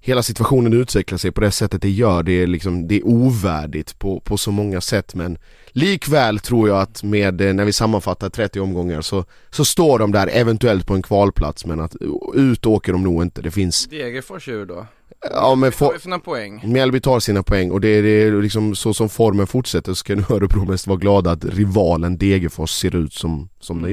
hela 0.00 0.22
situationen 0.22 0.72
utvecklar 0.72 1.18
sig 1.18 1.30
på 1.30 1.40
det 1.40 1.50
sättet 1.50 1.82
det 1.82 1.90
gör, 1.90 2.22
det 2.22 2.32
är 2.32 2.46
liksom, 2.46 2.88
det 2.88 2.96
är 2.96 3.06
ovärdigt 3.06 3.98
på, 3.98 4.20
på 4.20 4.36
så 4.36 4.50
många 4.50 4.80
sätt 4.80 5.14
men 5.14 5.38
likväl 5.68 6.38
tror 6.38 6.68
jag 6.68 6.80
att 6.80 7.02
med, 7.02 7.40
eh, 7.40 7.54
när 7.54 7.64
vi 7.64 7.72
sammanfattar 7.72 8.30
30 8.30 8.60
omgångar 8.60 9.00
så, 9.00 9.24
så 9.50 9.64
står 9.64 9.98
de 9.98 10.12
där 10.12 10.30
eventuellt 10.32 10.86
på 10.86 10.94
en 10.94 11.02
kvalplats 11.02 11.66
men 11.66 11.80
att 11.80 11.96
ut 12.34 12.66
åker 12.66 12.92
de 12.92 13.02
nog 13.02 13.22
inte, 13.22 13.42
det 13.42 13.50
finns, 13.50 13.86
Degerfors 13.86 14.48
ur 14.48 14.66
då? 14.66 14.86
ja 15.30 15.54
men 15.54 15.72
Får 15.72 15.98
sina 15.98 16.18
poäng? 16.18 16.62
Mjällby 16.64 17.00
tar 17.00 17.20
sina 17.20 17.42
poäng 17.42 17.70
och 17.70 17.80
det 17.80 17.88
är, 17.88 18.02
det 18.02 18.22
är 18.22 18.42
liksom 18.42 18.74
så 18.74 18.94
som 18.94 19.08
formen 19.08 19.46
fortsätter 19.46 19.92
så 19.92 19.96
ska 19.96 20.14
nu 20.14 20.24
Örebro 20.30 20.64
mest 20.64 20.86
vara 20.86 20.98
glada 20.98 21.30
att 21.30 21.44
rivalen 21.44 22.18
Degerfors 22.18 22.70
ser 22.70 22.96
ut 22.96 23.12
som, 23.12 23.48
som 23.60 23.82
det 23.82 23.92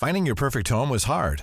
Finding 0.00 0.28
your 0.28 0.36
perfect 0.36 0.70
home 0.70 0.92
was 0.92 1.04
hard, 1.04 1.42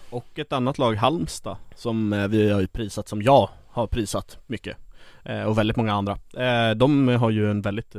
Och 0.11 0.39
ett 0.39 0.53
annat 0.53 0.77
lag, 0.77 0.95
Halmstad, 0.95 1.57
som 1.75 2.13
eh, 2.13 2.27
vi 2.27 2.49
har 2.51 2.61
ju 2.61 2.67
prisat, 2.67 3.07
som 3.07 3.21
jag 3.21 3.49
har 3.67 3.87
prisat 3.87 4.37
mycket 4.47 4.77
eh, 5.25 5.43
Och 5.43 5.57
väldigt 5.57 5.77
många 5.77 5.93
andra. 5.93 6.17
Eh, 6.37 6.75
De 6.75 7.07
har 7.07 7.29
ju 7.29 7.51
en 7.51 7.61
väldigt 7.61 7.95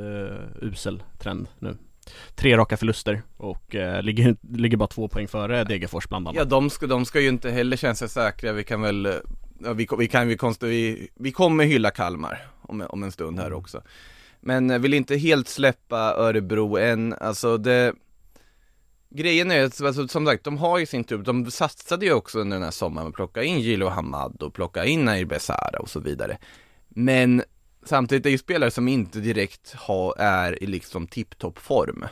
usel 0.60 1.02
trend 1.18 1.48
nu. 1.58 1.76
Tre 2.34 2.56
raka 2.56 2.76
förluster 2.76 3.22
och 3.36 3.74
ligger, 4.02 4.36
ligger 4.56 4.76
bara 4.76 4.88
två 4.88 5.08
poäng 5.08 5.28
före 5.28 5.64
Degerfors 5.64 6.08
bland 6.08 6.28
annat. 6.28 6.36
Ja 6.38 6.44
de 6.44 6.70
ska, 6.70 6.86
de 6.86 7.04
ska 7.04 7.20
ju 7.20 7.28
inte 7.28 7.50
heller 7.50 7.76
känna 7.76 7.94
sig 7.94 8.08
säkra, 8.08 8.52
vi 8.52 8.64
kan 8.64 8.82
väl, 8.82 9.14
ja, 9.64 9.72
vi, 9.72 9.88
vi 9.98 10.08
kan 10.08 10.28
vi, 10.28 10.36
konst, 10.36 10.62
vi, 10.62 11.08
vi 11.14 11.32
kommer 11.32 11.64
hylla 11.64 11.90
Kalmar 11.90 12.46
om, 12.62 12.84
om 12.88 13.02
en 13.02 13.12
stund 13.12 13.38
här 13.40 13.52
också. 13.52 13.82
Men 14.40 14.82
vill 14.82 14.94
inte 14.94 15.16
helt 15.16 15.48
släppa 15.48 16.14
Örebro 16.16 16.78
än, 16.78 17.14
alltså 17.20 17.58
det 17.58 17.92
Grejen 19.14 19.50
är 19.50 19.64
att, 19.64 19.80
alltså, 19.80 20.08
som 20.08 20.26
sagt, 20.26 20.44
de 20.44 20.58
har 20.58 20.78
ju 20.78 20.86
sin 20.86 21.04
tur, 21.04 21.18
de 21.18 21.50
satsade 21.50 22.06
ju 22.06 22.12
också 22.12 22.38
under 22.38 22.56
den 22.56 22.64
här 22.64 22.70
sommaren 22.70 23.08
att 23.08 23.14
plocka 23.14 23.42
in 23.42 23.60
Gilo 23.60 23.88
Hamad 23.88 24.42
och 24.42 24.54
plocka 24.54 24.84
in 24.84 25.04
Nair 25.04 25.24
Besara 25.24 25.78
och 25.78 25.90
så 25.90 26.00
vidare 26.00 26.38
Men 26.88 27.42
samtidigt 27.84 28.26
är 28.26 28.30
det 28.30 28.32
ju 28.32 28.38
spelare 28.38 28.70
som 28.70 28.88
inte 28.88 29.20
direkt 29.20 29.74
ha, 29.74 30.14
är 30.16 30.62
i 30.62 30.66
liksom 30.66 31.06
tipptoppform. 31.06 32.04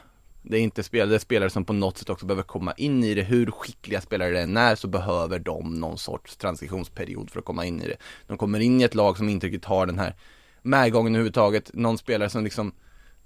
det 0.42 0.58
är 0.58 0.60
inte 0.60 0.82
spelare, 0.82 1.08
det 1.08 1.14
är 1.14 1.18
spelare 1.18 1.50
som 1.50 1.64
på 1.64 1.72
något 1.72 1.98
sätt 1.98 2.10
också 2.10 2.26
behöver 2.26 2.42
komma 2.42 2.72
in 2.76 3.04
i 3.04 3.14
det. 3.14 3.22
Hur 3.22 3.50
skickliga 3.50 4.00
spelare 4.00 4.30
det 4.30 4.40
än 4.40 4.56
är 4.56 4.74
så 4.74 4.88
behöver 4.88 5.38
de 5.38 5.74
någon 5.74 5.98
sorts 5.98 6.36
transitionsperiod 6.36 7.30
för 7.30 7.38
att 7.38 7.44
komma 7.44 7.64
in 7.64 7.82
i 7.82 7.88
det. 7.88 7.96
De 8.26 8.38
kommer 8.38 8.60
in 8.60 8.80
i 8.80 8.84
ett 8.84 8.94
lag 8.94 9.16
som 9.16 9.28
inte 9.28 9.46
riktigt 9.46 9.64
har 9.64 9.86
den 9.86 9.98
här 9.98 10.14
medgången 10.62 11.14
överhuvudtaget. 11.14 11.70
Någon 11.74 11.98
spelare 11.98 12.30
som 12.30 12.44
liksom 12.44 12.72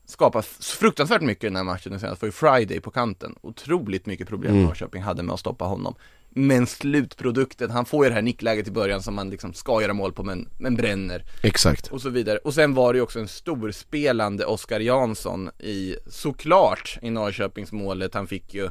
skapar 0.07 0.43
fruktansvärt 0.63 1.23
mycket 1.23 1.45
i 1.45 1.47
den 1.47 1.57
här 1.57 1.65
matchen 1.65 1.91
den 1.91 2.01
senaste 2.01 2.25
var 2.25 2.29
ju 2.29 2.33
Friday 2.33 2.81
på 2.81 2.91
kanten. 2.91 3.35
Otroligt 3.41 4.07
mycket 4.07 4.29
problem 4.29 4.53
Mm. 4.53 4.65
Norrköping 4.65 5.03
hade 5.03 5.23
med 5.23 5.35
att 5.35 5.41
stoppa 5.41 5.65
honom. 5.65 5.95
Men 6.37 6.67
slutprodukten, 6.67 7.71
han 7.71 7.85
får 7.85 8.05
ju 8.05 8.09
det 8.09 8.15
här 8.15 8.23
nickläget 8.23 8.69
i 8.69 8.71
början 8.71 9.03
som 9.03 9.15
man 9.15 9.31
liksom 9.31 9.55
ska 9.55 9.83
göra 9.83 9.93
mål 9.93 10.13
på 10.13 10.23
men, 10.23 10.49
men 10.59 10.75
bränner 10.75 11.25
Exakt. 11.43 11.87
och 11.87 12.01
så 12.01 12.11
vidare. 12.11 12.39
Och 12.39 12.55
sen 12.55 12.75
var 12.75 12.93
det 12.93 12.97
ju 12.97 13.03
också 13.03 13.21
en 13.21 13.29
storspelande 13.29 14.45
Oskar 14.45 14.81
Jansson 14.81 15.51
i, 15.59 15.97
såklart, 16.07 16.99
i 17.03 17.11
Norrköpingsmålet. 17.11 18.15
Han 18.15 18.27
fick 18.27 18.55
ju 18.55 18.69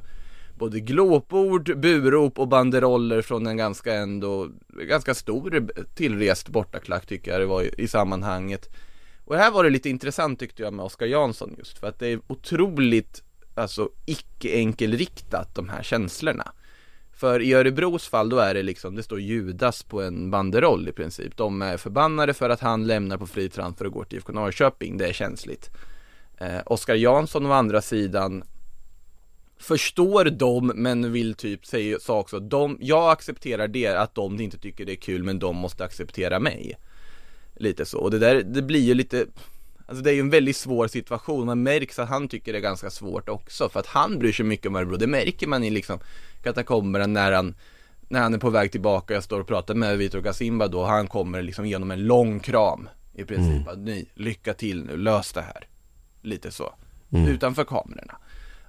både 0.58 0.80
glåpord, 0.80 1.80
burop 1.80 2.40
och 2.40 2.48
banderoller 2.48 3.22
från 3.22 3.48
en 3.48 3.58
ganska 3.58 3.94
ändå, 3.94 4.50
ganska 4.88 5.14
stor 5.14 5.68
tillrest 5.96 6.50
bortaklack 6.50 7.06
tycker 7.06 7.32
jag 7.32 7.42
det 7.42 7.46
var 7.46 7.64
i, 7.64 7.74
i 7.78 7.88
sammanhanget. 7.88 8.70
Och 9.34 9.40
här 9.40 9.52
var 9.52 9.64
det 9.64 9.70
lite 9.70 9.90
intressant 9.90 10.40
tyckte 10.40 10.64
jag 10.64 10.74
med 10.74 10.86
Oskar 10.86 11.06
Jansson 11.06 11.56
just 11.58 11.80
för 11.80 11.88
att 11.88 12.00
det 12.00 12.08
är 12.08 12.20
otroligt, 12.28 13.24
alltså 13.56 13.90
icke 14.06 14.56
enkelriktat 14.56 15.56
de 15.56 15.70
här 15.70 15.84
känslorna. 15.84 16.52
För 17.14 17.40
i 17.40 17.54
Örebros 17.54 18.08
fall 18.08 18.30
då 18.30 18.38
är 18.38 18.54
det 18.54 18.64
liksom, 18.64 18.96
det 18.96 19.04
står 19.04 19.20
Judas 19.20 19.84
på 19.84 20.02
en 20.02 20.32
banderoll 20.32 20.88
i 20.88 20.92
princip. 20.92 21.38
De 21.38 21.62
är 21.62 21.78
förbannade 21.78 22.34
för 22.34 22.50
att 22.50 22.60
han 22.60 22.88
lämnar 22.88 23.18
på 23.18 23.28
fri 23.28 23.50
transfer 23.50 23.86
och 23.86 23.92
går 23.92 24.04
till 24.04 24.18
IFK 24.18 24.34
Norrköping, 24.34 24.98
det 24.98 25.08
är 25.08 25.14
känsligt. 25.14 25.70
Eh, 26.38 26.62
Oskar 26.66 26.96
Jansson 26.96 27.46
å 27.46 27.52
andra 27.52 27.82
sidan 27.82 28.44
förstår 29.58 30.26
dem 30.26 30.72
men 30.76 31.12
vill 31.12 31.34
typ 31.34 31.66
säga 31.66 32.00
sa 32.00 32.20
också 32.20 32.40
de, 32.40 32.78
jag 32.82 33.12
accepterar 33.12 33.68
det 33.68 33.88
att 33.88 34.16
de 34.16 34.40
inte 34.42 34.58
tycker 34.58 34.86
det 34.86 34.92
är 34.92 35.02
kul 35.02 35.24
men 35.24 35.40
de 35.40 35.56
måste 35.56 35.84
acceptera 35.86 36.40
mig. 36.40 36.78
Lite 37.56 37.86
så, 37.86 38.00
och 38.00 38.12
det 38.12 38.20
där, 38.20 38.44
det 38.44 38.62
blir 38.62 38.80
ju 38.80 38.94
lite 38.94 39.26
Alltså 39.86 40.04
det 40.04 40.12
är 40.12 40.14
ju 40.14 40.20
en 40.20 40.30
väldigt 40.30 40.56
svår 40.56 40.88
situation, 40.88 41.46
man 41.46 41.64
märks 41.64 42.00
att 42.00 42.10
han 42.10 42.28
tycker 42.28 42.54
det 42.54 42.60
är 42.60 42.62
ganska 42.62 42.90
svårt 42.90 43.30
också 43.30 43.70
för 43.70 43.80
att 43.80 43.88
han 43.88 44.20
bryr 44.20 44.32
sig 44.32 44.46
mycket 44.46 44.68
om 44.68 44.76
Örebro, 44.76 44.98
det 44.98 45.08
märker 45.08 45.48
man 45.48 45.64
i 45.64 45.70
liksom 45.70 46.00
katakomberna 46.44 47.08
när 47.08 47.32
han 47.32 47.56
när 48.08 48.22
han 48.22 48.34
är 48.34 48.38
på 48.38 48.50
väg 48.50 48.72
tillbaka, 48.72 49.14
jag 49.14 49.24
står 49.24 49.40
och 49.40 49.48
pratar 49.48 49.76
med 49.76 49.98
Vitor 49.98 50.22
Gasimba 50.22 50.68
då, 50.68 50.84
han 50.84 51.08
kommer 51.08 51.42
liksom 51.42 51.66
genom 51.66 51.92
en 51.92 52.08
lång 52.08 52.40
kram 52.40 52.90
i 53.14 53.24
princip, 53.24 53.68
att 53.68 53.80
nej, 53.80 54.06
lycka 54.14 54.54
till 54.54 54.84
nu, 54.84 54.98
lös 54.98 55.34
det 55.34 55.42
här. 55.42 55.68
Lite 56.22 56.52
så, 56.52 56.74
utanför 57.28 57.64
kamerorna. 57.64 58.18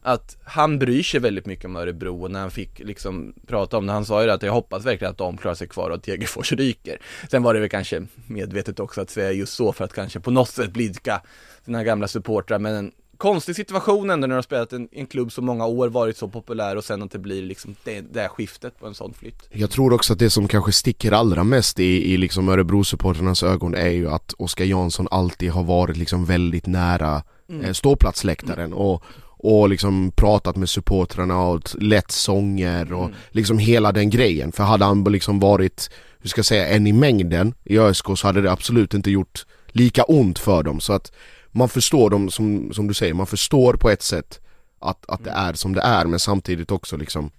Att 0.07 0.37
han 0.45 0.79
bryr 0.79 1.03
sig 1.03 1.21
väldigt 1.21 1.47
mycket 1.47 1.65
om 1.65 1.77
Örebro 1.77 2.23
och 2.23 2.31
när 2.31 2.41
han 2.41 2.51
fick 2.51 2.79
liksom 2.79 3.35
prata 3.47 3.79
om 3.79 3.87
det, 3.87 3.93
han 3.93 4.05
sa 4.05 4.21
ju 4.21 4.27
det 4.27 4.35
att 4.35 4.43
jag 4.43 4.53
hoppas 4.53 4.87
verkligen 4.87 5.11
att 5.11 5.19
de 5.19 5.37
klarar 5.37 5.55
sig 5.55 5.69
kvar 5.69 5.91
och 5.91 5.97
att 5.97 6.03
Degerfors 6.03 6.53
ryker. 6.53 6.99
Sen 7.31 7.43
var 7.43 7.55
det 7.55 7.61
väl 7.61 7.69
kanske 7.69 8.07
medvetet 8.27 8.81
också 8.81 9.01
att 9.01 9.11
säga 9.11 9.33
just 9.33 9.55
så 9.55 9.73
för 9.73 9.85
att 9.85 9.93
kanske 9.93 10.21
på 10.21 10.31
något 10.31 10.49
sätt 10.49 10.73
blidka 10.73 11.23
sina 11.65 11.85
gamla 11.85 12.09
supportrar 12.09 12.59
men 12.59 12.75
en 12.75 12.93
konstig 13.17 13.57
situation 13.57 14.11
ändå 14.11 14.27
när 14.27 14.29
de 14.29 14.35
har 14.35 14.43
spelat 14.43 14.73
en, 14.73 14.89
en 14.93 15.07
klubb 15.07 15.33
så 15.33 15.43
många 15.43 15.67
år, 15.67 15.89
varit 15.89 16.17
så 16.17 16.29
populär 16.29 16.77
och 16.77 16.85
sen 16.85 17.03
att 17.03 17.11
det 17.11 17.19
blir 17.19 17.43
liksom 17.43 17.75
det, 17.85 18.01
det 18.01 18.21
här 18.21 18.29
skiftet 18.29 18.79
på 18.79 18.87
en 18.87 18.95
sån 18.95 19.15
flytt. 19.15 19.49
Jag 19.53 19.71
tror 19.71 19.93
också 19.93 20.13
att 20.13 20.19
det 20.19 20.31
som 20.31 20.49
kanske 20.49 20.73
sticker 20.73 21.13
allra 21.13 21.45
mest 21.45 21.81
i, 21.81 22.13
i 22.13 22.17
liksom 22.17 22.49
Örebro-supporternas 22.49 23.47
ögon 23.47 23.75
är 23.75 23.91
ju 23.91 24.11
att 24.11 24.35
Oskar 24.39 24.65
Jansson 24.65 25.09
alltid 25.11 25.51
har 25.51 25.65
varit 25.65 25.97
liksom 25.97 26.25
väldigt 26.25 26.67
nära 26.67 27.23
eh, 27.63 27.73
ståplatsläktaren 27.73 28.73
och, 28.73 29.05
och 29.45 29.69
liksom 29.69 30.11
pratat 30.11 30.57
med 30.57 30.69
supportrarna 30.69 31.41
och 31.41 31.61
lett 31.79 32.11
sånger 32.11 32.93
och 32.93 33.11
liksom 33.31 33.59
hela 33.59 33.93
den 33.93 34.11
grejen. 34.11 34.53
För 34.53 34.65
hade 34.65 34.85
han 34.85 35.05
liksom 35.05 35.41
varit, 35.41 35.91
hur 36.21 36.29
ska 36.29 36.39
jag 36.39 36.47
säga, 36.47 36.69
en 36.69 36.87
i 36.87 36.93
mängden 36.93 37.55
i 37.65 37.79
ÖSK 37.79 38.07
så 38.17 38.27
hade 38.27 38.43
det 38.43 38.53
absolut 38.53 38.95
inte 38.95 39.11
gjort 39.11 39.47
lika 39.69 40.03
ont 40.05 40.39
för 40.39 40.63
dem. 40.63 40.81
Så 40.81 40.93
att 40.93 41.13
man 41.51 41.69
förstår 41.69 42.11
dem, 42.11 42.31
som, 42.31 42.73
som 42.73 42.87
du 42.87 42.95
säger, 42.95 43.15
man 43.15 43.27
förstår 43.27 43.75
på 43.75 43.91
ett 43.91 44.03
sätt 44.03 44.41
att, 44.81 45.11
att 45.11 45.25
det 45.25 45.31
är 45.31 45.53
som 45.53 45.73
det 45.75 45.81
är 45.81 46.05
men 46.05 46.19
samtidigt 46.19 46.71
också 46.71 46.97
liksom 46.97 47.31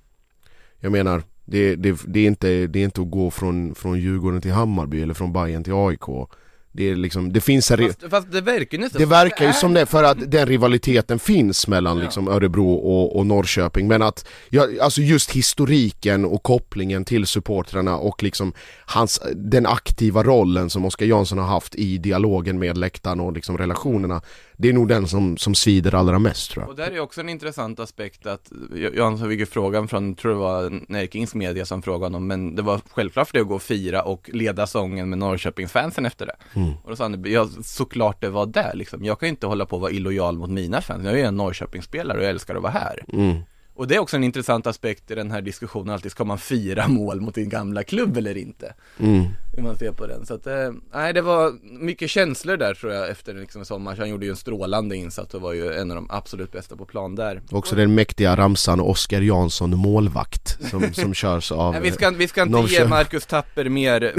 jag 0.80 0.92
menar, 0.92 1.24
det, 1.46 1.76
det, 1.76 1.98
det, 2.08 2.20
är 2.20 2.28
inte, 2.28 2.68
det 2.68 2.80
är 2.80 2.84
inte 2.84 3.02
att 3.02 3.12
gå 3.12 3.32
från, 3.32 3.76
från 3.76 4.00
Djurgården 4.00 4.42
till 4.42 4.52
Hammarby 4.52 5.02
eller 5.02 5.14
från 5.14 5.34
Bayern 5.34 5.64
till 5.64 5.74
AIK 5.74 6.30
Det 6.78 6.90
är 6.90 6.96
liksom, 6.96 7.34
det 7.34 7.42
finns 7.42 7.72
en, 7.72 7.78
Fast, 7.78 8.10
fast 8.10 8.32
det 8.32 8.42
verkar 8.42 8.78
ju 8.78 8.84
nästan 8.84 9.02
det 9.02 9.06
verkar 9.06 9.46
ju 9.46 9.50
är. 9.50 9.54
som 9.54 9.74
det 9.74 9.86
för 9.86 10.04
att 10.04 10.32
den 10.32 10.46
rivaliteten 10.46 11.20
finns 11.20 11.68
mellan 11.68 11.98
Ja. 11.98 12.04
liksom 12.04 12.28
Örebro 12.28 12.74
och, 12.74 13.16
och 13.18 13.26
Norrköping 13.26 13.88
men 13.88 14.02
att, 14.02 14.28
ja, 14.50 14.68
alltså 14.82 15.02
just 15.02 15.32
historiken 15.32 16.26
och 16.26 16.44
kopplingen 16.44 17.06
till 17.06 17.28
supportrarna 17.28 17.98
och 17.98 18.24
liksom 18.24 18.54
hans, 18.86 19.22
den 19.36 19.66
aktiva 19.66 20.24
rollen 20.24 20.70
som 20.70 20.86
Oskar 20.86 21.06
Jansson 21.06 21.38
har 21.38 21.48
haft 21.48 21.76
i 21.76 21.98
dialogen 21.98 22.60
med 22.60 22.78
läktaren 22.78 23.20
och 23.20 23.34
liksom 23.34 23.58
relationerna 23.58 24.22
Det 24.58 24.70
är 24.70 24.74
nog 24.74 24.88
den 24.88 25.08
som, 25.08 25.38
som 25.38 25.56
svider 25.56 25.96
allra 25.96 26.20
mest 26.20 26.52
tror 26.52 26.64
jag 26.64 26.70
Och 26.70 26.76
där 26.76 26.92
är 26.92 27.00
också 27.00 27.22
en 27.22 27.30
intressant 27.30 27.80
aspekt 27.80 28.26
att, 28.26 28.52
Jansson 28.96 29.30
fick 29.30 29.40
ju 29.40 29.46
frågan 29.46 29.88
från, 29.88 30.16
tror 30.16 30.32
det 30.32 30.38
var 30.38 30.82
Närkings 30.88 31.36
media 31.36 31.66
som 31.66 31.82
frågade 31.82 32.06
honom, 32.06 32.28
men 32.28 32.56
det 32.56 32.62
var 32.62 32.82
självklart 32.92 33.28
för 33.28 33.34
det 33.34 33.42
att 33.42 33.48
gå 33.48 33.56
och 33.56 33.62
fira 33.62 34.02
och 34.02 34.30
leda 34.34 34.68
sången 34.68 35.10
med 35.10 35.20
Norrköpingsfansen 35.20 36.06
efter 36.06 36.26
det. 36.26 36.36
Mm. 36.54 36.74
Och 36.84 36.90
då 36.90 36.96
sa 36.96 37.04
han, 37.04 37.24
ja 37.28 37.48
såklart 37.64 38.22
det 38.22 38.30
var 38.30 38.46
det 38.46 38.72
liksom. 38.74 39.06
Jag 39.06 39.20
kan 39.20 39.28
ju 39.28 39.32
inte 39.32 39.48
hålla 39.48 39.66
på 39.66 39.76
att 39.76 39.82
vara 39.82 39.92
illojal 39.92 40.38
mot 40.38 40.50
mina 40.50 40.82
fans. 40.82 41.06
Jag 41.06 41.14
är 41.14 41.18
ju 41.18 41.24
en 41.24 41.38
Norrköpingsspelare 41.38 42.18
och 42.18 42.24
jag 42.24 42.30
älskar 42.30 42.56
att 42.56 42.62
vara 42.62 42.72
här. 42.72 43.06
Mm. 43.14 43.38
Och 43.76 43.88
det 43.88 43.96
är 43.96 44.00
också 44.00 44.16
en 44.18 44.24
intressant 44.24 44.68
aspekt 44.68 45.12
i 45.12 45.16
den 45.16 45.32
här 45.32 45.42
diskussionen 45.42 45.90
alltid, 45.94 46.12
ska 46.12 46.24
man 46.24 46.38
fira 46.38 46.88
mål 46.88 47.22
mot 47.22 47.36
din 47.36 47.50
gamla 47.50 47.84
klubb 47.84 48.18
eller 48.18 48.38
inte? 48.38 48.74
Mm. 49.00 49.24
Hur 49.54 49.64
man 49.64 49.78
ser 49.78 49.92
på 49.92 50.08
den. 50.08 50.26
Så 50.26 50.34
att, 50.34 50.48
eh, 50.48 50.72
nej 50.94 51.14
det 51.14 51.22
var 51.22 51.54
mycket 51.80 52.10
känslor 52.10 52.58
där 52.58 52.74
tror 52.74 52.94
jag 52.94 53.10
efter 53.10 53.34
liksom 53.34 53.66
sommar. 53.66 53.96
Så 53.96 54.02
han 54.02 54.10
gjorde 54.10 54.26
ju 54.26 54.30
en 54.30 54.36
strålande 54.36 54.96
insats 54.96 55.34
och 55.34 55.42
var 55.42 55.54
ju 55.54 55.74
en 55.74 55.92
av 55.92 55.96
de 55.96 56.08
absolut 56.10 56.52
bästa 56.52 56.76
på 56.76 56.86
plan 56.86 57.16
där. 57.16 57.42
Också 57.52 57.76
den 57.76 57.96
mäktiga 57.96 58.36
ramsan 58.36 58.80
Oskar 58.80 59.22
Jansson 59.22 59.78
målvakt 59.78 60.58
som, 60.70 60.94
som 60.94 61.14
körs 61.24 61.52
av 61.52 61.74
Nej, 61.74 61.82
vi 61.82 61.92
ska, 61.92 62.10
vi 62.10 62.28
ska 62.28 62.42
inte 62.42 62.52
Norrköping. 62.52 62.84
ge 62.84 62.90
Marcus 62.90 63.26
Tapper 63.26 63.70
mer 63.70 64.14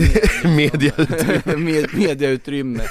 media 0.56 0.92
med, 1.44 1.94
mediautrymme 1.94 2.84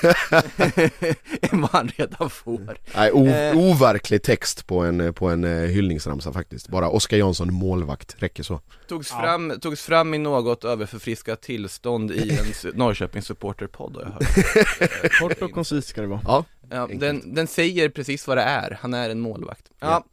än 1.41 1.61
vad 1.61 1.71
han 1.71 1.87
redan 1.97 2.29
får. 2.29 2.77
Nej, 2.95 3.11
Eh. 3.35 3.57
overklig 3.57 4.21
text 4.23 4.67
på 4.67 4.79
en, 4.79 5.13
på 5.13 5.29
en 5.29 5.43
eh, 5.43 5.51
hyllningsramsa 5.51 6.33
faktiskt 6.33 6.54
Bara 6.67 6.89
Oskar 6.89 7.17
Jansson 7.17 7.53
målvakt, 7.53 8.15
räcker 8.19 8.43
så 8.43 8.61
Togs, 8.87 9.11
Ja. 9.11 9.21
fram, 9.21 9.53
togs 9.61 9.81
fram 9.81 10.13
i 10.13 10.17
något 10.17 10.63
överförfriskat 10.63 11.41
tillstånd 11.41 12.11
i 12.11 12.29
en 12.63 12.71
Norrköpings 12.77 13.25
supporterpodd 13.25 13.95
har 13.95 14.01
jag 14.01 14.09
hört. 14.11 15.11
Kort 15.19 15.41
och 15.41 15.51
koncist 15.51 15.87
ska 15.87 16.01
det 16.01 16.07
vara 16.07 16.21
Ja, 16.25 16.45
Ja, 16.69 16.87
den, 16.93 17.35
den 17.35 17.47
säger 17.47 17.89
precis 17.89 18.27
vad 18.27 18.37
det 18.37 18.43
är, 18.43 18.77
han 18.81 18.93
är 18.93 19.09
en 19.09 19.19
målvakt. 19.19 19.71
Ja. 19.79 20.05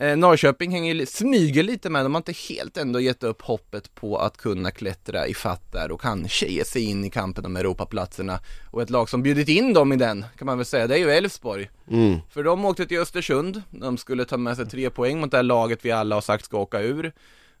Eh, 0.00 0.16
Norrköping 0.16 0.70
hänger, 0.70 1.06
smyger 1.06 1.62
lite 1.62 1.90
med, 1.90 2.04
de 2.04 2.14
har 2.14 2.18
inte 2.18 2.32
helt 2.48 2.76
ändå 2.76 3.00
gett 3.00 3.22
upp 3.22 3.42
hoppet 3.42 3.94
på 3.94 4.18
att 4.18 4.36
kunna 4.36 4.70
klättra 4.70 5.26
i 5.26 5.34
fatt 5.34 5.72
där 5.72 5.92
och 5.92 6.00
kanske 6.00 6.46
ge 6.46 6.64
sig 6.64 6.82
in 6.82 7.04
i 7.04 7.10
kampen 7.10 7.46
om 7.46 7.56
Europaplatserna. 7.56 8.40
Och 8.70 8.82
ett 8.82 8.90
lag 8.90 9.08
som 9.08 9.22
bjudit 9.22 9.48
in 9.48 9.72
dem 9.72 9.92
i 9.92 9.96
den, 9.96 10.24
kan 10.38 10.46
man 10.46 10.58
väl 10.58 10.64
säga, 10.64 10.86
det 10.86 10.94
är 10.94 10.98
ju 10.98 11.10
Elfsborg. 11.10 11.70
mm. 11.90 12.18
För 12.30 12.42
de 12.42 12.64
åkte 12.64 12.86
till 12.86 12.98
Östersund, 12.98 13.62
de 13.70 13.98
skulle 13.98 14.24
ta 14.24 14.36
med 14.36 14.56
sig 14.56 14.66
tre 14.66 14.90
poäng 14.90 15.20
mot 15.20 15.30
det 15.30 15.36
här 15.36 15.42
laget 15.42 15.84
vi 15.84 15.90
alla 15.90 16.16
har 16.16 16.20
sagt 16.20 16.44
ska 16.44 16.58
åka 16.58 16.80
ur. 16.80 17.12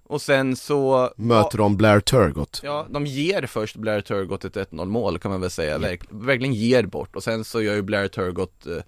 Och 0.02 0.22
sen 0.22 0.56
så 0.56 1.12
möter 1.16 1.58
de 1.58 1.76
Blair 1.76 2.00
Turgott 2.00 2.60
Ja, 2.64 2.86
de 2.90 3.06
ger 3.06 3.46
först 3.46 3.76
Blair 3.76 4.00
Turgott 4.00 4.44
ett 4.44 4.56
1-0 4.56 4.84
mål 4.84 5.18
kan 5.18 5.30
man 5.30 5.40
väl 5.40 5.50
säga, 5.50 5.78
Verk, 5.78 6.02
verkligen 6.10 6.54
ger 6.54 6.82
bort 6.82 7.16
och 7.16 7.22
sen 7.22 7.44
så 7.44 7.62
gör 7.62 7.74
ju 7.74 7.82
Blair 7.82 8.08
Turgott 8.08 8.66
eh, 8.66 8.82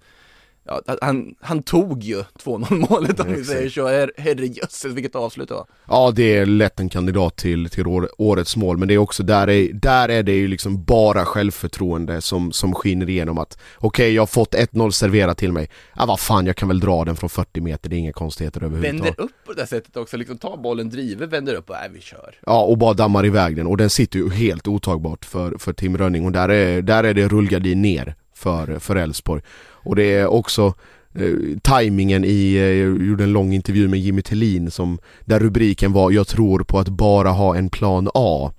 Ja, 0.65 0.81
han, 1.01 1.35
han 1.41 1.63
tog 1.63 2.03
ju 2.03 2.23
2-0 2.43 2.89
målet 2.89 3.19
om 3.19 3.33
vi 3.33 3.43
säger 3.43 3.69
så, 3.69 3.87
Her, 3.87 4.11
herrejösses 4.17 4.85
vilket 4.85 5.15
avslut 5.15 5.47
det 5.49 5.53
var. 5.53 5.65
Ja 5.87 6.11
det 6.15 6.37
är 6.37 6.45
lätt 6.45 6.79
en 6.79 6.89
kandidat 6.89 7.35
till, 7.37 7.69
till 7.69 7.87
år- 7.87 8.09
årets 8.17 8.55
mål 8.55 8.77
men 8.77 8.87
det 8.87 8.93
är 8.93 8.97
också, 8.97 9.23
där 9.23 9.49
är, 9.49 9.73
där 9.73 10.09
är 10.09 10.23
det 10.23 10.31
ju 10.33 10.47
liksom 10.47 10.83
bara 10.83 11.25
självförtroende 11.25 12.21
som, 12.21 12.51
som 12.51 12.73
skiner 12.75 13.09
igenom 13.09 13.37
att 13.37 13.57
Okej 13.77 14.13
jag 14.13 14.21
har 14.21 14.27
fått 14.27 14.53
1-0 14.55 14.91
serverat 14.91 15.37
till 15.37 15.51
mig, 15.51 15.69
ja 15.95 16.05
vad 16.05 16.19
fan 16.19 16.45
jag 16.45 16.55
kan 16.55 16.67
väl 16.67 16.79
dra 16.79 17.05
den 17.05 17.15
från 17.15 17.29
40 17.29 17.61
meter, 17.61 17.89
det 17.89 17.95
är 17.95 17.97
inga 17.97 18.13
konstigheter 18.13 18.63
överhuvudtaget. 18.63 19.03
Vänder 19.05 19.23
upp 19.23 19.31
på 19.45 19.53
det 19.53 19.67
sättet 19.67 19.97
också, 19.97 20.17
liksom 20.17 20.37
tar 20.37 20.57
bollen, 20.57 20.89
driver, 20.89 21.27
vänder 21.27 21.55
upp 21.55 21.69
och 21.69 21.75
nej 21.81 21.89
vi 21.93 22.01
kör. 22.01 22.35
Ja 22.45 22.61
och 22.63 22.77
bara 22.77 22.93
dammar 22.93 23.25
iväg 23.25 23.55
den 23.55 23.67
och 23.67 23.77
den 23.77 23.89
sitter 23.89 24.19
ju 24.19 24.29
helt 24.29 24.67
otagbart 24.67 25.25
för, 25.25 25.55
för 25.59 25.73
Tim 25.73 25.97
Rönning 25.97 26.25
och 26.25 26.31
där 26.31 26.49
är, 26.49 26.81
där 26.81 27.03
är 27.03 27.13
det 27.13 27.27
rullgardin 27.27 27.81
ner 27.81 28.15
för, 28.35 28.79
för 28.79 28.95
Elfsborg. 28.95 29.41
Och 29.63 29.95
det 29.95 30.13
är 30.15 30.27
också 30.27 30.73
eh, 31.15 31.57
tajmingen 31.61 32.23
i, 32.25 32.53
eh, 32.53 32.61
jag 32.61 33.03
gjorde 33.03 33.23
en 33.23 33.33
lång 33.33 33.53
intervju 33.53 33.87
med 33.87 33.99
Jimmy 33.99 34.21
Tillin 34.21 34.71
som 34.71 34.99
Där 35.25 35.39
rubriken 35.39 35.93
var 35.93 36.11
'Jag 36.11 36.27
tror 36.27 36.63
på 36.63 36.79
att 36.79 36.89
bara 36.89 37.29
ha 37.29 37.55
en 37.55 37.69
plan 37.69 38.09
A' 38.13 38.51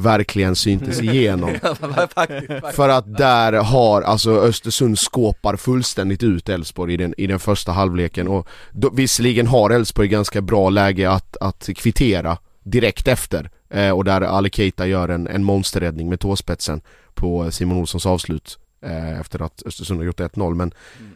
Verkligen 0.00 0.56
syntes 0.56 1.02
igenom. 1.02 1.50
Faktiskt, 1.60 2.14
faktiskt. 2.14 2.76
För 2.76 2.88
att 2.88 3.16
där 3.16 3.52
har, 3.52 4.02
alltså 4.02 4.30
Östersund 4.30 4.98
skåpar 4.98 5.56
fullständigt 5.56 6.22
ut 6.22 6.48
Elfsborg 6.48 6.94
i 6.94 6.96
den, 6.96 7.14
i 7.16 7.26
den 7.26 7.38
första 7.38 7.72
halvleken. 7.72 8.28
Och 8.28 8.48
då, 8.72 8.90
visserligen 8.90 9.46
har 9.46 9.70
Elfsborg 9.70 10.08
ganska 10.08 10.40
bra 10.40 10.70
läge 10.70 11.10
att, 11.10 11.36
att 11.40 11.68
kvittera 11.76 12.38
direkt 12.62 13.08
efter 13.08 13.50
eh, 13.70 13.90
och 13.90 14.04
där 14.04 14.20
Ali 14.20 14.50
Keita 14.50 14.86
gör 14.86 15.08
en, 15.08 15.26
en 15.26 15.44
monsterräddning 15.44 16.08
med 16.08 16.20
tåspetsen 16.20 16.80
på 17.14 17.50
Simon 17.50 17.78
Olssons 17.78 18.06
avslut 18.06 18.58
eh, 18.82 19.20
efter 19.20 19.42
att 19.42 19.62
Östersund 19.66 20.00
har 20.00 20.04
gjort 20.04 20.20
1-0 20.20 20.54
men 20.54 20.72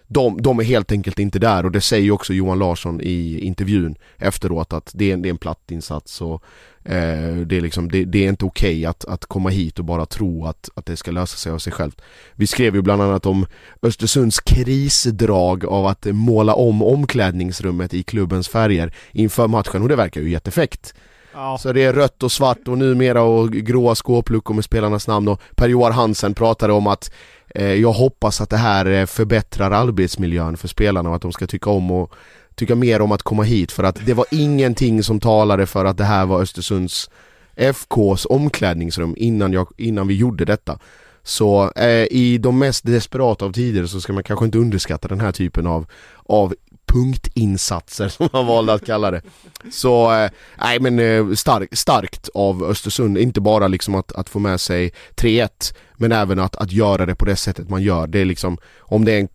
de, 0.07 0.43
de 0.43 0.59
är 0.61 0.65
helt 0.65 0.93
enkelt 0.93 1.19
inte 1.19 1.39
där 1.39 1.65
och 1.65 1.73
det 1.73 1.81
säger 1.81 2.11
också 2.11 2.35
Johan 2.35 2.59
Larsson 2.59 3.01
i 3.01 3.39
intervjun 3.39 3.97
efteråt 4.19 4.73
att 4.73 4.91
det 4.95 5.11
är, 5.11 5.15
en- 5.15 5.23
det 5.23 5.29
är 5.29 5.31
en 5.31 5.39
platt 5.39 5.71
insats 5.71 6.21
och 6.21 6.45
eh, 6.85 7.37
det, 7.47 7.57
är 7.57 7.61
liksom, 7.61 7.91
det, 7.91 8.05
det 8.05 8.25
är 8.25 8.29
inte 8.29 8.45
okej 8.45 8.87
att, 8.87 9.05
att 9.05 9.27
komma 9.27 9.49
hit 9.49 9.79
och 9.79 9.85
bara 9.85 10.07
tro 10.07 10.47
att, 10.47 10.69
att 10.75 10.87
det 10.87 10.97
ska 10.97 11.11
lösa 11.11 11.37
sig 11.37 11.53
av 11.53 11.59
sig 11.59 11.73
självt. 11.73 12.01
Vi 12.35 12.47
skrev 12.47 12.75
ju 12.75 12.83
bland 12.83 13.03
annat 13.03 13.27
om 13.27 13.47
Östersunds 13.83 14.41
krisdrag 14.41 15.65
av 15.65 15.87
att 15.87 16.05
måla 16.07 16.55
om 16.55 16.83
omklädningsrummet 16.83 17.95
i 17.95 18.03
klubbens 18.03 18.49
färger 18.49 18.95
inför 19.12 19.49
matchen 19.49 19.83
och 19.83 19.89
det 19.89 19.97
verkar 19.97 20.21
ju 20.21 20.31
jättefäkt. 20.31 20.95
Ja, 21.35 21.59
Så 21.59 21.72
det 21.72 21.82
är 21.82 21.93
rött 21.93 22.22
och 22.22 22.32
svart 22.32 22.68
och 22.68 22.78
numera 22.78 23.22
och 23.22 23.53
gråa 23.53 23.95
skåpluckor 23.95 24.55
med 24.55 24.64
spelarnas 24.64 25.09
namn 25.09 25.28
och 25.28 25.41
Per-Joar 25.55 25.91
Hansen 25.91 26.35
pratade 26.35 26.72
om 26.72 26.87
att 26.87 27.11
eh, 27.55 27.72
jag 27.74 27.93
hoppas 27.93 28.41
att 28.41 28.51
det 28.51 28.57
här 28.57 28.87
eh, 28.87 29.07
förbättrar 29.07 29.70
arbetsmiljön 29.70 30.57
för 30.57 30.68
spelarna 30.68 31.09
och 31.09 31.16
att 31.16 31.22
de 31.22 31.32
ska 31.32 31.47
tycka 31.47 31.70
om 31.70 31.91
och 31.91 32.12
tycka 32.55 32.74
mer 32.74 33.01
om 33.03 33.12
att 33.12 33.22
komma 33.22 33.43
hit 33.43 33.72
för 33.72 33.85
att 33.85 34.07
det 34.07 34.14
var 34.14 34.26
ingenting 34.30 35.03
som 35.03 35.20
talade 35.20 35.66
för 35.66 35.85
att 35.85 35.97
det 35.97 36.05
här 36.05 36.26
var 36.26 36.41
Östersunds 36.41 37.11
FKs 37.57 38.26
omklädningsrum 38.30 39.14
innan, 39.16 39.53
jag, 39.53 39.68
innan 39.76 40.09
vi 40.09 40.14
gjorde 40.14 40.45
detta. 40.45 40.78
Så 41.22 41.72
eh, 41.76 42.07
i 42.11 42.39
de 42.39 42.59
mest 42.59 42.87
desperata 42.87 43.45
av 43.45 43.53
tider 43.53 43.87
så 43.87 44.01
ska 44.01 44.12
man 44.12 44.22
kanske 44.22 44.45
inte 44.45 44.59
underskatta 44.59 45.09
den 45.09 45.20
här 45.20 45.32
typen 45.32 45.66
av, 45.66 45.87
av 46.26 46.55
punktinsatser 46.87 48.09
som 48.16 48.28
man 48.32 48.47
valde 48.47 48.72
att 48.72 48.87
kalla 48.87 49.11
det. 49.11 49.22
Så, 49.70 50.12
eh, 50.12 50.30
nej 50.59 50.80
men 50.80 50.99
eh, 50.99 51.35
stark, 51.35 51.68
starkt 51.76 52.28
av 52.35 52.64
Östersund, 52.64 53.18
inte 53.18 53.41
bara 53.41 53.68
liksom 53.68 53.95
att, 53.95 54.12
att 54.12 54.28
få 54.28 54.39
med 54.39 54.61
sig 54.61 54.93
3-1 55.16 55.74
men 55.97 56.12
även 56.12 56.39
att, 56.39 56.57
att 56.57 56.72
göra 56.72 57.07
det 57.07 57.14
på 57.14 57.24
det 57.24 57.37
sättet 57.37 57.68
man 57.70 57.82
gör. 57.82 58.07
Det 58.07 58.18
är 58.18 58.24
liksom, 58.24 58.59
om 58.78 59.05
det 59.05 59.12
är 59.12 59.20
en 59.20 59.28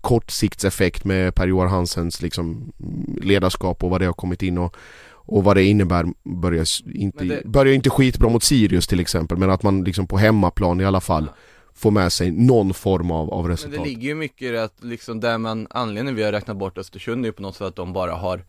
kortsiktseffekt 0.00 1.04
med 1.04 1.34
Per-Johan 1.34 1.68
Hansens 1.68 2.22
liksom 2.22 2.72
ledarskap 3.22 3.84
och 3.84 3.90
vad 3.90 4.00
det 4.00 4.06
har 4.06 4.12
kommit 4.12 4.42
in 4.42 4.58
och 4.58 4.76
och 5.24 5.44
vad 5.44 5.56
det 5.56 5.64
innebär 5.64 6.06
börjar 6.24 6.66
inte, 6.94 7.18
Men 7.24 7.28
det- 7.28 7.44
börjar 7.44 7.74
inte 7.74 7.90
skitbra 7.90 8.28
mot 8.28 8.42
Sirius 8.42 8.86
till 8.86 9.00
exempel 9.00 9.38
men 9.38 9.50
att 9.50 9.62
man 9.62 9.84
liksom 9.84 10.06
på 10.06 10.18
hemmaplan 10.18 10.80
i 10.80 10.84
alla 10.84 11.00
fall 11.00 11.30
får 11.74 11.90
med 11.90 12.12
sig 12.12 12.30
någon 12.30 12.74
form 12.74 13.10
av, 13.10 13.30
av 13.30 13.42
Men 13.42 13.50
resultat. 13.50 13.78
det 13.78 13.84
ligger 13.84 14.08
ju 14.08 14.14
mycket 14.14 14.42
i 14.42 14.50
det 14.50 14.64
att 14.64 14.84
liksom 14.84 15.20
där 15.20 15.38
man, 15.38 15.66
anledningen 15.70 16.16
vi 16.16 16.22
har 16.22 16.32
räknat 16.32 16.56
bort 16.56 16.78
Östersund 16.78 17.24
är 17.24 17.28
ju 17.28 17.32
på 17.32 17.42
något 17.42 17.56
sätt 17.56 17.66
att 17.66 17.76
de 17.76 17.92
bara 17.92 18.12
har 18.12 18.44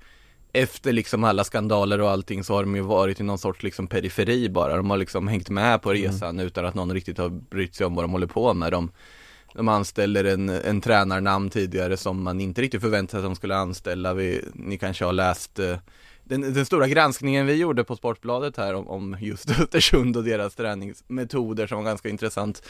efter 0.54 0.94
liksom 0.94 1.24
alla 1.24 1.44
skandaler 1.44 2.02
och 2.02 2.10
allting 2.10 2.44
så 2.44 2.54
har 2.54 2.64
de 2.64 2.76
ju 2.76 2.82
varit 2.82 3.20
i 3.20 3.24
någon 3.24 3.38
sorts 3.38 3.64
liksom 3.64 3.88
periferi 3.88 4.50
bara. 4.50 4.78
De 4.78 4.90
har 4.90 4.98
liksom 4.98 5.28
hängt 5.28 5.50
med 5.50 5.82
på 5.82 5.94
resan 5.94 6.40
utan 6.40 6.66
att 6.66 6.76
någon 6.76 6.94
riktigt 6.94 7.18
har 7.18 7.30
brytt 7.30 7.76
sig 7.76 7.86
om 7.86 7.96
vad 7.96 8.04
de 8.04 8.12
håller 8.12 8.28
på 8.28 8.54
med. 8.54 8.72
De, 8.72 8.92
de 9.54 9.68
anställer 9.68 10.24
en, 10.24 10.50
en 10.50 10.82
tränarnamn 10.82 11.50
tidigare 11.50 11.98
som 11.98 12.24
man 12.24 12.42
inte 12.42 12.62
riktigt 12.62 12.82
förväntade 12.82 13.22
sig 13.22 13.26
att 13.28 13.32
de 13.32 13.36
skulle 13.36 13.56
anställa. 13.56 14.14
Vi, 14.14 14.46
ni 14.54 14.78
kanske 14.78 15.06
har 15.06 15.14
läst 15.14 15.60
eh, 15.60 15.78
den, 16.24 16.42
den 16.54 16.66
stora 16.66 16.88
granskningen 16.88 17.46
vi 17.46 17.54
gjorde 17.54 17.84
på 17.84 17.96
Sportbladet 17.96 18.58
här 18.58 18.74
om, 18.74 18.88
om 18.88 19.18
just 19.22 19.50
Östersund 19.60 20.18
och 20.18 20.24
deras 20.24 20.56
träningsmetoder 20.56 21.68
som 21.68 21.78
var 21.78 21.86
ganska 21.86 22.10
intressant. 22.10 22.64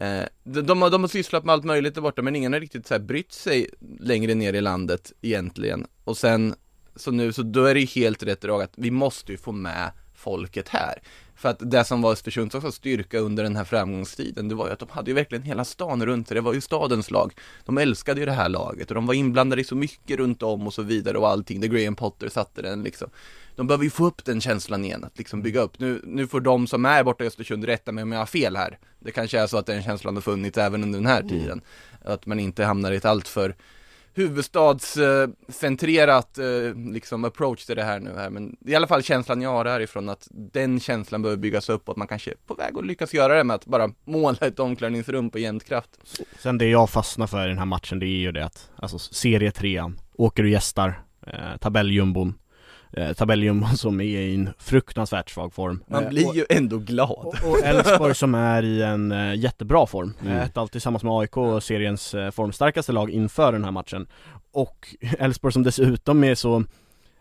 Eh, 0.00 0.22
de, 0.44 0.62
de, 0.62 0.82
har, 0.82 0.90
de 0.90 1.00
har 1.00 1.08
sysslat 1.08 1.44
med 1.44 1.52
allt 1.52 1.64
möjligt 1.64 1.94
där 1.94 2.02
borta 2.02 2.22
men 2.22 2.36
ingen 2.36 2.52
har 2.52 2.60
riktigt 2.60 2.86
så 2.86 2.94
här 2.94 3.00
brytt 3.00 3.32
sig 3.32 3.70
längre 4.00 4.34
ner 4.34 4.52
i 4.52 4.60
landet 4.60 5.12
egentligen. 5.20 5.86
Och 6.04 6.16
sen, 6.16 6.54
så 6.96 7.10
nu, 7.10 7.32
så 7.32 7.42
då 7.42 7.64
är 7.64 7.74
det 7.74 7.80
ju 7.80 7.86
helt 7.86 8.22
rätt 8.22 8.40
drag 8.40 8.62
att 8.62 8.74
vi 8.76 8.90
måste 8.90 9.32
ju 9.32 9.38
få 9.38 9.52
med 9.52 9.90
folket 10.18 10.68
här. 10.68 11.02
För 11.36 11.48
att 11.48 11.70
det 11.70 11.84
som 11.84 12.02
var 12.02 12.12
Östersunds 12.12 12.54
också 12.54 12.72
styrka 12.72 13.18
under 13.18 13.42
den 13.42 13.56
här 13.56 13.64
framgångstiden, 13.64 14.48
det 14.48 14.54
var 14.54 14.66
ju 14.66 14.72
att 14.72 14.78
de 14.78 14.88
hade 14.88 15.10
ju 15.10 15.14
verkligen 15.14 15.42
hela 15.42 15.64
stan 15.64 16.06
runt 16.06 16.28
sig, 16.28 16.34
det 16.34 16.40
var 16.40 16.52
ju 16.52 16.60
stadens 16.60 17.10
lag. 17.10 17.32
De 17.64 17.78
älskade 17.78 18.20
ju 18.20 18.26
det 18.26 18.32
här 18.32 18.48
laget 18.48 18.88
och 18.88 18.94
de 18.94 19.06
var 19.06 19.14
inblandade 19.14 19.62
i 19.62 19.64
så 19.64 19.74
mycket 19.74 20.18
runt 20.18 20.42
om 20.42 20.66
och 20.66 20.74
så 20.74 20.82
vidare 20.82 21.18
och 21.18 21.28
allting, 21.28 21.60
där 21.60 21.68
Graham 21.68 21.96
Potter 21.96 22.28
satte 22.28 22.62
den 22.62 22.82
liksom. 22.82 23.10
De 23.56 23.66
behöver 23.66 23.84
ju 23.84 23.90
få 23.90 24.06
upp 24.06 24.24
den 24.24 24.40
känslan 24.40 24.84
igen, 24.84 25.04
att 25.04 25.18
liksom 25.18 25.42
bygga 25.42 25.60
upp. 25.60 25.78
Nu, 25.78 26.02
nu 26.04 26.26
får 26.26 26.40
de 26.40 26.66
som 26.66 26.84
är 26.84 27.04
borta 27.04 27.24
i 27.24 27.26
Östersund 27.26 27.64
rätta 27.64 27.92
mig 27.92 28.02
om 28.02 28.12
jag 28.12 28.18
har 28.18 28.26
fel 28.26 28.56
här. 28.56 28.78
Det 28.98 29.10
kanske 29.10 29.40
är 29.40 29.46
så 29.46 29.58
att 29.58 29.66
den 29.66 29.82
känslan 29.82 30.14
har 30.14 30.22
funnits 30.22 30.58
även 30.58 30.82
under 30.82 30.98
den 30.98 31.06
här 31.06 31.22
tiden. 31.22 31.60
Att 32.04 32.26
man 32.26 32.40
inte 32.40 32.64
hamnar 32.64 32.92
i 32.92 32.96
ett 32.96 33.04
alltför 33.04 33.54
huvudstadscentrerat 34.18 36.38
eh, 36.38 36.44
liksom 36.92 37.24
approach 37.24 37.64
till 37.64 37.76
det 37.76 37.84
här 37.84 38.00
nu 38.00 38.14
här. 38.16 38.30
Men 38.30 38.56
i 38.66 38.74
alla 38.74 38.86
fall 38.86 39.02
känslan 39.02 39.42
jag 39.42 39.50
har 39.50 39.64
härifrån 39.64 40.08
att 40.08 40.28
den 40.30 40.80
känslan 40.80 41.22
behöver 41.22 41.40
byggas 41.40 41.68
upp 41.68 41.88
och 41.88 41.92
att 41.92 41.96
man 41.96 42.08
kanske 42.08 42.30
är 42.30 42.36
på 42.46 42.54
väg 42.54 42.78
att 42.78 42.86
lyckas 42.86 43.14
göra 43.14 43.36
det 43.36 43.44
med 43.44 43.54
att 43.54 43.66
bara 43.66 43.90
måla 44.04 44.38
ett 44.40 44.58
omklädningsrum 44.58 45.30
på 45.30 45.38
jämnt 45.38 45.64
kraft. 45.64 45.90
sen 46.38 46.58
det 46.58 46.66
jag 46.66 46.90
fastnar 46.90 47.26
för 47.26 47.46
i 47.46 47.48
den 47.48 47.58
här 47.58 47.66
matchen 47.66 47.98
det 47.98 48.06
är 48.06 48.18
ju 48.18 48.32
det 48.32 48.44
att 48.44 48.70
Alltså 48.76 48.98
serie 48.98 49.50
trean, 49.50 50.00
åker 50.14 50.42
du 50.42 50.50
gästar, 50.50 51.02
eh, 51.26 51.56
tabelljumbon 51.60 52.34
eh, 52.92 53.12
tabelljumbo 53.12 53.66
som 53.76 54.00
är 54.00 54.04
i 54.04 54.34
en 54.34 54.50
fruktansvärt 54.58 55.30
svag 55.30 55.52
form 55.54 55.82
Man 55.88 56.02
Eh, 56.04 56.08
blir 56.10 56.28
och- 56.28 56.36
ju 56.36 56.44
ändå 56.50 56.78
glad 56.78 57.34
och 57.44 57.64
Elfsborg 57.64 58.14
som 58.14 58.34
är 58.34 58.62
i 58.62 58.82
en 58.82 59.12
eh, 59.12 59.34
jättebra 59.34 59.86
form, 59.86 60.14
Mm. 60.20 60.32
mm. 60.32 60.44
ett 60.44 60.56
allt 60.56 60.72
tillsammans 60.72 61.02
med 61.04 61.12
AIK, 61.12 61.62
seriens 61.62 62.14
eh, 62.14 62.30
formstarkaste 62.30 62.92
lag 62.92 63.10
inför 63.10 63.52
den 63.52 63.64
här 63.64 63.70
matchen 63.70 64.06
Och 64.52 64.94
Elfsborg 65.18 65.52
som 65.52 65.62
dessutom 65.62 66.24
är 66.24 66.34
så, 66.34 66.64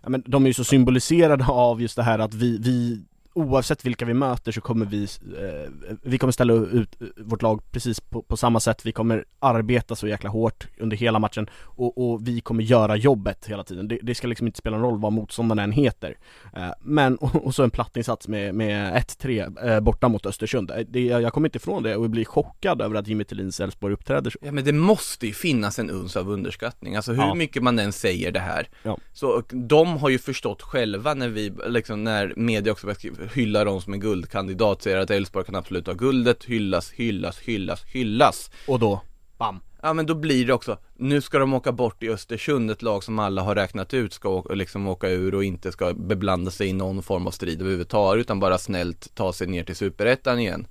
ja, 0.04 0.10
men 0.10 0.24
de 0.28 0.44
är 0.44 0.48
ju 0.48 0.54
så 0.54 0.64
symboliserade 0.64 1.46
av 1.46 1.82
just 1.82 1.96
det 1.96 2.04
här 2.04 2.20
att 2.20 2.34
vi, 2.34 2.58
vi 2.58 3.04
Oavsett 3.38 3.86
vilka 3.86 4.06
vi 4.06 4.14
möter 4.14 4.52
så 4.52 4.62
kommer 4.62 4.86
vi, 4.86 5.04
eh, 5.04 5.72
vi 6.04 6.18
kommer 6.18 6.32
ställa 6.32 6.54
ut 6.54 7.02
eh, 7.02 7.08
vårt 7.18 7.42
lag 7.42 7.62
precis 7.72 8.00
på, 8.00 8.22
på 8.22 8.38
samma 8.38 8.60
sätt, 8.60 8.86
vi 8.86 8.92
kommer 8.92 9.26
arbeta 9.40 9.96
så 9.96 10.08
jäkla 10.08 10.30
hårt 10.30 10.68
under 10.80 10.98
hela 10.98 11.20
matchen 11.20 11.50
och, 11.64 11.98
och 12.12 12.28
vi 12.28 12.42
kommer 12.42 12.64
göra 12.64 12.96
jobbet 12.96 13.46
hela 13.48 13.64
tiden. 13.64 13.88
Det, 13.88 14.00
det 14.02 14.16
ska 14.16 14.28
liksom 14.28 14.48
inte 14.48 14.60
spela 14.60 14.78
någon 14.78 14.92
roll 14.92 15.00
vad 15.02 15.14
motståndaren 15.14 15.60
än 15.60 15.72
heter. 15.72 16.18
Eh, 16.56 16.70
men, 16.82 17.16
och, 17.18 17.36
och 17.46 17.56
så 17.56 17.64
en 17.64 17.70
plattinsats 17.70 18.28
med, 18.28 18.56
med 18.56 18.94
1-3 18.94 19.68
eh, 19.70 19.80
borta 19.80 20.08
mot 20.08 20.26
Östersund. 20.26 20.72
Eh, 20.72 20.78
Det, 20.90 21.00
jag 21.06 21.34
kommer 21.34 21.48
inte 21.48 21.58
ifrån 21.58 21.84
det 21.84 21.96
och 21.96 22.10
blir 22.10 22.26
chockad 22.26 22.82
över 22.82 22.96
att 22.96 23.08
Jimmy 23.08 23.24
Tillins 23.24 23.60
Elfsborg 23.60 23.94
uppträder 23.94 24.30
så. 24.32 24.40
Ja 24.42 24.52
men 24.52 24.64
det 24.64 24.74
måste 24.74 25.28
ju 25.28 25.34
finnas 25.34 25.80
en 25.80 25.90
uns 25.90 26.16
av 26.18 26.30
underskattning, 26.30 26.96
alltså 26.96 27.12
hur 27.12 27.22
Ja. 27.22 27.34
mycket 27.36 27.64
man 27.64 27.80
än 27.80 27.92
säger 27.94 28.32
det 28.32 28.40
här 28.40 28.68
Ja. 28.84 28.98
Så 29.14 29.44
de 29.52 29.98
har 29.98 30.10
ju 30.10 30.20
förstått 30.20 30.62
själva 30.62 31.14
när 31.14 31.30
vi, 31.30 31.52
liksom 31.68 32.04
när 32.04 32.34
media 32.38 32.72
också 32.72 32.88
beskriver- 32.88 33.27
hyllar 33.34 33.66
dem 33.66 33.82
som 33.82 33.94
en 33.94 34.00
guldkandidat, 34.00 34.82
säger 34.82 34.98
att 34.98 35.10
Elfsborg 35.10 35.46
kan 35.46 35.56
absolut 35.56 35.88
ha 35.88 35.94
guldet, 35.94 36.44
hyllas, 36.46 36.92
hyllas, 36.92 37.40
hyllas, 37.40 37.84
hyllas. 37.86 38.52
Och 38.68 38.80
då, 38.80 39.02
bam! 39.38 39.60
Ja 39.82 39.94
men 39.94 40.06
då 40.06 40.16
blir 40.16 40.48
det 40.48 40.54
också, 40.54 40.78
nu 40.96 41.22
ska 41.22 41.40
de 41.40 41.54
åka 41.54 41.72
bort 41.72 42.04
i 42.04 42.10
Östersund, 42.10 42.72
ett 42.72 42.82
lag 42.82 43.04
som 43.04 43.20
alla 43.20 43.42
har 43.42 43.56
räknat 43.56 43.94
ut 43.94 44.14
ska 44.14 44.30
åka, 44.30 44.54
liksom 44.54 44.88
åka 44.88 45.10
ur 45.10 45.36
och 45.36 45.44
inte 45.44 45.72
ska 45.72 45.94
beblanda 45.94 46.52
sig 46.52 46.68
i 46.68 46.74
någon 46.74 47.04
form 47.04 47.28
av 47.28 47.32
strid 47.32 47.62
överhuvudtaget 47.62 48.22
utan 48.22 48.40
bara 48.40 48.58
snällt 48.58 49.16
ta 49.16 49.34
sig 49.34 49.48
ner 49.48 49.64
till 49.64 49.76
superettan 49.76 50.40
igen. 50.40 50.68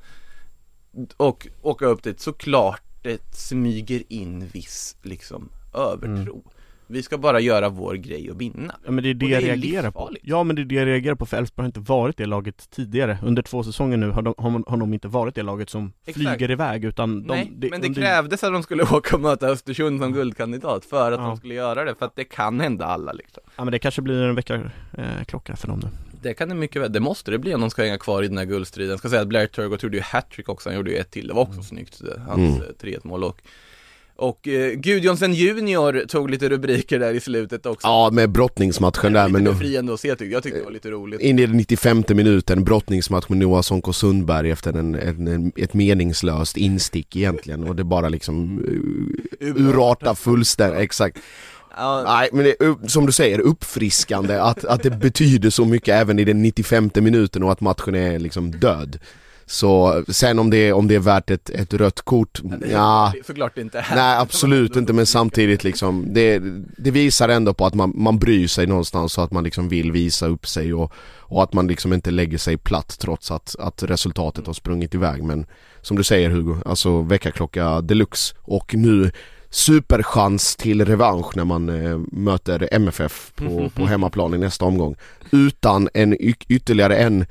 Och 1.16 1.48
åka 1.62 1.86
upp 1.86 2.02
dit, 2.02 2.20
såklart 2.20 2.82
det 3.02 3.34
smyger 3.36 4.02
in 4.08 4.46
viss 4.46 4.96
liksom 5.02 5.48
övertro 5.74 6.42
Vi 6.88 7.02
ska 7.02 7.18
bara 7.18 7.40
göra 7.40 7.68
vår 7.68 7.94
grej 7.94 8.30
och 8.30 8.40
vinna 8.40 8.74
Ja 8.84 8.90
men 8.90 9.04
det 9.04 9.10
är 9.10 9.14
det 9.14 9.26
det 9.26 9.32
jag 9.32 9.42
reagerar 9.44 9.82
på. 9.90 9.98
livsfarligt. 10.00 10.24
Ja 10.26 10.42
men 10.44 10.56
det 10.56 10.62
är 10.62 10.64
det 10.66 10.74
jag 10.74 10.86
reagerar 10.86 11.14
på 11.14 11.26
för 11.26 11.36
Elfsborg 11.36 11.62
har 11.64 11.66
inte 11.66 11.80
varit 11.80 12.16
det 12.16 12.26
laget 12.26 12.70
tidigare. 12.70 13.18
Under 13.22 13.42
två 13.42 13.62
säsonger 13.62 13.96
nu 13.96 14.10
har 14.10 14.22
de, 14.22 14.34
har, 14.38 14.70
har 14.70 14.76
de 14.76 14.94
inte 14.94 15.08
varit 15.08 15.34
det 15.34 15.42
laget 15.42 15.70
som 15.70 15.92
Exakt. 16.06 16.16
flyger 16.28 16.50
iväg 16.50 16.84
utan 16.84 17.26
de, 17.26 17.34
Nej, 17.34 17.52
det- 17.56 17.70
men 17.70 17.80
det 17.80 17.86
under- 17.88 18.02
krävdes 18.02 18.44
att 18.44 18.52
de 18.52 18.62
skulle 18.62 18.82
åka 18.92 19.16
och 19.16 19.22
möta 19.22 19.46
Östersund 19.48 20.00
som 20.00 20.12
guldkandidat 20.12 20.84
för 20.84 21.12
att 21.12 21.20
Ja. 21.20 21.26
de 21.26 21.36
skulle 21.36 21.54
göra 21.54 21.84
det, 21.84 21.94
för 21.94 22.06
att 22.06 22.16
det 22.16 22.24
kan 22.24 22.60
hända 22.60 22.84
alla 22.86 23.12
liksom 23.12 23.42
Ja 23.56 23.64
men 23.64 23.72
det 23.72 23.78
kanske 23.78 24.02
blir 24.02 24.22
en 24.22 24.34
vecka 24.34 24.54
eh, 24.98 25.24
klocka 25.26 25.56
för 25.56 25.68
dem 25.68 25.80
nu. 25.84 25.88
Det 26.22 26.34
kan 26.34 26.48
det 26.48 26.54
mycket 26.54 26.82
väl, 26.82 26.92
det 26.92 27.00
måste 27.00 27.30
det 27.30 27.38
bli 27.38 27.54
om 27.54 27.60
de 27.60 27.70
ska 27.70 27.82
hänga 27.82 27.98
kvar 27.98 28.22
i 28.22 28.28
den 28.28 28.38
här 28.38 28.44
guldstriden. 28.44 28.90
Jag 28.90 28.98
ska 28.98 29.08
säga 29.08 29.22
att 29.22 29.28
Blair 29.28 29.46
Turgott 29.46 29.82
gjorde 29.82 29.96
ju 29.96 30.02
hattrick 30.02 30.48
också, 30.48 30.68
han 30.68 30.76
gjorde 30.76 30.90
ju 30.90 30.96
ett 30.96 31.10
till, 31.10 31.26
det 31.26 31.34
var 31.34 31.42
också 31.42 31.62
snyggt, 31.62 32.02
eh, 32.02 32.22
hans 32.22 32.38
Mm. 32.38 32.52
mm. 32.54 32.62
3-1 32.80 33.00
mål 33.06 33.24
och 33.24 33.42
och 34.18 34.48
eh, 34.48 34.72
Gudjonsen 34.72 35.34
Junior 35.34 36.04
tog 36.08 36.30
lite 36.30 36.48
rubriker 36.48 36.98
där 36.98 37.14
i 37.14 37.20
slutet 37.20 37.66
också. 37.66 37.86
Ja, 37.86 38.10
med 38.12 38.30
brottningsmatchen 38.30 39.12
där 39.12 39.28
men 39.28 39.44
nu, 39.44 39.50
befriande 39.50 39.94
att 39.94 40.00
se 40.00 40.08
jag, 40.08 40.22
jag 40.22 40.42
tyckte 40.42 40.58
det 40.58 40.64
var 40.64 40.72
lite 40.72 40.90
roligt. 40.90 41.20
In 41.20 41.38
i 41.38 41.46
den 41.46 41.56
95 41.56 42.04
minuten, 42.08 42.64
brottningsmatch 42.64 43.28
med 43.28 43.38
Noah 43.38 43.62
Sonko 43.62 43.92
Sundberg 43.92 44.50
efter 44.50 44.72
en, 44.78 44.94
en, 44.94 45.28
en, 45.28 45.52
ett 45.56 45.74
meningslöst 45.74 46.56
instick 46.56 47.16
egentligen. 47.16 47.64
Och 47.64 47.76
det 47.76 47.84
bara 47.84 48.08
liksom 48.08 48.58
uh, 49.40 49.56
urarta 49.56 50.14
fullständigt, 50.14 50.80
exakt. 50.80 51.18
Ja, 51.76 52.02
Nej 52.06 52.28
men 52.32 52.44
det, 52.44 52.76
som 52.88 53.06
du 53.06 53.12
säger, 53.12 53.40
uppfriskande 53.40 54.34
att, 54.34 54.64
att 54.64 54.82
det 54.82 54.90
betyder 54.90 55.50
så 55.50 55.64
mycket 55.64 55.94
även 55.94 56.18
i 56.18 56.24
den 56.24 56.42
95 56.42 56.90
minuten 56.94 57.42
och 57.42 57.52
att 57.52 57.60
matchen 57.60 57.94
är 57.94 58.18
liksom 58.18 58.50
död 58.50 58.98
Så 59.48 60.04
sen 60.08 60.38
om 60.38 60.50
det 60.50 60.72
om 60.72 60.88
det 60.88 60.94
är 60.94 60.98
värt 60.98 61.30
ett, 61.30 61.50
ett 61.50 61.74
rött 61.74 62.02
kort, 62.02 62.40
ja. 62.70 63.12
såklart 63.26 63.58
inte. 63.58 63.84
Nej 63.94 64.18
absolut 64.18 64.76
inte 64.76 64.92
men 64.92 65.06
samtidigt 65.06 65.64
liksom 65.64 66.14
det, 66.14 66.42
det 66.78 66.90
visar 66.90 67.28
ändå 67.28 67.54
på 67.54 67.66
att 67.66 67.74
man, 67.74 67.92
man 67.94 68.18
bryr 68.18 68.46
sig 68.46 68.66
någonstans 68.66 69.12
så 69.12 69.20
att 69.20 69.32
man 69.32 69.44
liksom 69.44 69.68
vill 69.68 69.92
visa 69.92 70.26
upp 70.26 70.46
sig 70.46 70.74
och, 70.74 70.92
och 71.18 71.42
att 71.42 71.52
man 71.52 71.66
liksom 71.66 71.92
inte 71.92 72.10
lägger 72.10 72.38
sig 72.38 72.56
platt 72.56 72.98
trots 72.98 73.30
att, 73.30 73.56
att 73.58 73.82
resultatet 73.82 74.46
har 74.46 74.54
sprungit 74.54 74.94
iväg. 74.94 75.22
Men 75.22 75.46
Som 75.82 75.96
du 75.96 76.04
säger 76.04 76.30
Hugo, 76.30 76.56
alltså 76.66 77.00
väckarklocka 77.00 77.80
deluxe 77.80 78.34
och 78.40 78.74
nu 78.74 79.10
superchans 79.50 80.56
till 80.56 80.84
revansch 80.84 81.36
när 81.36 81.44
man 81.44 81.68
eh, 81.68 81.98
möter 82.12 82.68
MFF 82.72 83.32
på, 83.34 83.70
på 83.74 83.86
hemmaplan 83.86 84.34
i 84.34 84.38
nästa 84.38 84.64
omgång. 84.64 84.96
Utan 85.30 85.88
en 85.94 86.16
ytterligare 86.48 86.96
en 86.96 87.26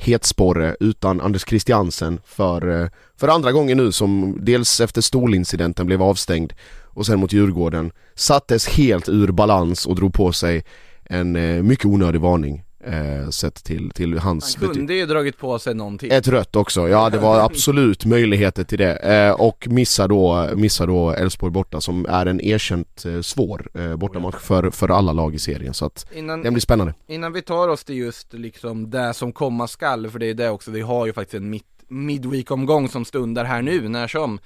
hetsporre 0.00 0.76
utan 0.80 1.20
Anders 1.20 1.44
Christiansen 1.48 2.20
för, 2.24 2.82
eh, 2.82 2.88
för 3.16 3.28
andra 3.28 3.52
gången 3.52 3.76
nu 3.76 3.92
som 3.92 4.38
dels 4.40 4.80
efter 4.80 5.00
stolincidenten 5.00 5.86
blev 5.86 6.02
avstängd 6.02 6.52
och 6.84 7.06
sen 7.06 7.20
mot 7.20 7.32
Djurgården 7.32 7.92
sattes 8.14 8.68
helt 8.68 9.08
ur 9.08 9.32
balans 9.32 9.86
och 9.86 9.96
drog 9.96 10.14
på 10.14 10.32
sig 10.32 10.64
en 11.04 11.36
eh, 11.36 11.62
mycket 11.62 11.86
onödig 11.86 12.20
varning 12.20 12.64
eh, 12.84 13.28
sett 13.28 13.64
till, 13.64 13.90
till 13.90 14.18
hans 14.18 14.56
Han 14.56 14.74
kunde 14.74 14.94
ju 14.94 15.06
dragit 15.06 15.38
på 15.38 15.58
sig 15.58 15.74
någonting. 15.74 16.10
Ett 16.12 16.28
rött 16.28 16.56
också, 16.56 16.88
ja 16.88 17.10
det 17.10 17.18
var 17.18 17.40
absolut 17.40 18.04
möjligheter 18.04 18.64
till 18.64 18.78
det. 18.78 18.96
Eh, 18.96 19.32
och 19.32 19.66
missar 19.70 20.08
då, 20.08 20.48
missar 20.54 20.86
då 20.86 21.10
Elfsborg 21.10 21.52
borta 21.52 21.80
som 21.80 22.06
är 22.06 22.26
en 22.26 22.40
erkänt 22.40 23.04
eh, 23.04 23.20
svår 23.20 23.68
eh, 23.74 23.96
bortamatch 23.96 24.36
för, 24.40 24.70
för 24.70 24.88
alla 24.88 25.12
lag 25.12 25.34
i 25.34 25.38
serien. 25.38 25.74
Så 25.74 25.86
att 25.86 26.06
Innan, 26.14 26.42
den 26.42 26.52
blir 26.52 26.60
spännande. 26.60 26.94
innan 27.06 27.32
vi 27.32 27.42
tar 27.42 27.68
oss 27.68 27.84
till 27.84 27.96
just 27.96 28.32
liksom 28.32 28.90
det 28.90 29.14
som 29.14 29.32
komma 29.32 29.68
skall, 29.68 30.10
för 30.10 30.18
det 30.18 30.26
är 30.26 30.34
det 30.34 30.50
också, 30.50 30.70
vi 30.70 30.80
har 30.80 31.06
ju 31.06 31.12
faktiskt 31.12 31.34
en 31.34 31.50
mid, 31.50 31.62
midweek-omgång 31.88 32.88
som 32.88 33.04
stundar 33.04 33.44
här 33.44 33.62
nu, 33.62 33.88
när 33.88 34.08
som 34.08 34.38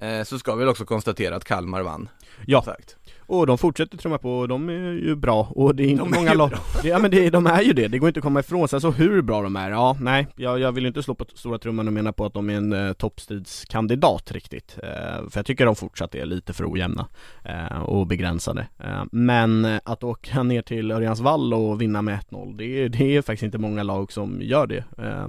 eh, 0.00 0.24
Så 0.24 0.38
ska 0.38 0.54
vi 0.54 0.66
också 0.66 0.84
konstatera 0.84 1.36
att 1.36 1.44
Kalmar 1.44 1.82
vann, 1.82 2.08
Ja, 2.46 2.62
sagt 2.62 2.96
och 3.28 3.46
de 3.46 3.58
fortsätter 3.58 3.98
trumma 3.98 4.18
på 4.18 4.38
och 4.38 4.48
de 4.48 4.68
är 4.68 4.92
ju 4.92 5.16
bra 5.16 5.48
och 5.50 5.74
det 5.74 5.82
är 5.82 5.86
inte 5.86 6.02
De 6.02 6.10
många 6.10 6.30
ju 6.30 6.38
lag. 6.38 6.52
Ja 6.84 6.98
men 6.98 7.10
det, 7.10 7.30
de 7.30 7.46
är 7.46 7.62
ju 7.62 7.72
det, 7.72 7.88
det 7.88 7.98
går 7.98 8.08
inte 8.08 8.20
att 8.20 8.24
komma 8.24 8.40
ifrån. 8.40 8.68
Sen 8.68 8.80
så 8.80 8.90
hur 8.90 9.22
bra 9.22 9.42
de 9.42 9.56
är, 9.56 9.70
ja 9.70 9.96
nej, 10.00 10.26
jag, 10.36 10.58
jag 10.58 10.72
vill 10.72 10.86
inte 10.86 11.02
slå 11.02 11.14
på 11.14 11.24
stora 11.34 11.58
trumman 11.58 11.86
och 11.86 11.92
mena 11.92 12.12
på 12.12 12.24
att 12.24 12.34
de 12.34 12.50
är 12.50 12.54
en 12.54 12.72
eh, 12.72 12.92
toppstridskandidat 12.92 14.32
riktigt. 14.32 14.78
Eh, 14.82 15.28
för 15.30 15.38
jag 15.38 15.46
tycker 15.46 15.66
de 15.66 15.76
fortsatt 15.76 16.14
är 16.14 16.26
lite 16.26 16.52
för 16.52 16.72
ojämna 16.72 17.06
eh, 17.44 17.82
och 17.82 18.06
begränsade. 18.06 18.68
Eh, 18.78 19.04
men 19.12 19.64
eh, 19.64 19.80
att 19.84 20.04
åka 20.04 20.42
ner 20.42 20.62
till 20.62 20.90
Örjansvall 20.90 21.54
och 21.54 21.80
vinna 21.80 22.02
med 22.02 22.18
1-0, 22.30 22.56
det, 22.56 22.88
det 22.88 23.16
är 23.16 23.22
faktiskt 23.22 23.42
inte 23.42 23.58
många 23.58 23.82
lag 23.82 24.12
som 24.12 24.38
gör 24.42 24.66
det. 24.66 24.84
Eh, 24.98 25.28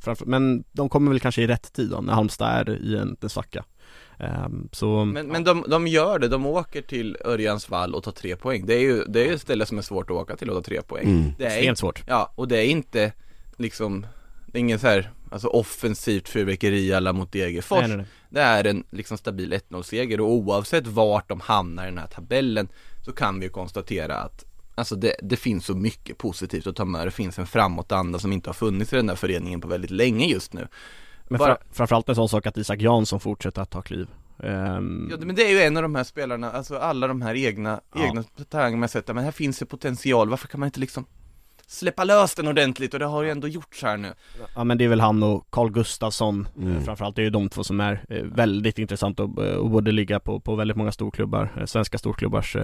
framför, 0.00 0.26
men 0.26 0.64
de 0.72 0.88
kommer 0.88 1.10
väl 1.10 1.20
kanske 1.20 1.42
i 1.42 1.46
rätt 1.46 1.72
tid 1.72 1.90
då, 1.90 2.00
när 2.00 2.12
Halmstad 2.12 2.68
är 2.68 2.82
i 2.82 2.96
en, 2.96 3.16
en 3.20 3.28
svacka. 3.28 3.64
Eh, 4.20 4.48
så, 4.72 5.04
Men, 5.04 5.26
men 5.26 5.44
de, 5.44 5.64
de 5.68 5.86
gör 5.86 6.18
det, 6.18 6.28
de 6.28 6.46
åker 6.46 6.82
till 6.82 7.16
Örjansvall 7.24 7.94
och 7.94 8.02
tar 8.02 8.12
tre 8.12 8.36
poäng 8.36 8.66
Det 8.66 8.74
är 8.74 8.80
ju, 8.80 9.04
det 9.04 9.20
är 9.20 9.26
ju 9.26 9.34
ett 9.34 9.40
ställe 9.40 9.66
som 9.66 9.78
är 9.78 9.82
svårt 9.82 10.10
att 10.10 10.16
åka 10.16 10.36
till 10.36 10.50
och 10.50 10.56
ta 10.56 10.62
tre 10.62 10.82
poäng 10.82 11.08
Mm. 11.08 11.32
Det 11.38 11.44
är 11.44 11.56
extremt 11.56 11.78
svårt. 11.78 12.02
Ja, 12.06 12.32
och 12.34 12.48
det 12.48 12.58
är 12.58 12.64
inte 12.64 13.12
liksom 13.56 14.06
Det 14.46 14.58
är 14.58 14.60
ingen 14.60 14.78
så 14.78 14.86
här, 14.86 15.10
alltså 15.30 15.48
offensivt 15.48 16.28
fyrverkeri 16.28 16.92
alla 16.92 17.12
mot 17.12 17.32
Degerfors 17.32 17.78
Nej, 17.78 17.88
nej, 17.88 17.96
nej. 17.96 18.06
Det 18.28 18.40
är 18.40 18.64
en 18.64 18.84
liksom 18.90 19.18
stabil 19.18 19.52
1-0-seger 19.52 20.20
och 20.20 20.30
oavsett 20.30 20.86
vart 20.86 21.28
de 21.28 21.40
hamnar 21.40 21.82
i 21.82 21.86
den 21.86 21.98
här 21.98 22.06
tabellen 22.06 22.68
Så 23.04 23.12
kan 23.12 23.40
vi 23.40 23.46
ju 23.46 23.50
konstatera 23.50 24.16
att 24.16 24.44
Alltså 24.74 24.96
det, 24.96 25.14
det 25.22 25.36
finns 25.36 25.66
så 25.66 25.74
mycket 25.74 26.18
positivt 26.18 26.66
att 26.66 26.76
ta 26.76 26.84
med 26.84 27.06
Det 27.06 27.10
finns 27.10 27.38
en 27.38 27.46
framåtanda 27.46 28.18
som 28.18 28.32
inte 28.32 28.48
har 28.48 28.54
funnits 28.54 28.92
i 28.92 28.96
den 28.96 29.06
där 29.06 29.16
föreningen 29.16 29.60
på 29.60 29.68
väldigt 29.68 29.90
länge 29.90 30.26
just 30.26 30.52
nu 30.52 30.68
Men 31.30 31.38
Bara- 31.38 31.54
fra, 31.56 31.64
framförallt 31.72 32.08
en 32.08 32.14
sån 32.14 32.28
sak 32.28 32.46
att 32.46 32.56
Isak 32.56 32.80
Jansson 32.80 33.20
fortsätter 33.20 33.62
att 33.62 33.70
ta 33.70 33.82
kliv. 33.82 34.08
Ehm, 34.42 35.08
Ja 35.10 35.16
men 35.20 35.34
det 35.36 35.42
är 35.42 35.50
ju 35.50 35.60
en 35.62 35.76
av 35.76 35.82
de 35.82 35.94
här 35.94 36.04
spelarna, 36.04 36.50
alltså 36.52 36.76
alla 36.76 37.06
de 37.08 37.22
här 37.22 37.34
egna, 37.34 37.80
Ja. 37.94 38.04
egna 38.04 38.24
talanger 38.48 38.76
man 38.76 38.88
sett, 38.88 39.06
men 39.14 39.24
här 39.24 39.30
finns 39.32 39.58
det 39.58 39.66
potential, 39.66 40.28
varför 40.28 40.48
kan 40.48 40.60
man 40.60 40.66
inte 40.66 40.80
liksom 40.80 41.04
släppa 41.66 42.04
lös 42.04 42.34
den 42.34 42.48
ordentligt? 42.48 42.94
Och 42.94 43.00
det 43.00 43.06
har 43.06 43.22
ju 43.22 43.30
ändå 43.30 43.48
gjorts 43.48 43.82
här 43.82 43.96
nu 43.96 44.08
Ja 44.54 44.64
men 44.64 44.78
det 44.78 44.84
är 44.84 44.88
väl 44.88 45.00
han 45.00 45.22
och 45.22 45.46
Carl 45.50 45.70
Gustafsson 45.70 46.48
Mm. 46.58 46.76
eh, 46.76 46.82
Framförallt 46.82 47.16
det 47.16 47.22
är 47.22 47.24
ju 47.24 47.30
de 47.30 47.48
två 47.48 47.64
som 47.64 47.80
är 47.80 48.04
eh, 48.08 48.22
väldigt 48.24 48.78
intressanta 48.78 49.22
och, 49.24 49.44
eh, 49.46 49.54
och 49.56 49.70
borde 49.70 49.92
ligga 49.92 50.20
på, 50.20 50.40
på 50.40 50.54
väldigt 50.54 50.76
många 50.76 50.92
storklubbar, 50.92 51.64
svenska 51.66 51.98
storklubbars 51.98 52.56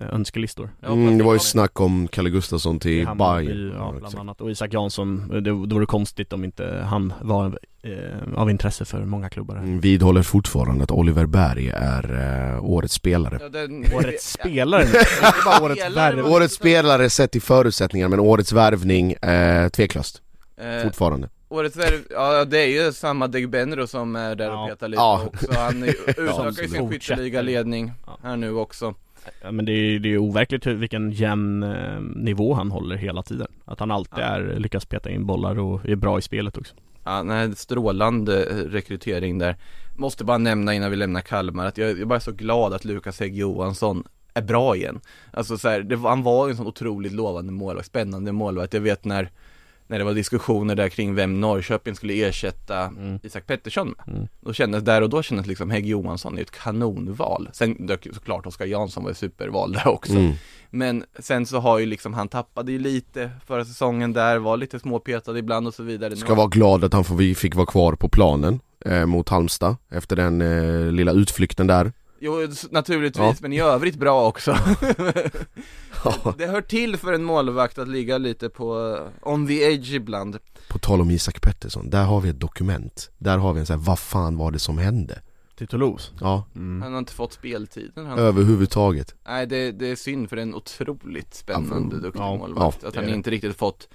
önskelistor 0.00 0.70
Mm, 0.86 1.18
det 1.18 1.24
var 1.24 1.32
ju 1.32 1.38
snack 1.38 1.80
om 1.80 2.08
Kalle 2.08 2.30
Gustafsson 2.30 2.78
till 2.78 3.06
Bayern 3.18 3.72
Ja, 3.78 3.94
bland 3.98 4.18
annat. 4.18 4.40
Och 4.40 4.50
Isak 4.50 4.72
Jansson, 4.72 5.28
det, 5.28 5.40
det 5.40 5.52
vore 5.52 5.86
konstigt 5.86 6.32
om 6.32 6.44
inte 6.44 6.84
han 6.88 7.12
var 7.22 7.58
eh, 7.82 8.34
av 8.36 8.50
intresse 8.50 8.84
för 8.84 9.04
många 9.04 9.28
klubbar. 9.28 9.56
Mm, 9.56 9.80
Vidhåller 9.80 10.22
fortfarande 10.22 10.84
att 10.84 10.90
Oliver 10.90 11.26
Berg 11.26 11.68
är 11.74 12.14
eh, 12.56 12.64
årets 12.64 12.94
spelare 12.94 13.38
Ja, 13.40 13.48
den, 13.48 13.84
Årets 13.94 14.32
spelare, 14.40 14.86
bara 15.44 15.62
årets 15.64 15.80
Spelare. 15.80 16.16
värv. 16.16 16.26
Årets 16.26 16.54
spelare 16.54 17.10
sett 17.10 17.30
till 17.32 17.42
förutsättningar 17.42 18.08
men 18.08 18.20
årets 18.20 18.52
värvning, 18.52 19.12
eh, 19.12 19.68
tveklöst 19.68 20.22
eh, 20.56 20.82
fortfarande 20.82 21.28
Årets 21.48 21.76
värv, 21.76 21.98
ja 22.10 22.44
det 22.44 22.58
är 22.58 22.84
ju 22.86 22.92
samma 22.92 23.26
Degbenro 23.28 23.86
som 23.86 24.16
är 24.16 24.34
där 24.34 24.44
Ja. 24.44 24.62
och 24.64 24.68
petar 24.70 24.88
lite 24.88 25.00
Ja. 25.02 25.22
också 25.26 25.46
Han 25.58 25.82
är- 25.82 25.88
utökar 26.10 26.62
ju 26.62 26.68
sin 26.68 26.90
skytteligaledning 26.90 27.92
Ja. 28.06 28.18
här 28.22 28.36
nu 28.36 28.52
också 28.54 28.94
Ja, 29.42 29.50
men 29.52 29.64
det 29.64 29.72
är, 29.72 29.98
det 29.98 30.08
är 30.14 30.18
overkligt 30.18 30.66
hur, 30.66 30.74
vilken 30.74 31.10
jämn 31.10 31.62
eh, 31.62 32.00
nivå 32.00 32.54
han 32.54 32.70
håller 32.70 32.96
hela 32.96 33.22
tiden. 33.22 33.46
Att 33.64 33.80
han 33.80 33.90
alltid 33.90 34.18
Ja. 34.18 34.22
är, 34.24 34.54
lyckas 34.58 34.84
peta 34.84 35.10
in 35.10 35.26
bollar 35.26 35.58
och 35.58 35.88
är 35.88 35.96
bra 35.96 36.18
i 36.18 36.22
spelet 36.22 36.56
också. 36.58 36.74
Ja, 37.04 37.22
nej, 37.22 37.56
strålande 37.56 38.44
eh, 38.44 38.56
rekrytering 38.56 39.38
där. 39.38 39.56
Måste 39.96 40.24
bara 40.24 40.38
nämna 40.38 40.74
innan 40.74 40.90
vi 40.90 40.96
lämnar 40.96 41.20
Kalmar 41.20 41.66
att 41.66 41.78
jag, 41.78 41.90
jag 41.90 42.00
är 42.00 42.04
bara 42.04 42.20
så 42.20 42.32
glad 42.32 42.74
att 42.74 42.84
Lukas 42.84 43.20
Hägg 43.20 43.36
Johansson 43.36 44.04
är 44.34 44.42
bra 44.42 44.76
igen. 44.76 45.00
Alltså 45.30 45.58
så 45.58 45.68
här, 45.68 45.80
det, 45.80 45.96
han 45.96 46.22
var 46.22 46.46
ju 46.46 46.50
en 46.50 46.56
sån 46.56 46.66
otroligt 46.66 47.12
lovande 47.12 47.52
målvakt, 47.52 47.86
spännande 47.86 48.32
målvakt. 48.32 48.74
Jag 48.74 48.80
vet 48.80 49.04
när, 49.04 49.30
när 49.90 49.98
det 49.98 50.04
var 50.04 50.14
diskussioner 50.14 50.74
där 50.74 50.88
kring 50.88 51.14
vem 51.14 51.40
Norrköping 51.40 51.94
skulle 51.94 52.28
ersätta 52.28 52.80
Mm. 52.80 53.18
Isak 53.22 53.46
Pettersson 53.46 53.94
med. 53.96 54.16
Mm. 54.16 54.28
Då 54.40 54.52
kändes, 54.52 54.82
där 54.82 55.02
och 55.02 55.10
då 55.10 55.22
kändes 55.22 55.46
liksom 55.46 55.70
Hägg 55.70 55.86
Johansson 55.86 56.38
är 56.38 56.42
ett 56.42 56.50
kanonval. 56.50 57.48
Sen 57.52 57.86
dök 57.86 58.06
ju 58.06 58.12
såklart 58.12 58.46
Oskar 58.46 58.66
Jansson 58.66 59.04
var 59.04 59.10
ett 59.10 59.16
superval 59.16 59.72
där 59.72 59.88
också. 59.88 60.12
Mm. 60.12 60.32
Men 60.70 61.04
sen 61.18 61.46
så 61.46 61.58
har 61.58 61.78
ju 61.78 61.86
liksom, 61.86 62.14
han 62.14 62.28
tappade 62.28 62.72
ju 62.72 62.78
lite 62.78 63.30
förra 63.46 63.64
säsongen 63.64 64.12
där, 64.12 64.38
var 64.38 64.56
lite 64.56 64.78
småpetad 64.78 65.38
ibland 65.38 65.66
och 65.66 65.74
så 65.74 65.82
vidare. 65.82 66.16
Ska 66.16 66.34
vara 66.34 66.46
glad 66.46 66.84
att 66.84 66.92
han 66.92 67.04
får, 67.04 67.14
vi 67.14 67.34
fick 67.34 67.54
vara 67.54 67.66
kvar 67.66 67.92
på 67.92 68.08
planen 68.08 68.60
eh, 68.84 69.06
mot 69.06 69.28
Halmstad 69.28 69.76
efter 69.90 70.16
den 70.16 70.40
eh, 70.40 70.92
lilla 70.92 71.12
utflykten 71.12 71.66
där. 71.66 71.92
Jo, 72.20 72.48
naturligtvis, 72.70 73.22
Ja. 73.22 73.34
men 73.40 73.52
i 73.52 73.60
övrigt 73.60 73.96
bra 73.96 74.26
också. 74.28 74.56
Ja. 76.04 76.34
det 76.38 76.46
hör 76.46 76.60
till 76.62 76.96
för 76.96 77.12
en 77.12 77.24
målvakt 77.24 77.78
att 77.78 77.88
ligga 77.88 78.18
lite 78.18 78.48
på 78.48 78.98
on 79.22 79.46
the 79.46 79.62
edge 79.62 79.92
ibland. 79.94 80.38
På 80.68 80.78
tal 80.78 81.00
om 81.00 81.10
Isak 81.10 81.40
Pettersson, 81.40 81.90
där 81.90 82.04
har 82.04 82.20
vi 82.20 82.28
ett 82.28 82.40
dokument. 82.40 83.10
Där 83.18 83.38
har 83.38 83.52
vi 83.52 83.60
en 83.60 83.66
sån 83.66 83.78
här, 83.78 83.86
vad 83.86 83.98
fan 83.98 84.36
var 84.36 84.50
det 84.50 84.58
som 84.58 84.78
hände? 84.78 85.20
Till 85.56 85.66
Toulouse. 85.68 86.10
Ja, 86.20 86.44
Mm. 86.56 86.82
Han 86.82 86.92
har 86.92 86.98
inte 86.98 87.12
fått 87.12 87.32
speltiden. 87.32 88.06
Han... 88.06 88.18
överhuvudtaget. 88.18 89.14
Nej, 89.26 89.46
det, 89.46 89.72
det 89.72 89.86
är 89.90 89.96
synd 89.96 90.28
för 90.28 90.36
en 90.36 90.54
otroligt 90.54 91.34
spännande, 91.34 91.96
Ja, 91.96 92.02
duktig 92.02 92.20
ja, 92.20 92.36
målvakt. 92.36 92.78
ja, 92.82 92.88
att 92.88 92.94
det 92.94 93.00
han 93.00 93.04
är 93.08 93.12
det. 93.12 93.16
inte 93.16 93.30
riktigt 93.30 93.56
fått, 93.56 93.88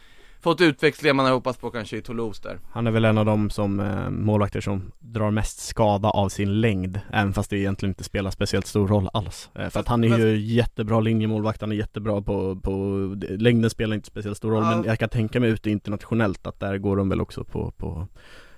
fått 0.45 0.61
utväxling 0.61 1.15
man 1.15 1.25
har 1.25 1.33
hoppats 1.33 1.59
på 1.59 1.71
kanske 1.71 1.97
i 1.97 2.01
Toulouse 2.01 2.41
där. 2.43 2.59
Han 2.71 2.87
är 2.87 2.91
väl 2.91 3.05
en 3.05 3.17
av 3.17 3.25
de 3.25 3.49
som 3.49 3.79
eh, 3.79 4.09
målvakter 4.09 4.61
som 4.61 4.91
drar 4.99 5.31
mest 5.31 5.59
skada 5.59 6.09
av 6.09 6.29
sin 6.29 6.61
längd 6.61 6.99
Även 7.13 7.33
fast 7.33 7.49
det 7.49 7.57
egentligen 7.57 7.91
inte 7.91 8.03
spelar 8.03 8.31
speciellt 8.31 8.67
stor 8.67 8.87
roll 8.87 9.09
alls 9.13 9.49
eh, 9.55 9.69
För 9.69 9.79
att 9.79 9.87
han 9.87 10.03
är 10.03 10.17
ju 10.17 10.37
jättebra 10.37 10.99
linjemålvakt, 10.99 11.61
han 11.61 11.71
är 11.71 11.75
jättebra 11.75 12.21
på, 12.21 12.55
på 12.55 12.71
Längden 13.29 13.69
spelar 13.69 13.95
inte 13.95 14.07
speciellt 14.07 14.37
stor 14.37 14.51
roll 14.51 14.63
Ja. 14.63 14.75
men 14.75 14.85
jag 14.85 14.99
kan 14.99 15.09
tänka 15.09 15.39
mig 15.39 15.49
ute 15.49 15.69
internationellt 15.69 16.47
att 16.47 16.59
där 16.59 16.77
går 16.77 16.97
de 16.97 17.09
väl 17.09 17.21
också 17.21 17.43
på, 17.43 17.71
på 17.71 18.07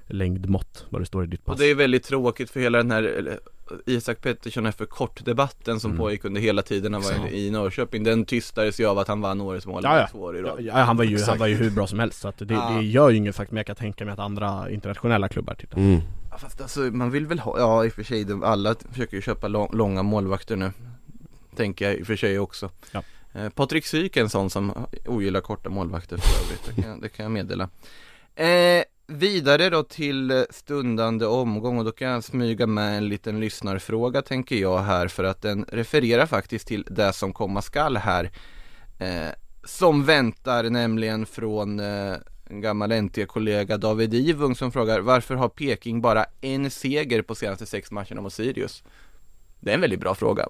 längdmått 0.07 0.85
vad 0.89 1.01
det 1.01 1.05
står 1.05 1.23
i 1.23 1.27
ditt 1.27 1.39
Och 1.39 1.45
pass 1.45 1.59
det 1.59 1.65
är 1.65 1.75
väldigt 1.75 2.03
tråkigt 2.03 2.49
för 2.49 2.59
hela 2.59 2.77
den 2.77 2.91
här 2.91 3.39
Isak 3.86 4.22
Pettersson 4.22 4.65
är 4.65 4.72
för 4.72 4.86
kort 4.86 5.26
debatten 5.26 5.80
som 5.80 5.91
Mm. 5.91 5.99
pågick 5.99 6.26
under 6.26 6.41
hela 6.41 6.61
tiden 6.61 6.93
han 6.93 7.01
var 7.03 7.11
Exakt. 7.11 7.34
i 7.34 7.51
Norrköping 7.51 8.03
Den 8.03 8.26
tystades 8.26 8.80
ju 8.80 8.86
av 8.86 8.99
att 8.99 9.07
han 9.07 9.22
vann 9.22 9.41
årets 9.41 9.65
mål 9.65 9.82
Ja, 9.84 9.99
ja. 9.99 10.07
två 10.11 10.20
år 10.20 10.38
i 10.38 10.41
rad. 10.41 10.61
Ja, 10.61 10.74
han 10.74 10.97
var 10.97 11.03
ju, 11.03 11.20
han 11.24 11.38
var 11.38 11.47
ju 11.47 11.55
hur 11.55 11.70
bra 11.72 11.88
som 11.88 11.99
helst 11.99 12.20
så 12.22 12.28
att 12.28 12.38
det, 12.38 12.53
Ja. 12.53 12.70
det 12.70 12.86
gör 12.86 13.09
ju 13.09 13.18
ingen 13.18 13.34
fakt 13.34 13.51
men 13.51 13.57
jag 13.57 13.65
kan 13.65 13.76
tänka 13.76 14.05
mig 14.05 14.11
att 14.13 14.20
andra 14.20 14.70
internationella 14.72 15.30
klubbar 15.30 15.53
tittar 15.55 15.78
Mm. 15.78 15.99
Ja, 16.32 16.38
Fast 16.38 16.61
alltså 16.61 16.80
man 16.80 17.11
vill 17.11 17.28
väl 17.28 17.39
ha, 17.39 17.59
ja 17.59 17.86
i 17.86 17.89
och 17.89 17.93
för 17.93 18.03
sig, 18.03 18.26
alla 18.43 18.76
försöker 18.91 19.15
ju 19.15 19.22
köpa 19.22 19.47
lång, 19.47 19.70
långa 19.74 20.03
målvakter 20.03 20.55
nu 20.55 20.72
Tänker 21.55 21.86
jag 21.86 21.95
i 21.95 22.01
och 22.03 22.07
för 22.07 22.15
sig 22.15 22.39
också 22.39 22.70
Ja. 22.91 23.03
eh, 23.34 23.49
Patrik 23.49 23.86
Syk 23.86 24.18
är 24.18 24.22
en 24.22 24.30
sån 24.30 24.49
som 24.49 24.74
ogillar 25.05 25.41
korta 25.41 25.70
målvakter 25.70 26.18
för 26.18 26.45
övrigt, 26.45 26.76
det 26.76 26.82
kan, 26.82 26.99
det 27.01 27.09
kan 27.09 27.24
jag 27.24 27.32
meddela 27.32 27.70
eh, 28.36 28.84
Vidare 29.10 29.70
då 29.70 29.84
till 29.84 30.32
eh, 30.32 30.41
stundande 30.49 31.26
omgång 31.26 31.78
och 31.78 31.86
då 31.86 31.91
kan 31.91 32.08
jag 32.08 32.24
smyga 32.24 32.68
med 32.68 32.97
en 32.97 33.08
liten 33.10 33.39
lyssnarfråga 33.39 34.22
tänker 34.22 34.55
jag 34.55 34.78
här 34.80 35.08
för 35.08 35.24
att 35.24 35.41
den 35.41 35.66
refererar 35.68 36.26
faktiskt 36.26 36.68
till 36.68 36.86
det 36.89 37.14
som 37.14 37.34
komma 37.34 37.62
skall 37.62 37.97
här 37.97 38.32
eh, 38.99 39.28
Som 39.64 40.03
väntar 40.05 40.64
nämligen 40.64 41.26
från 41.26 41.80
eh, 41.80 42.14
en 42.49 42.62
gammal 42.62 42.91
NT-kollega 43.01 43.78
David 43.78 44.14
Ivung 44.14 44.55
som 44.55 44.72
frågar 44.72 44.99
varför 44.99 45.36
har 45.36 45.49
Peking 45.49 46.01
bara 46.01 46.26
en 46.41 46.72
seger 46.72 47.22
på 47.22 47.36
senaste 47.36 47.66
sex 47.66 47.91
matcherna 47.91 48.22
mot 48.22 48.34
Sirius? 48.34 48.84
Det 49.60 49.70
är 49.72 49.76
en 49.76 49.82
väldigt 49.82 49.99
bra 49.99 50.16
fråga. 50.16 50.47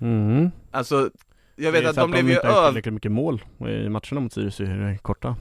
mm. 0.00 0.50
Alltså, 0.70 1.10
jag 1.56 1.74
Det 1.74 1.80
vet 1.80 1.84
är 1.84 1.88
att 1.88 1.96
de 1.96 2.10
blev 2.10 2.28
ju 2.30 2.36
över... 2.38 2.66
tillräckligt 2.68 2.94
mycket 2.94 3.12
mål 3.12 3.44
i 3.58 3.88
matcherna 3.88 4.20
mot 4.20 4.32
Sirius 4.32 4.60
i 4.60 4.64
den 4.64 4.98
korta 4.98 5.36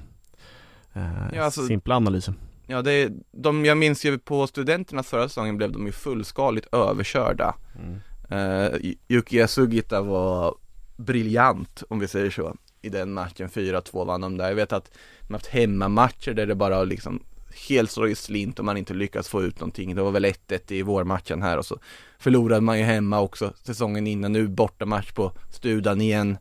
eh, 0.94 1.04
Ja, 1.34 1.44
alltså- 1.44 1.68
Simpla 1.68 1.96
analysen 1.96 2.36
Ja, 2.68 2.82
det 2.82 2.92
är, 2.92 3.12
de, 3.32 3.66
jag 3.66 3.78
minns 3.78 4.06
ju 4.06 4.18
på 4.18 4.48
studenternas 4.48 5.08
förra 5.08 5.30
säsongen 5.30 5.58
blev 5.58 5.72
de 5.72 5.86
ju 5.86 5.92
fullskaligt 5.92 6.74
överkörda. 6.74 7.56
mm. 7.80 8.00
Uh, 8.32 8.94
Yukiya 9.08 9.48
Sugita 9.48 10.02
var 10.02 10.56
briljant 10.96 11.84
om 11.90 12.00
vi 12.00 12.08
säger 12.08 12.30
så 12.30 12.56
i 12.82 12.90
den 12.90 13.14
matchen, 13.14 13.50
4-2 13.50 14.06
vann 14.06 14.22
de 14.22 14.38
där. 14.38 14.48
Jag 14.48 14.56
vet 14.56 14.74
att 14.74 14.92
de 15.20 15.34
har 15.34 15.40
haft 15.40 15.48
hemmamatcher 15.48 16.34
där 16.34 16.46
det 16.46 16.56
bara 16.56 16.84
liksom 16.84 17.24
helt 17.70 17.92
slår 17.92 18.10
i 18.10 18.16
slint 18.16 18.60
och 18.60 18.66
man 18.66 18.78
inte 18.78 18.94
lyckas 18.94 19.28
få 19.28 19.44
ut 19.44 19.60
någonting. 19.60 19.96
Det 19.96 20.02
var 20.02 20.12
väl 20.12 20.26
1-1 20.26 20.72
i 20.74 20.82
vårmatchen 20.82 21.42
här 21.42 21.58
och 21.58 21.66
så 21.66 21.80
förlorade 22.20 22.62
man 22.62 22.80
ju 22.80 22.86
hemma 22.86 23.20
också 23.20 23.54
säsongen 23.64 24.08
innan. 24.08 24.34
Nu 24.34 24.48
bortamatch 24.48 25.12
på 25.12 25.32
Studan 25.52 26.02
igen. 26.02 26.38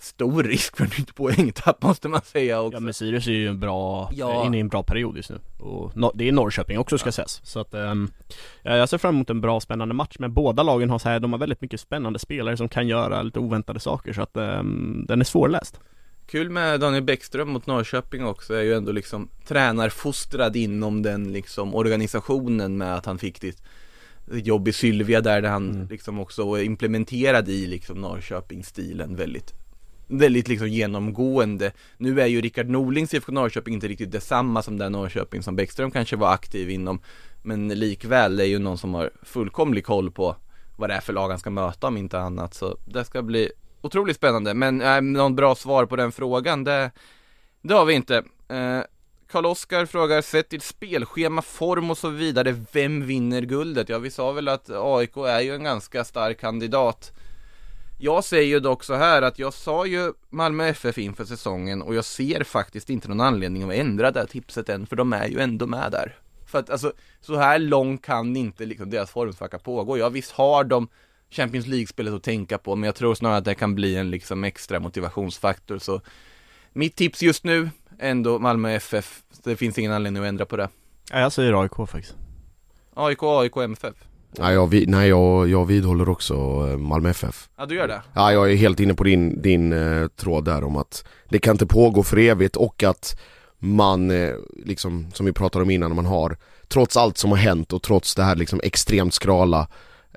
Stor 0.00 0.42
risk 0.42 0.76
för 0.76 0.84
nytt 0.84 1.14
poängtapp 1.14 1.82
måste 1.82 2.08
man 2.08 2.20
säga 2.24 2.60
också. 2.60 2.76
Ja 2.76 2.80
men 2.80 2.94
Sirius 2.94 3.26
är 3.26 3.32
ju 3.32 3.48
en 3.48 3.60
bra, 3.60 4.10
Ja. 4.14 4.46
inne 4.46 4.56
i 4.56 4.60
en 4.60 4.68
bra 4.68 4.82
period 4.82 5.16
just 5.16 5.30
nu 5.30 5.38
och 5.58 5.96
no, 5.96 6.12
det 6.14 6.28
är 6.28 6.32
Norrköping 6.32 6.78
också 6.78 6.98
ska 6.98 7.12
sägas 7.12 7.40
Så 7.44 7.60
att 7.60 7.74
ja, 8.62 8.76
jag 8.76 8.88
ser 8.88 8.98
fram 8.98 9.14
emot 9.14 9.30
en 9.30 9.40
bra 9.40 9.60
spännande 9.60 9.94
match 9.94 10.16
men 10.18 10.34
båda 10.34 10.62
lagen 10.62 10.90
har 10.90 10.98
så 10.98 11.08
här, 11.08 11.20
de 11.20 11.32
har 11.32 11.38
väldigt 11.38 11.60
mycket 11.60 11.80
spännande 11.80 12.18
spelare 12.18 12.56
som 12.56 12.68
kan 12.68 12.88
göra 12.88 13.22
lite 13.22 13.38
oväntade 13.38 13.80
saker 13.80 14.12
så 14.12 14.22
att 14.22 14.36
ehm, 14.36 15.04
den 15.08 15.20
är 15.20 15.24
svårläst 15.24 15.80
Kul 16.26 16.50
med 16.50 16.80
Daniel 16.80 17.02
Bäckström 17.02 17.48
mot 17.50 17.66
Norrköping 17.66 18.24
också 18.24 18.54
är 18.54 18.62
ju 18.62 18.74
ändå 18.74 18.92
liksom 18.92 19.28
tränarfostrad 19.46 20.56
inom 20.56 21.02
den 21.02 21.32
liksom 21.32 21.74
organisationen 21.74 22.76
med 22.78 22.94
att 22.94 23.06
han 23.06 23.18
fick 23.18 23.40
ditt 23.40 23.62
jobb 24.32 24.68
i 24.68 24.72
Sylvia 24.72 25.20
där, 25.20 25.42
där 25.42 25.48
han 25.50 25.70
Mm. 25.70 25.88
liksom 25.88 26.18
också 26.20 26.54
är 26.54 26.62
implementerad 26.62 27.48
i 27.48 27.66
liksom 27.66 28.00
Norrköpingsstilen 28.00 29.16
väldigt 29.16 29.54
Väldigt 30.08 30.48
liksom 30.48 30.68
genomgående. 30.68 31.72
Nu 31.96 32.20
är 32.20 32.26
ju 32.26 32.40
Rickard 32.40 32.68
Norlings 32.68 33.14
IFK 33.14 33.32
Norrköping 33.32 33.74
inte 33.74 33.88
riktigt 33.88 34.12
detsamma 34.12 34.62
som 34.62 34.78
den 34.78 34.92
Norrköping 34.92 35.42
som 35.42 35.56
Bäckström 35.56 35.90
kanske 35.90 36.16
var 36.16 36.32
aktiv 36.32 36.70
inom. 36.70 37.00
Men 37.42 37.68
likväl 37.68 38.36
det 38.36 38.44
är 38.44 38.48
ju 38.48 38.58
någon 38.58 38.78
som 38.78 38.94
har 38.94 39.10
fullkomlig 39.22 39.84
koll 39.84 40.10
på 40.10 40.36
vad 40.76 40.90
det 40.90 40.94
är 40.94 41.00
för 41.00 41.12
lag 41.12 41.28
han 41.28 41.38
ska 41.38 41.50
möta 41.50 41.86
om 41.86 41.96
inte 41.96 42.20
annat. 42.20 42.54
Så 42.54 42.78
det 42.84 43.04
ska 43.04 43.22
bli 43.22 43.50
otroligt 43.80 44.16
spännande. 44.16 44.54
Men 44.54 44.80
äh, 44.80 45.00
någon 45.00 45.36
bra 45.36 45.54
svar 45.54 45.86
på 45.86 45.96
den 45.96 46.12
frågan 46.12 46.64
det, 46.64 46.90
det 47.62 47.74
har 47.74 47.84
vi 47.84 47.94
inte. 47.94 48.16
Eh, 48.48 48.80
Karl-Oskar 49.30 49.86
frågar, 49.86 50.22
sett 50.22 50.48
till 50.48 50.60
spelschema, 50.60 51.42
form 51.42 51.90
och 51.90 51.98
så 51.98 52.08
vidare, 52.08 52.64
vem 52.72 53.06
vinner 53.06 53.42
guldet? 53.42 53.88
Ja, 53.88 53.98
vi 53.98 54.10
sa 54.10 54.32
väl 54.32 54.48
att 54.48 54.70
AIK 54.70 55.16
är 55.16 55.40
ju 55.40 55.54
en 55.54 55.64
ganska 55.64 56.04
stark 56.04 56.40
kandidat. 56.40 57.12
Jag 58.00 58.24
säger 58.24 58.48
ju 58.48 58.60
dock 58.60 58.84
så 58.84 58.94
här 58.94 59.22
att 59.22 59.38
jag 59.38 59.54
sa 59.54 59.86
ju 59.86 60.12
Malmö 60.30 60.66
FF 60.66 60.98
inför 60.98 61.24
säsongen 61.24 61.82
och 61.82 61.94
jag 61.94 62.04
ser 62.04 62.44
faktiskt 62.44 62.90
inte 62.90 63.08
någon 63.08 63.20
anledning 63.20 63.62
att 63.62 63.76
ändra 63.76 64.10
det 64.10 64.20
här 64.20 64.26
tipset 64.26 64.68
än, 64.68 64.86
för 64.86 64.96
de 64.96 65.12
är 65.12 65.28
ju 65.28 65.40
ändå 65.40 65.66
med 65.66 65.92
där 65.92 66.16
För 66.46 66.58
att 66.58 66.70
alltså, 66.70 66.92
så 67.20 67.36
här 67.36 67.58
långt 67.58 68.02
kan 68.02 68.36
inte 68.36 68.66
liksom 68.66 68.90
deras 68.90 69.10
formsvacka 69.10 69.58
pågå. 69.58 69.98
Ja, 69.98 70.08
visst 70.08 70.32
har 70.32 70.64
de 70.64 70.88
Champions 71.30 71.66
League-spelet 71.66 72.14
att 72.14 72.22
tänka 72.22 72.58
på, 72.58 72.76
men 72.76 72.86
jag 72.86 72.94
tror 72.94 73.14
snarare 73.14 73.38
att 73.38 73.44
det 73.44 73.54
kan 73.54 73.74
bli 73.74 73.96
en 73.96 74.10
liksom 74.10 74.44
extra 74.44 74.80
motivationsfaktor, 74.80 75.78
så 75.78 76.00
mitt 76.72 76.96
tips 76.96 77.22
just 77.22 77.44
nu, 77.44 77.70
ändå 77.98 78.38
Malmö 78.38 78.72
FF. 78.72 79.22
Det 79.44 79.56
finns 79.56 79.78
ingen 79.78 79.92
anledning 79.92 80.22
att 80.22 80.28
ändra 80.28 80.46
på 80.46 80.56
det. 80.56 80.68
Ja 81.10 81.20
jag 81.20 81.32
säger 81.32 81.62
AIK 81.62 81.90
faktiskt 81.90 82.16
AIK, 82.94 83.22
AIK, 83.22 83.56
MFF. 83.56 84.07
Nej, 84.30 84.54
jag, 84.54 84.66
vi- 84.66 84.86
nej 84.86 85.08
jag, 85.08 85.48
jag 85.48 85.64
vidhåller 85.64 86.08
också 86.08 86.34
eh, 86.70 86.76
Malmö 86.78 87.10
FF. 87.10 87.48
Ja, 87.58 87.66
du 87.66 87.74
gör 87.74 87.88
det? 87.88 88.02
Ja, 88.14 88.32
jag 88.32 88.52
är 88.52 88.56
helt 88.56 88.80
inne 88.80 88.94
på 88.94 89.04
din, 89.04 89.42
din 89.42 89.72
eh, 89.72 90.08
tråd 90.08 90.44
där 90.44 90.64
om 90.64 90.76
att 90.76 91.04
det 91.28 91.38
kan 91.38 91.54
inte 91.54 91.66
pågå 91.66 92.02
för 92.02 92.16
evigt 92.18 92.56
och 92.56 92.82
att 92.82 93.18
man, 93.58 94.10
eh, 94.10 94.34
liksom 94.64 95.06
som 95.14 95.26
vi 95.26 95.32
pratade 95.32 95.62
om 95.62 95.70
innan, 95.70 95.94
man 95.94 96.06
har 96.06 96.36
trots 96.68 96.96
allt 96.96 97.18
som 97.18 97.30
har 97.30 97.38
hänt 97.38 97.72
och 97.72 97.82
trots 97.82 98.14
det 98.14 98.22
här 98.22 98.36
liksom 98.36 98.60
extremt 98.64 99.14
skrala 99.14 99.68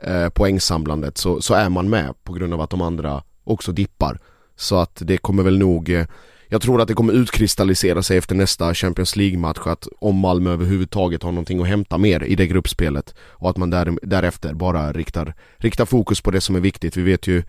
eh, 0.02 0.30
poängsamlandet 0.30 1.18
så, 1.18 1.42
så 1.42 1.54
är 1.54 1.70
man 1.70 1.90
med 1.90 2.14
på 2.24 2.34
grund 2.34 2.54
av 2.54 2.62
att 2.62 2.70
de 2.70 2.82
andra 2.82 3.24
också 3.44 3.72
dippar. 3.72 4.20
Så 4.56 4.76
att 4.80 4.96
det 5.06 5.18
kommer 5.18 5.44
väl 5.44 5.58
nog 5.60 5.90
eh, 5.90 6.06
jag 6.54 6.62
tror 6.62 6.82
att 6.82 6.88
det 6.88 6.94
kommer 6.94 7.14
utkristallisera 7.14 8.04
sig 8.04 8.18
efter 8.18 8.36
nästa 8.36 8.74
Champions 8.74 9.16
League-match 9.16 9.60
att 9.66 9.88
om 10.00 10.16
Malmö 10.16 10.54
överhuvudtaget 10.54 11.24
har 11.24 11.32
någonting 11.32 11.62
att 11.62 11.68
hämta 11.68 11.98
mer 11.98 12.24
i 12.24 12.36
det 12.36 12.48
gruppspelet 12.48 13.16
och 13.20 13.50
att 13.50 13.58
man 13.58 13.70
där, 13.70 13.98
därefter 14.02 14.54
bara 14.54 14.94
riktar, 14.94 15.34
riktar 15.58 15.86
fokus 15.86 16.22
på 16.22 16.32
det 16.32 16.42
som 16.42 16.56
är 16.56 16.60
viktigt. 16.60 16.98
Vi 16.98 17.02
vet 17.02 17.28
ju, 17.28 17.44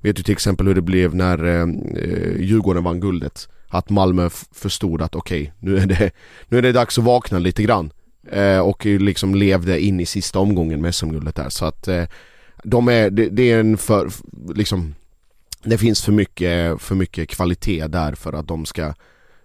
vet 0.00 0.18
ju 0.18 0.22
till 0.22 0.32
exempel 0.32 0.66
hur 0.66 0.74
det 0.74 0.82
blev 0.82 1.14
när 1.14 1.44
eh, 1.44 1.62
eh 1.62 2.40
Djurgården 2.40 2.84
vann 2.84 3.00
guldet. 3.00 3.48
Att 3.68 3.90
Malmö 3.90 4.26
f- 4.26 4.44
förstod 4.52 5.02
att 5.02 5.14
okej, 5.14 5.52
nu, 5.58 5.78
är 5.78 5.86
det, 5.86 6.10
nu 6.48 6.58
är 6.58 6.62
det 6.62 6.72
dags 6.72 6.98
att 6.98 7.04
vakna 7.04 7.38
lite 7.38 7.62
grann. 7.62 7.90
Eh, 8.30 8.58
och 8.58 8.86
liksom 8.86 9.34
levde 9.34 9.80
in 9.80 10.00
i 10.00 10.06
sista 10.06 10.38
omgången 10.38 10.82
med 10.82 10.94
SM-guldet 10.94 11.34
där. 11.34 11.48
Så 11.48 11.64
att 11.64 11.88
eh, 11.88 12.04
de 12.64 12.88
är, 12.88 13.10
det, 13.10 13.28
det 13.28 13.50
är 13.50 13.60
en 13.60 13.78
för, 13.78 14.10
liksom 14.54 14.94
det 15.62 15.78
finns 15.78 16.04
för 16.04 16.12
mycket, 16.12 16.82
för 16.82 16.94
mycket 16.94 17.28
kvalitet 17.28 17.86
där 17.86 18.14
för 18.14 18.32
att 18.32 18.48
de 18.48 18.66
ska 18.66 18.94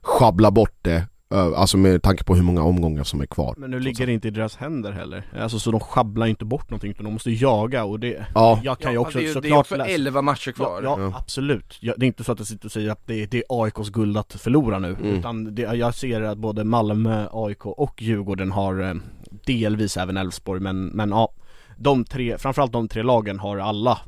schabbla 0.02 0.52
bort 0.52 0.78
det 0.82 1.08
Alltså 1.56 1.78
med 1.78 2.04
tanke 2.04 2.24
på 2.24 2.36
hur 2.36 2.44
många 2.44 2.64
omgångar 2.64 3.04
som 3.04 3.22
är 3.22 3.26
kvar 3.26 3.56
Men 3.58 3.72
nu 3.72 3.80
ligger 3.80 4.06
det 4.06 4.14
inte 4.14 4.28
i 4.28 4.32
deras 4.32 4.56
händer 4.56 4.92
heller 4.92 5.24
Alltså 5.40 5.60
så 5.60 5.72
de 5.72 5.80
schabblar 5.80 6.28
inte 6.28 6.46
bort 6.46 6.70
någonting 6.70 6.92
utan 6.92 7.06
de 7.06 7.14
måste 7.14 7.32
jaga 7.32 7.84
och 7.84 8.00
det 8.00 8.26
Ja, 8.36 8.60
Jag 8.64 8.80
kan 8.80 8.92
ju 8.92 8.96
Ja, 8.96 9.02
också 9.02 9.18
det 9.18 9.24
ju, 9.24 9.34
det 9.34 9.40
är 9.40 9.42
såklart 9.42 9.60
också 9.60 9.76
läsa 9.76 9.90
11 9.90 10.22
matcher 10.22 10.52
kvar. 10.52 10.82
Ja, 10.84 10.96
ja 11.00 11.04
Ja. 11.04 11.18
absolut. 11.18 11.78
Ja, 11.82 11.94
det 11.98 12.06
är 12.06 12.08
inte 12.08 12.24
så 12.24 12.32
att 12.32 12.40
jag 12.40 12.48
sitter 12.48 12.66
och 12.66 12.72
säger 12.72 12.92
att 12.92 13.08
det 13.08 13.24
är, 13.24 13.28
det 13.28 13.38
är 13.38 13.44
AIKs 13.64 13.90
guld 13.90 14.18
att 14.18 14.34
förlora 14.34 14.80
nu 14.80 14.88
Mm. 15.02 15.16
Utan 15.16 15.56
det, 15.56 15.62
jag 15.62 15.96
ser 15.96 16.22
att 16.22 16.38
både 16.38 16.64
Malmö, 16.64 17.28
AIK 17.32 17.66
och 17.66 18.02
Djurgården 18.02 18.52
har 18.52 18.82
eh, 18.90 18.94
delvis 19.46 19.98
även 19.98 20.18
Elfsborg 20.18 20.60
men, 20.62 20.86
men 20.86 21.10
ja 21.10 21.34
De 21.78 22.06
tre, 22.06 22.38
framförallt 22.38 22.72
de 22.72 22.88
tre 22.88 23.04
lagen 23.04 23.40
har 23.40 23.58
alla 23.58 24.00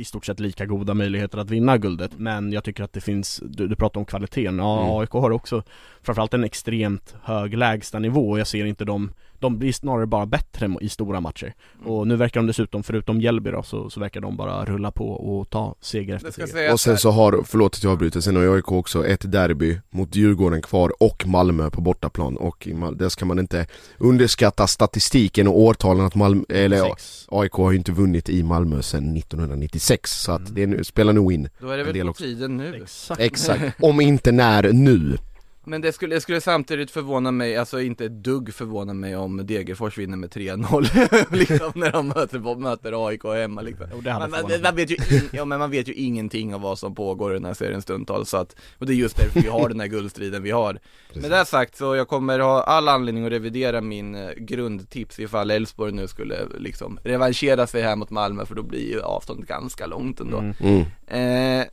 i 0.00 0.04
stort 0.04 0.26
sett 0.26 0.40
lika 0.40 0.66
goda 0.66 0.94
möjligheter 0.94 1.38
att 1.38 1.50
vinna 1.50 1.78
guldet 1.78 2.18
Men 2.18 2.52
jag 2.52 2.64
tycker 2.64 2.84
att 2.84 2.92
det 2.92 3.00
finns, 3.00 3.42
du, 3.44 3.68
du 3.68 3.76
pratar 3.76 4.00
om 4.00 4.04
kvaliteten, 4.04 4.58
ja 4.58 4.80
Mm. 4.80 4.92
AIK 4.92 5.10
har 5.10 5.30
också 5.30 5.62
framförallt 6.02 6.34
en 6.34 6.44
extremt 6.44 7.14
hög 7.22 7.58
lägstanivå 7.58 8.30
och 8.30 8.40
jag 8.40 8.46
ser 8.46 8.64
inte 8.64 8.84
dem 8.84 9.12
de 9.40 9.58
blir 9.58 9.72
snarare 9.72 10.06
bara 10.06 10.26
bättre 10.26 10.70
i 10.80 10.88
stora 10.88 11.20
matcher 11.20 11.54
Mm. 11.80 11.92
Och 11.92 12.06
nu 12.08 12.16
verkar 12.16 12.40
de 12.40 12.46
dessutom, 12.46 12.82
förutom 12.82 13.16
Mjällby 13.18 13.50
då, 13.50 13.62
så, 13.62 13.90
så 13.90 14.00
verkar 14.00 14.20
de 14.20 14.36
bara 14.36 14.64
rulla 14.64 14.90
på 14.90 15.10
och 15.10 15.50
ta 15.50 15.74
seger 15.80 16.14
efter 16.14 16.46
seger 16.46 16.72
och 16.72 16.80
sen 16.80 16.98
så 16.98 17.10
har, 17.10 17.42
förlåt 17.46 17.74
att 17.76 17.82
jag 17.84 17.92
avbryter, 17.92 18.20
sen 18.20 18.36
har 18.36 18.54
AIK 18.56 18.72
också 18.72 19.06
ett 19.06 19.32
derby 19.32 19.78
mot 19.90 20.16
Djurgården 20.16 20.62
kvar 20.62 20.92
och 21.02 21.26
Malmö 21.26 21.70
på 21.70 21.80
bortaplan 21.80 22.36
och 22.36 22.66
i 22.66 22.74
Mal- 22.74 22.96
där 22.98 23.08
ska 23.08 23.24
man 23.24 23.38
inte 23.38 23.66
underskatta 23.98 24.66
statistiken 24.66 25.48
och 25.48 25.60
årtalen 25.60 26.06
att 26.06 26.14
Malmö, 26.14 26.42
eller. 26.48 26.92
AIK 27.28 27.52
har 27.52 27.70
ju 27.70 27.76
inte 27.78 27.92
vunnit 27.92 28.28
i 28.28 28.42
Malmö 28.42 28.82
sedan 28.82 29.16
1996 29.16 30.10
så 30.22 30.32
att 30.32 30.40
Mm. 30.40 30.54
det 30.54 30.62
är 30.62 30.66
nu, 30.66 30.84
spelar 30.84 31.12
nog 31.12 31.32
in 31.32 31.48
Då 31.60 31.68
är 31.70 31.76
det 31.78 31.84
väl 31.84 31.94
del 31.94 32.06
på 32.06 32.10
också. 32.10 32.24
tiden 32.24 32.56
nu. 32.56 32.74
Exakt 32.82 33.20
Exakt, 33.20 33.76
om 33.82 34.00
inte 34.00 34.32
när 34.32 34.72
nu 34.72 35.18
Men 35.64 35.80
det 35.80 35.92
skulle, 35.92 36.14
det 36.14 36.20
skulle 36.20 36.40
samtidigt 36.40 36.90
förvåna 36.90 37.30
mig, 37.30 37.56
alltså 37.56 37.80
inte 37.80 38.04
ett 38.04 38.24
dugg 38.24 38.54
förvåna 38.54 38.94
mig 38.94 39.16
om 39.16 39.46
Degerfors 39.46 39.98
vinner 39.98 40.16
med 40.16 40.30
3-0 40.30 41.30
liksom 41.36 41.72
när 41.74 41.92
de 41.92 42.08
möter, 42.08 42.56
möter 42.56 43.08
AIK 43.08 43.24
hemma 43.24 43.60
liksom. 43.60 43.86
Jo, 43.92 44.00
det 44.00 44.12
Man, 44.12 44.30
man, 44.30 44.42
man, 44.62 44.76
vet 44.76 44.90
ju 44.90 44.94
in, 44.94 45.28
ja, 45.32 45.44
men 45.44 45.58
man 45.58 45.70
vet 45.70 45.88
ju 45.88 45.92
ingenting 45.92 46.54
av 46.54 46.60
vad 46.60 46.78
som 46.78 46.94
pågår 46.94 47.30
i 47.30 47.34
den 47.34 47.44
här 47.44 47.54
serien 47.54 47.82
stundtals 47.82 48.30
så 48.30 48.36
att, 48.36 48.56
och 48.78 48.86
det 48.86 48.92
är 48.92 48.96
just 48.96 49.16
därför 49.16 49.40
vi 49.40 49.48
har 49.48 49.68
den 49.68 49.80
här 49.80 49.86
guldstriden 49.86 50.42
vi 50.42 50.50
har. 50.50 50.78
Med 51.14 51.30
det 51.30 51.44
sagt 51.44 51.76
så 51.76 51.96
jag 51.96 52.08
kommer 52.08 52.38
ha 52.38 52.62
all 52.62 52.88
anledning 52.88 53.24
att 53.26 53.32
revidera 53.32 53.80
min 53.80 54.14
eh, 54.14 54.30
grundtips 54.36 55.18
ifall 55.18 55.50
Elfsborg 55.50 55.92
nu 55.92 56.08
skulle 56.08 56.36
liksom 56.58 56.98
revanschera 57.04 57.66
sig 57.66 57.82
här 57.82 57.96
mot 57.96 58.10
Malmö 58.10 58.46
för 58.46 58.54
då 58.54 58.62
blir 58.62 58.92
ju 58.92 59.00
avståndet 59.00 59.48
ganska 59.48 59.86
långt 59.86 60.20
ändå. 60.20 60.38
Mm. 60.38 60.54
mm. 60.60 61.60
Eh, 61.60 61.66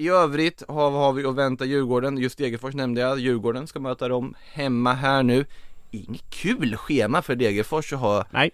I 0.00 0.08
övrigt 0.08 0.62
har, 0.68 0.90
har 0.90 1.12
vi 1.12 1.24
att 1.24 1.34
vänta 1.34 1.64
Djurgården, 1.64 2.18
just 2.18 2.38
Degerfors 2.38 2.74
nämnde 2.74 3.00
jag, 3.00 3.18
Djurgården 3.18 3.66
ska 3.66 3.80
möta 3.80 4.08
dem 4.08 4.34
hemma 4.52 4.92
här 4.92 5.22
nu. 5.22 5.44
Inget 5.90 6.30
kul 6.30 6.76
schema 6.76 7.22
för 7.22 7.34
Degerfors 7.36 7.92
att 7.92 8.00
ha 8.00 8.24
Nej. 8.30 8.50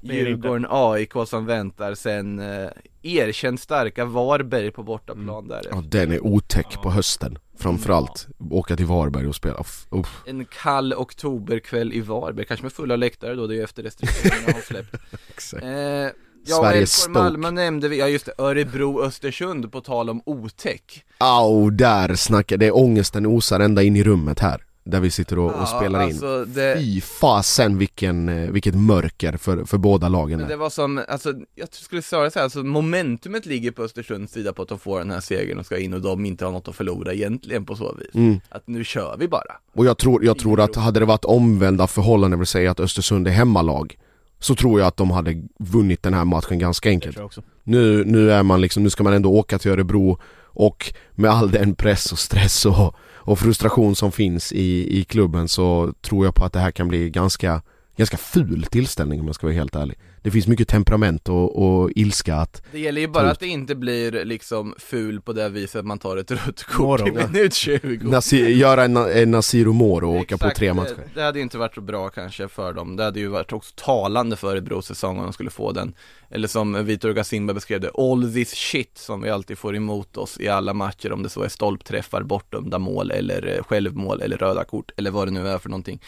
Djurgården, 0.00 0.66
AIK 0.70 1.12
som 1.26 1.46
väntar 1.46 1.94
sen 1.94 2.38
eh, 2.38 2.68
erkänt 3.02 3.60
starka 3.60 4.04
Varberg 4.04 4.70
på 4.70 4.82
bortaplan 4.82 5.28
Mm. 5.44 5.48
där 5.48 5.66
Ja 5.70 5.82
den 5.88 6.12
är 6.12 6.26
otäck 6.26 6.82
på 6.82 6.90
hösten 6.90 7.38
Framförallt. 7.58 8.28
Åka 8.50 8.76
till 8.76 8.86
Varberg 8.86 9.26
och 9.26 9.34
spela, 9.34 9.60
Uff, 9.60 9.86
uff. 9.90 10.22
En 10.26 10.44
kall 10.44 10.94
oktoberkväll 10.94 11.92
i 11.92 12.00
Varberg, 12.00 12.46
kanske 12.46 12.64
med 12.64 12.72
fulla 12.72 12.96
läktare 12.96 13.34
då, 13.34 13.46
det 13.46 13.54
är 13.54 13.56
ju 13.56 13.64
efter 13.64 13.82
restriktionerna 13.82 14.52
har 14.52 14.60
släppt. 14.60 14.96
Exakt. 15.28 15.62
eh, 15.64 16.06
Ja, 16.46 16.56
Sveriges 16.56 16.92
Stoke. 16.92 17.18
Malmö 17.18 17.50
nämnde 17.50 17.88
vi, 17.88 17.98
ja 17.98 18.08
just 18.08 18.26
det, 18.26 18.32
Örebro, 18.38 19.02
Östersund 19.02 19.72
på 19.72 19.80
tal 19.80 20.10
om 20.10 20.22
otäck 20.26 21.04
Au, 21.18 21.70
där 21.70 22.14
snackar, 22.14 22.56
det 22.56 22.66
är 22.66 22.76
ångesten 22.76 23.26
osar 23.26 23.60
ända 23.60 23.82
in 23.82 23.96
i 23.96 24.04
rummet 24.04 24.38
här 24.38 24.64
Där 24.84 25.00
vi 25.00 25.10
sitter 25.10 25.38
och, 25.38 25.54
och 25.54 25.68
spelar 25.68 26.02
in 26.02 26.08
alltså, 26.08 26.44
det... 26.44 26.76
Fy 26.78 27.00
fasen 27.00 27.78
vilken, 27.78 28.28
eh, 28.28 28.50
vilket 28.50 28.74
mörker 28.74 29.36
för, 29.36 29.64
för 29.64 29.78
båda 29.78 30.08
lagen 30.08 30.38
Men 30.38 30.48
det 30.48 30.56
var 30.56 30.70
som, 30.70 31.02
alltså 31.08 31.34
jag 31.54 31.68
skulle 31.74 32.02
säga, 32.02 32.30
alltså 32.34 32.62
momentumet 32.62 33.46
ligger 33.46 33.70
på 33.70 33.82
Östersunds 33.82 34.32
sida 34.32 34.52
på 34.52 34.62
att 34.62 34.68
de 34.68 34.78
får 34.78 34.98
den 34.98 35.10
här 35.10 35.20
segern 35.20 35.58
och 35.58 35.66
ska 35.66 35.78
in 35.78 35.94
och 35.94 36.00
de 36.00 36.24
inte 36.24 36.44
har 36.44 36.52
något 36.52 36.68
att 36.68 36.76
förlora 36.76 37.12
egentligen 37.12 37.66
på 37.66 37.76
så 37.76 37.94
vis. 37.94 38.14
Mm. 38.14 38.40
Att 38.48 38.66
nu 38.66 38.84
kör 38.84 39.16
vi 39.18 39.28
bara. 39.28 39.52
Och 39.74 39.86
jag 39.86 39.98
tror, 39.98 40.24
jag 40.24 40.38
tror 40.38 40.60
att 40.60 40.76
hade 40.76 41.00
det 41.00 41.06
varit 41.06 41.24
omvända 41.24 41.86
förhållanden, 41.86 42.38
vill 42.40 42.46
säga 42.46 42.70
att 42.70 42.80
Östersund 42.80 43.28
är 43.28 43.32
hemmalag 43.32 43.96
Så 44.40 44.54
tror 44.54 44.80
jag 44.80 44.86
att 44.86 44.96
de 44.96 45.10
hade 45.10 45.42
vunnit 45.58 46.02
den 46.02 46.14
här 46.14 46.24
matchen 46.24 46.58
ganska 46.58 46.88
enkelt 46.88 47.18
Nu, 47.64 48.04
nu 48.04 48.32
är 48.32 48.42
man 48.42 48.60
liksom, 48.60 48.82
nu 48.82 48.90
ska 48.90 49.02
man 49.04 49.12
ändå 49.12 49.30
åka 49.30 49.58
till 49.58 49.70
Örebro 49.70 50.18
och 50.44 50.94
med 51.14 51.30
all 51.30 51.50
den 51.50 51.74
press 51.74 52.12
och 52.12 52.18
stress 52.18 52.66
och, 52.66 52.94
och 53.14 53.38
frustration 53.38 53.96
som 53.96 54.12
finns 54.12 54.52
i, 54.52 54.98
i 55.00 55.04
klubben 55.04 55.48
så 55.48 55.94
tror 56.00 56.24
jag 56.24 56.34
på 56.34 56.44
att 56.44 56.52
det 56.52 56.60
här 56.60 56.70
kan 56.70 56.88
bli 56.88 57.10
ganska, 57.10 57.62
ganska 57.96 58.16
ful 58.16 58.66
tillställning 58.70 59.20
om 59.20 59.26
jag 59.26 59.34
ska 59.34 59.46
vara 59.46 59.54
helt 59.54 59.76
ärlig. 59.76 59.98
Det 60.22 60.30
finns 60.30 60.46
mycket 60.46 60.68
temperament 60.68 61.28
och, 61.28 61.62
och 61.62 61.90
ilska 61.96 62.34
att, 62.36 62.62
Det 62.72 62.78
gäller 62.78 63.00
ju 63.00 63.08
bara 63.08 63.30
att 63.30 63.40
det 63.40 63.46
inte 63.46 63.74
blir 63.74 64.24
liksom 64.24 64.74
ful 64.78 65.20
på 65.20 65.32
det 65.32 65.48
viset 65.48 65.78
att 65.80 65.86
man 65.86 65.98
tar 65.98 66.16
ett 66.16 66.30
rött 66.30 66.62
kort 66.64 67.08
i 67.08 67.12
minut 67.12 67.54
20. 67.54 67.98
Nasi, 68.10 68.52
göra 68.52 68.84
en, 68.84 68.96
en 68.96 69.30
Nasiro 69.30 69.72
Moro 69.72 70.10
och 70.10 70.16
åka 70.20 70.38
på 70.38 70.44
Exakt, 70.46 70.56
tre 70.58 70.68
det- 70.68 70.74
matcher. 70.74 70.96
Det 71.14 71.22
hade 71.22 71.38
ju 71.38 71.42
inte 71.42 71.58
varit 71.58 71.74
så 71.74 71.80
bra 71.80 72.08
kanske 72.08 72.48
för 72.48 72.72
dem. 72.72 72.96
Det 72.96 73.04
hade 73.04 73.20
ju 73.20 73.26
varit 73.28 73.52
också 73.52 73.74
talande 73.76 74.36
för 74.36 74.50
Örebros 74.50 74.86
säsong 74.86 75.18
om 75.18 75.24
de 75.24 75.32
skulle 75.32 75.50
få 75.50 75.72
den. 75.72 75.94
Eller 76.30 76.48
som 76.48 76.84
Vitor 76.84 77.12
Gasimba 77.12 77.54
beskrev 77.54 77.80
det, 77.80 77.90
all 77.98 78.32
this 78.32 78.50
shit 78.54 78.98
som 78.98 79.20
vi 79.20 79.30
alltid 79.30 79.58
får 79.58 79.76
emot 79.76 80.16
oss 80.16 80.40
i 80.40 80.48
alla 80.48 80.74
matcher 80.74 81.12
om 81.12 81.22
det 81.22 81.28
så 81.28 81.42
är 81.42 81.48
stolpträffar, 81.48 82.22
bortdömda 82.22 82.78
mål 82.78 83.10
eller 83.10 83.54
eh, 83.56 83.62
självmål 83.64 84.20
eller 84.22 84.36
röda 84.36 84.64
kort 84.64 84.90
eller 84.96 85.10
vad 85.10 85.26
det 85.26 85.30
nu 85.32 85.48
är 85.48 85.58
för 85.58 85.68
någonting. 85.68 86.00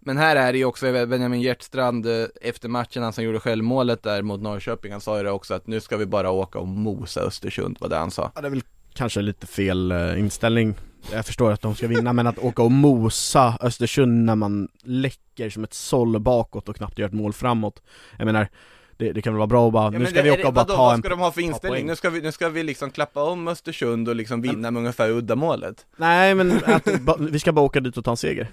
Men 0.00 0.16
här 0.16 0.36
är 0.36 0.52
det 0.52 0.58
ju 0.58 0.64
också 0.64 0.92
Benjamin 1.06 1.40
Hjertstrand 1.40 2.06
eh, 2.06 2.26
efter 2.40 2.68
matchen, 2.68 3.02
han 3.02 3.12
som 3.12 3.24
gjorde 3.24 3.40
självmålet 3.40 4.02
där 4.02 4.22
mot 4.22 4.40
Norrköping, 4.40 4.92
han 4.92 5.00
sa 5.00 5.16
ju 5.16 5.22
det 5.24 5.30
också 5.30 5.54
att 5.54 5.66
nu 5.66 5.80
ska 5.80 5.96
vi 5.96 6.06
bara 6.06 6.30
åka 6.30 6.58
och 6.58 6.68
mosa 6.68 7.20
Östersund, 7.20 7.76
vad 7.80 7.90
det 7.90 7.96
han 7.96 8.10
sa. 8.10 8.32
Ja, 8.34 8.40
det 8.40 8.46
är 8.48 8.50
väl 8.50 8.62
kanske 8.94 9.20
lite 9.22 9.46
fel 9.46 9.92
eh, 9.92 10.18
inställning. 10.18 10.74
Jag 11.12 11.26
förstår 11.26 11.52
att 11.52 11.60
de 11.60 11.74
ska 11.74 11.86
vinna 11.88 12.12
men 12.12 12.26
att 12.26 12.38
åka 12.38 12.62
och 12.62 12.72
mosa 12.72 13.58
Östersund 13.60 14.24
när 14.24 14.36
man 14.36 14.68
läcker 14.82 15.50
som 15.50 15.64
ett 15.64 15.74
såll 15.74 16.18
bakåt 16.20 16.68
och 16.68 16.76
knappt 16.76 16.98
gör 16.98 17.06
ett 17.06 17.12
mål 17.12 17.32
framåt. 17.32 17.82
Jag 18.18 18.24
menar 18.26 18.48
det, 18.96 19.12
det 19.12 19.22
kan 19.22 19.32
väl 19.32 19.38
vara 19.38 19.46
bra 19.46 19.66
att 19.66 19.72
bara, 19.72 19.84
Ja, 19.84 19.90
nu 19.90 19.98
men 19.98 20.06
ska 20.06 20.16
det- 20.16 20.22
vi 20.22 20.30
åka 20.30 20.42
det- 20.42 20.48
och 20.48 20.54
bara 20.54 20.64
vadå, 20.64 20.74
ta 20.76 20.82
Vad 20.82 20.94
en 20.94 20.98
ska 21.00 21.08
de 21.08 21.18
ha 21.18 21.32
för 21.32 21.40
inställning? 21.40 21.86
Nu 21.86 21.96
ska, 21.96 22.10
vi, 22.10 22.20
nu 22.20 22.32
ska 22.32 22.48
vi 22.48 22.62
liksom 22.62 22.90
klappa 22.90 23.22
om 23.22 23.48
Östersund 23.48 24.08
och 24.08 24.16
liksom 24.16 24.42
vinna 24.42 24.70
med 24.70 24.80
ungefär 24.80 25.10
uddamålet 25.10 25.86
Nej 25.96 26.34
men 26.34 26.52
att, 26.66 27.00
ba, 27.00 27.16
vi 27.18 27.38
ska 27.38 27.52
bara 27.52 27.64
åka 27.64 27.80
dit 27.80 27.96
och 27.96 28.04
ta 28.04 28.10
en 28.10 28.16
seger 28.16 28.48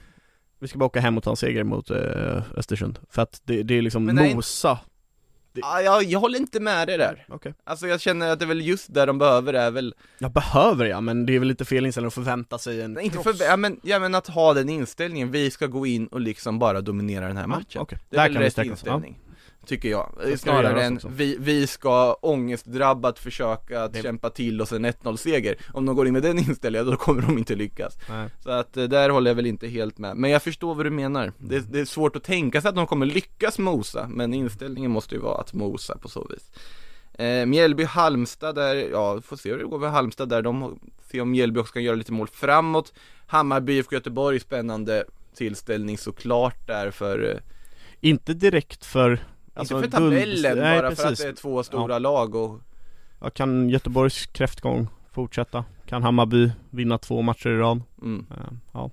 Vi 0.66 0.70
ska 0.70 0.78
bara 0.80 0.86
åka 0.86 1.00
hem 1.00 1.18
och 1.18 1.24
ta 1.24 1.30
en 1.30 1.36
seger 1.36 1.64
mot 1.64 1.92
eh, 1.92 1.98
Östersund. 2.58 3.00
För 3.10 3.22
att 3.22 3.42
det, 3.44 3.64
det 3.64 3.74
är 3.78 3.82
liksom 3.82 4.06
Men 4.06 4.16
nej- 4.16 4.36
mosa. 4.36 4.80
Det- 5.54 5.62
ah, 5.64 5.82
jag, 5.82 6.04
jag 6.04 6.20
håller 6.20 6.40
inte 6.40 6.60
med 6.60 6.88
dig 6.88 6.98
där. 6.98 7.26
Okej. 7.30 7.54
Alltså 7.64 7.88
jag 7.88 8.02
känner 8.02 8.32
att 8.32 8.40
det 8.40 8.46
är 8.46 8.48
väl 8.48 8.62
just 8.68 8.94
det 8.94 9.06
de 9.06 9.18
behöver 9.18 9.54
är 9.54 9.72
väl 9.72 9.96
Jag 10.18 10.32
behöver 10.32 10.86
jag 10.86 11.04
men 11.04 11.26
det 11.26 11.36
är 11.36 11.40
väl 11.40 11.48
lite 11.48 11.66
fel 11.66 11.86
inställning 11.86 12.08
att 12.08 12.14
förvänta 12.14 12.58
sig 12.58 12.82
en 12.82 12.94
Nej, 12.94 13.06
inte 13.06 13.18
för, 13.20 13.44
ja, 13.44 13.58
men, 13.58 13.80
ja 13.84 14.00
men 14.00 14.16
att 14.16 14.28
ha 14.28 14.54
den 14.54 14.70
inställningen, 14.70 15.32
vi 15.32 15.52
ska 15.52 15.68
gå 15.68 15.86
in 15.86 16.08
och 16.08 16.22
liksom 16.22 16.60
bara 16.60 16.82
dominera 16.82 17.28
den 17.28 17.38
här 17.38 17.44
Ja, 17.44 17.48
matchen. 17.48 17.82
okej. 17.82 17.98
Det 18.10 18.16
Där 18.18 18.24
är 18.24 18.28
väl 18.28 18.34
kan 18.34 18.40
vi 18.42 18.46
rätt 18.48 18.54
sträcka 18.54 18.74
oss, 18.74 18.84
ja. 18.86 18.94
inställning 18.94 19.20
Tycker 19.66 19.90
jag, 19.90 20.14
det 20.24 20.38
snarare 20.38 20.84
än 20.84 21.00
vi, 21.10 21.38
vi 21.40 21.68
ska 21.68 22.14
ångestdrabbat 22.14 23.20
försöka 23.20 23.84
att 23.84 23.94
Det- 23.94 24.02
kämpa 24.02 24.30
till 24.30 24.62
oss 24.62 24.72
en 24.72 24.86
1-0 24.86 25.18
seger 25.18 25.56
Om 25.74 25.86
de 25.86 25.96
går 25.96 26.08
in 26.08 26.14
med 26.14 26.24
den 26.24 26.40
inställningen, 26.40 26.86
då 26.88 26.96
kommer 26.98 27.22
de 27.22 27.38
inte 27.38 27.56
lyckas. 27.56 27.98
Nej. 28.10 28.30
Så 28.44 28.50
att 28.50 28.78
eh, 28.78 28.84
där 28.84 29.10
håller 29.10 29.32
jag 29.32 29.36
väl 29.36 29.46
inte 29.46 29.68
helt 29.68 29.98
med, 29.98 30.18
men 30.18 30.30
jag 30.32 30.44
förstår 30.44 30.76
vad 30.76 30.86
du 30.86 30.90
menar. 30.90 31.34
Det, 31.38 31.56
Mm. 31.58 31.68
det 31.72 31.80
är 31.80 31.86
svårt 31.86 32.16
att 32.16 32.24
tänka 32.24 32.62
sig 32.62 32.70
att 32.70 32.76
de 32.76 32.88
kommer 32.88 33.06
lyckas 33.06 33.60
mosa, 33.60 34.08
men 34.10 34.34
inställningen 34.34 34.92
måste 34.92 35.16
ju 35.16 35.22
vara 35.22 35.38
att 35.42 35.54
mosa 35.54 35.98
på 35.98 36.10
så 36.10 36.28
vis. 36.30 36.52
Eh, 37.18 37.46
Mjällby-Halmstad 37.46 38.54
där, 38.56 38.76
ja 38.76 39.22
får 39.22 39.36
se 39.38 39.50
hur 39.52 39.58
det 39.58 39.64
går 39.66 39.80
med 39.80 39.92
Halmstad 39.92 40.30
där, 40.30 40.42
de 40.42 40.80
ser 41.12 41.22
om 41.22 41.32
Mjällby 41.32 41.60
också 41.60 41.74
kan 41.74 41.84
göra 41.84 41.96
lite 41.96 42.12
mål 42.12 42.28
framåt. 42.28 42.94
Hammarby, 43.28 43.74
IFK 43.78 43.96
Göteborg, 43.96 44.40
spännande 44.40 45.04
tillställning 45.36 45.98
såklart 45.98 46.68
där 46.68 46.92
för, 46.92 47.30
eh, 47.32 47.38
Inte 48.02 48.34
direkt 48.34 48.86
för 48.86 49.20
alltså, 49.56 49.84
inte 49.84 49.92
för 49.98 50.00
guld- 50.00 50.14
tabellen 50.16 50.58
Nej, 50.58 50.82
bara 50.82 50.96
för 50.96 51.08
att 51.08 51.18
det 51.18 51.28
är 51.28 51.34
två 51.34 51.64
stora 51.64 52.00
lag 52.00 52.36
och 52.36 52.60
Ja, 53.22 53.30
kan 53.30 53.70
Göteborgs 53.70 54.26
kräftgång 54.26 54.88
fortsätta? 55.12 55.66
Kan 55.86 56.04
Hammarby 56.04 56.52
vinna 56.70 56.98
två 56.98 57.22
matcher 57.22 57.50
i 57.50 57.58
rad? 57.58 57.82
mm. 58.02 58.26
Eh, 58.32 58.38
Ja, 58.74 58.90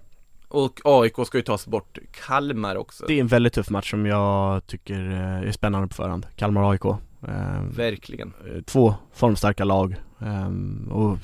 Och 0.48 0.80
AIK 0.84 1.26
ska 1.26 1.38
ju 1.38 1.42
tas 1.42 1.66
bort. 1.66 1.98
Kalmar 2.26 2.76
också. 2.76 3.04
Det 3.06 3.14
är 3.14 3.20
en 3.20 3.26
väldigt 3.26 3.52
tuff 3.52 3.70
match 3.70 3.90
som 3.90 4.06
jag 4.06 4.66
tycker 4.66 5.10
eh, 5.10 5.48
är 5.48 5.52
spännande 5.52 5.88
på 5.88 5.94
förhand. 5.94 6.26
Kalmar-AIK 6.36 6.84
eh, 7.28 7.62
Verkligen. 7.76 8.32
Två 8.66 8.94
formstarka 9.12 9.64
lag. 9.64 9.96
Eh, 10.20 10.92
och 10.92 11.18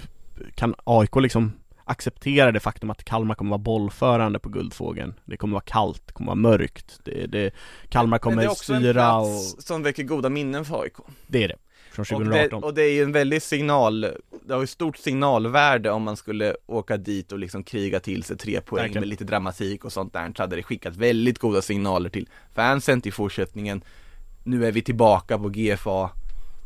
kan 0.54 0.74
AIK 0.84 1.16
liksom 1.16 1.52
acceptera 1.88 2.52
det 2.52 2.60
faktum 2.60 2.90
att 2.90 3.04
Kalmar 3.04 3.34
kommer 3.34 3.50
vara 3.50 3.58
bollförande 3.58 4.38
på 4.38 4.48
Guldfågeln. 4.48 5.14
Det 5.24 5.36
kommer 5.36 5.52
vara 5.52 5.64
kallt, 5.66 6.02
det 6.06 6.12
kommer 6.12 6.26
vara 6.26 6.34
mörkt. 6.34 7.00
Det, 7.04 7.26
det, 7.26 7.50
Kalmar 7.88 8.10
Men 8.10 8.18
kommer 8.18 8.36
det 8.36 8.48
är 8.48 8.50
också 8.50 8.72
en 8.72 8.80
styra 8.80 8.92
plats 8.92 9.54
och 9.54 9.62
som 9.62 9.82
väcker 9.82 10.02
goda 10.02 10.28
minnen 10.28 10.64
för 10.64 10.82
AIK 10.82 10.94
det 11.26 11.44
är 11.44 11.48
det. 11.48 11.56
Från 11.90 12.16
Och 12.16 12.24
det, 12.24 12.30
2018 12.30 12.64
och 12.64 12.74
det 12.74 12.82
är 12.82 12.92
ju 12.92 13.02
en 13.02 13.12
väldig 13.12 13.42
signal, 13.42 14.00
det 14.46 14.54
har 14.54 14.60
ju 14.60 14.66
stort 14.66 14.96
signalvärde 14.96 15.90
om 15.90 16.02
man 16.02 16.16
skulle 16.16 16.56
åka 16.66 16.96
dit 16.96 17.32
och 17.32 17.38
liksom 17.38 17.64
kriga 17.64 18.00
till 18.00 18.22
sig 18.22 18.36
tre 18.36 18.60
poäng 18.60 18.82
Verkligen. 18.82 19.00
med 19.00 19.08
lite 19.08 19.24
dramatik 19.24 19.84
och 19.84 19.92
sånt 19.92 20.12
där, 20.12 20.32
så 20.36 20.42
hade 20.42 20.56
det 20.56 20.62
skickat 20.62 20.96
väldigt 20.96 21.38
goda 21.38 21.62
signaler 21.62 22.10
till 22.10 22.28
fansen 22.54 23.00
till 23.00 23.12
fortsättningen. 23.12 23.84
Nu 24.44 24.66
är 24.66 24.72
vi 24.72 24.82
tillbaka 24.82 25.38
på 25.38 25.48
GFA, 25.48 26.10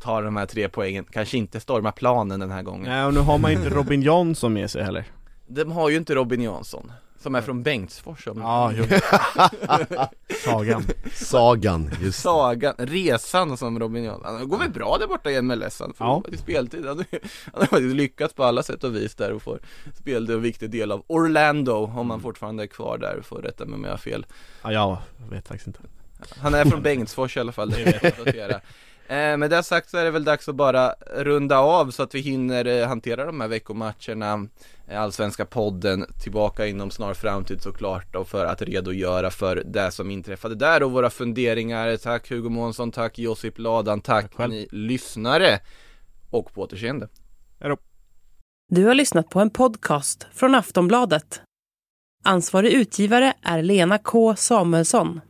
tar 0.03 0.23
de 0.23 0.37
här 0.37 0.47
tre 0.47 0.69
poängen, 0.69 1.05
kanske 1.11 1.37
inte 1.39 1.61
storma 1.61 1.93
planen 1.93 2.41
den 2.41 2.51
här 2.51 2.63
gången. 2.63 2.91
Nej 2.91 3.05
och 3.05 3.15
nu 3.15 3.21
har 3.21 3.39
man 3.39 3.53
inte 3.53 3.69
Robin 3.69 4.03
Jansson 4.13 4.53
med 4.53 4.71
sig 4.71 4.85
heller. 4.85 5.05
De 5.47 5.73
har 5.73 5.89
ju 5.91 5.97
inte 5.97 6.15
Robin 6.15 6.43
Jansson, 6.43 6.93
som 7.21 7.35
är 7.35 7.41
från 7.43 7.63
Bengtsfors 7.63 8.27
om 8.29 8.39
Ja, 8.41 8.73
jo. 8.77 8.85
Sagan. 10.45 10.85
Sagan, 11.13 11.83
just 12.01 12.19
det. 12.19 12.23
Sagan, 12.23 12.75
resan 12.79 13.57
som 13.57 13.79
Robin 13.81 14.05
Jansson, 14.05 14.35
han 14.35 14.49
går 14.49 14.59
väl 14.59 14.71
bra 14.71 14.97
där 15.01 15.07
borta 15.07 15.31
i 15.31 15.43
MLS, 15.43 15.81
han 15.81 15.93
får 15.95 16.07
Ja. 16.07 16.23
speltid, 16.39 16.87
han, 16.87 17.05
har 17.53 17.67
faktiskt 17.67 17.95
lyckats 17.97 18.35
på 18.35 18.45
alla 18.45 18.63
sätt 18.63 18.85
och 18.85 18.97
vis 18.97 19.15
där 19.15 19.33
och 19.33 19.43
får 19.43 19.59
spelade 19.95 20.35
en 20.35 20.43
viktig 20.43 20.71
del 20.71 20.93
av 20.93 21.05
Orlando, 21.07 21.73
om 21.97 22.11
han 22.11 22.21
fortfarande 22.21 22.63
är 22.63 22.67
kvar 22.67 22.99
där, 22.99 23.21
får 23.23 23.43
rätta 23.43 23.65
mig 23.65 23.75
om 23.75 23.85
jag 23.85 23.91
har 23.91 23.97
fel. 23.99 24.27
Ja, 24.63 25.03
jag 25.21 25.37
vet 25.37 25.49
faktiskt 25.49 25.67
inte. 25.67 25.81
Han 26.39 26.55
är 26.55 26.65
från 26.65 26.83
Bengtsfors 26.83 27.37
i 27.37 27.41
alla 27.41 27.53
fall, 27.53 27.71
det 27.71 27.85
vet 27.85 28.03
jag. 28.03 28.13
Att 28.13 28.19
notera 28.19 28.61
Eh, 29.09 29.37
med 29.37 29.51
det 29.51 29.63
sagt 29.63 29.91
så 29.91 29.99
är 29.99 30.05
det 30.05 30.11
väl 30.11 30.25
dags 30.25 30.49
att 30.49 30.55
bara 30.55 30.95
runda 31.17 31.59
av 31.59 31.91
så 31.91 32.03
att 32.03 32.15
vi 32.15 32.21
hinner 32.21 32.65
eh, 32.65 32.89
hantera 32.89 33.25
de 33.25 33.41
här 33.41 33.49
veckomatcherna. 33.49 34.49
Eh, 34.89 35.03
Allsvenska 35.03 35.45
podden 35.45 36.07
tillbaka 36.23 36.67
inom 36.67 36.91
snar 36.91 37.15
framtid 37.15 37.63
såklart 37.63 38.15
och 38.15 38.29
för 38.29 38.47
att 38.47 38.63
redogöra 38.63 39.31
för 39.31 39.63
det 39.67 39.91
som 39.91 40.11
inträffade 40.11 40.55
där 40.55 40.83
och 40.83 40.93
våra 40.93 41.11
funderingar. 41.11 41.97
Tack 41.97 42.31
Hugo 42.31 42.49
Månsson, 42.49 42.91
tack 42.91 43.19
Josip 43.19 43.59
Ladan, 43.59 44.01
tack, 44.01 44.37
Tack 44.37 44.49
ni 44.49 44.69
lyssnare 44.71 45.61
och 46.31 46.55
på 46.55 46.63
återseende. 46.63 47.09
Du 48.75 48.85
har 48.85 48.95
lyssnat 48.95 49.31
på 49.31 49.41
en 49.41 49.51
podcast 49.51 50.27
från 50.33 50.55
Aftonbladet. 50.55 51.43
Ansvarig 52.25 52.73
utgivare 52.73 53.35
är 53.43 53.63
Lena 53.63 53.99
K 53.99 54.37
Samuelsson. 54.37 55.21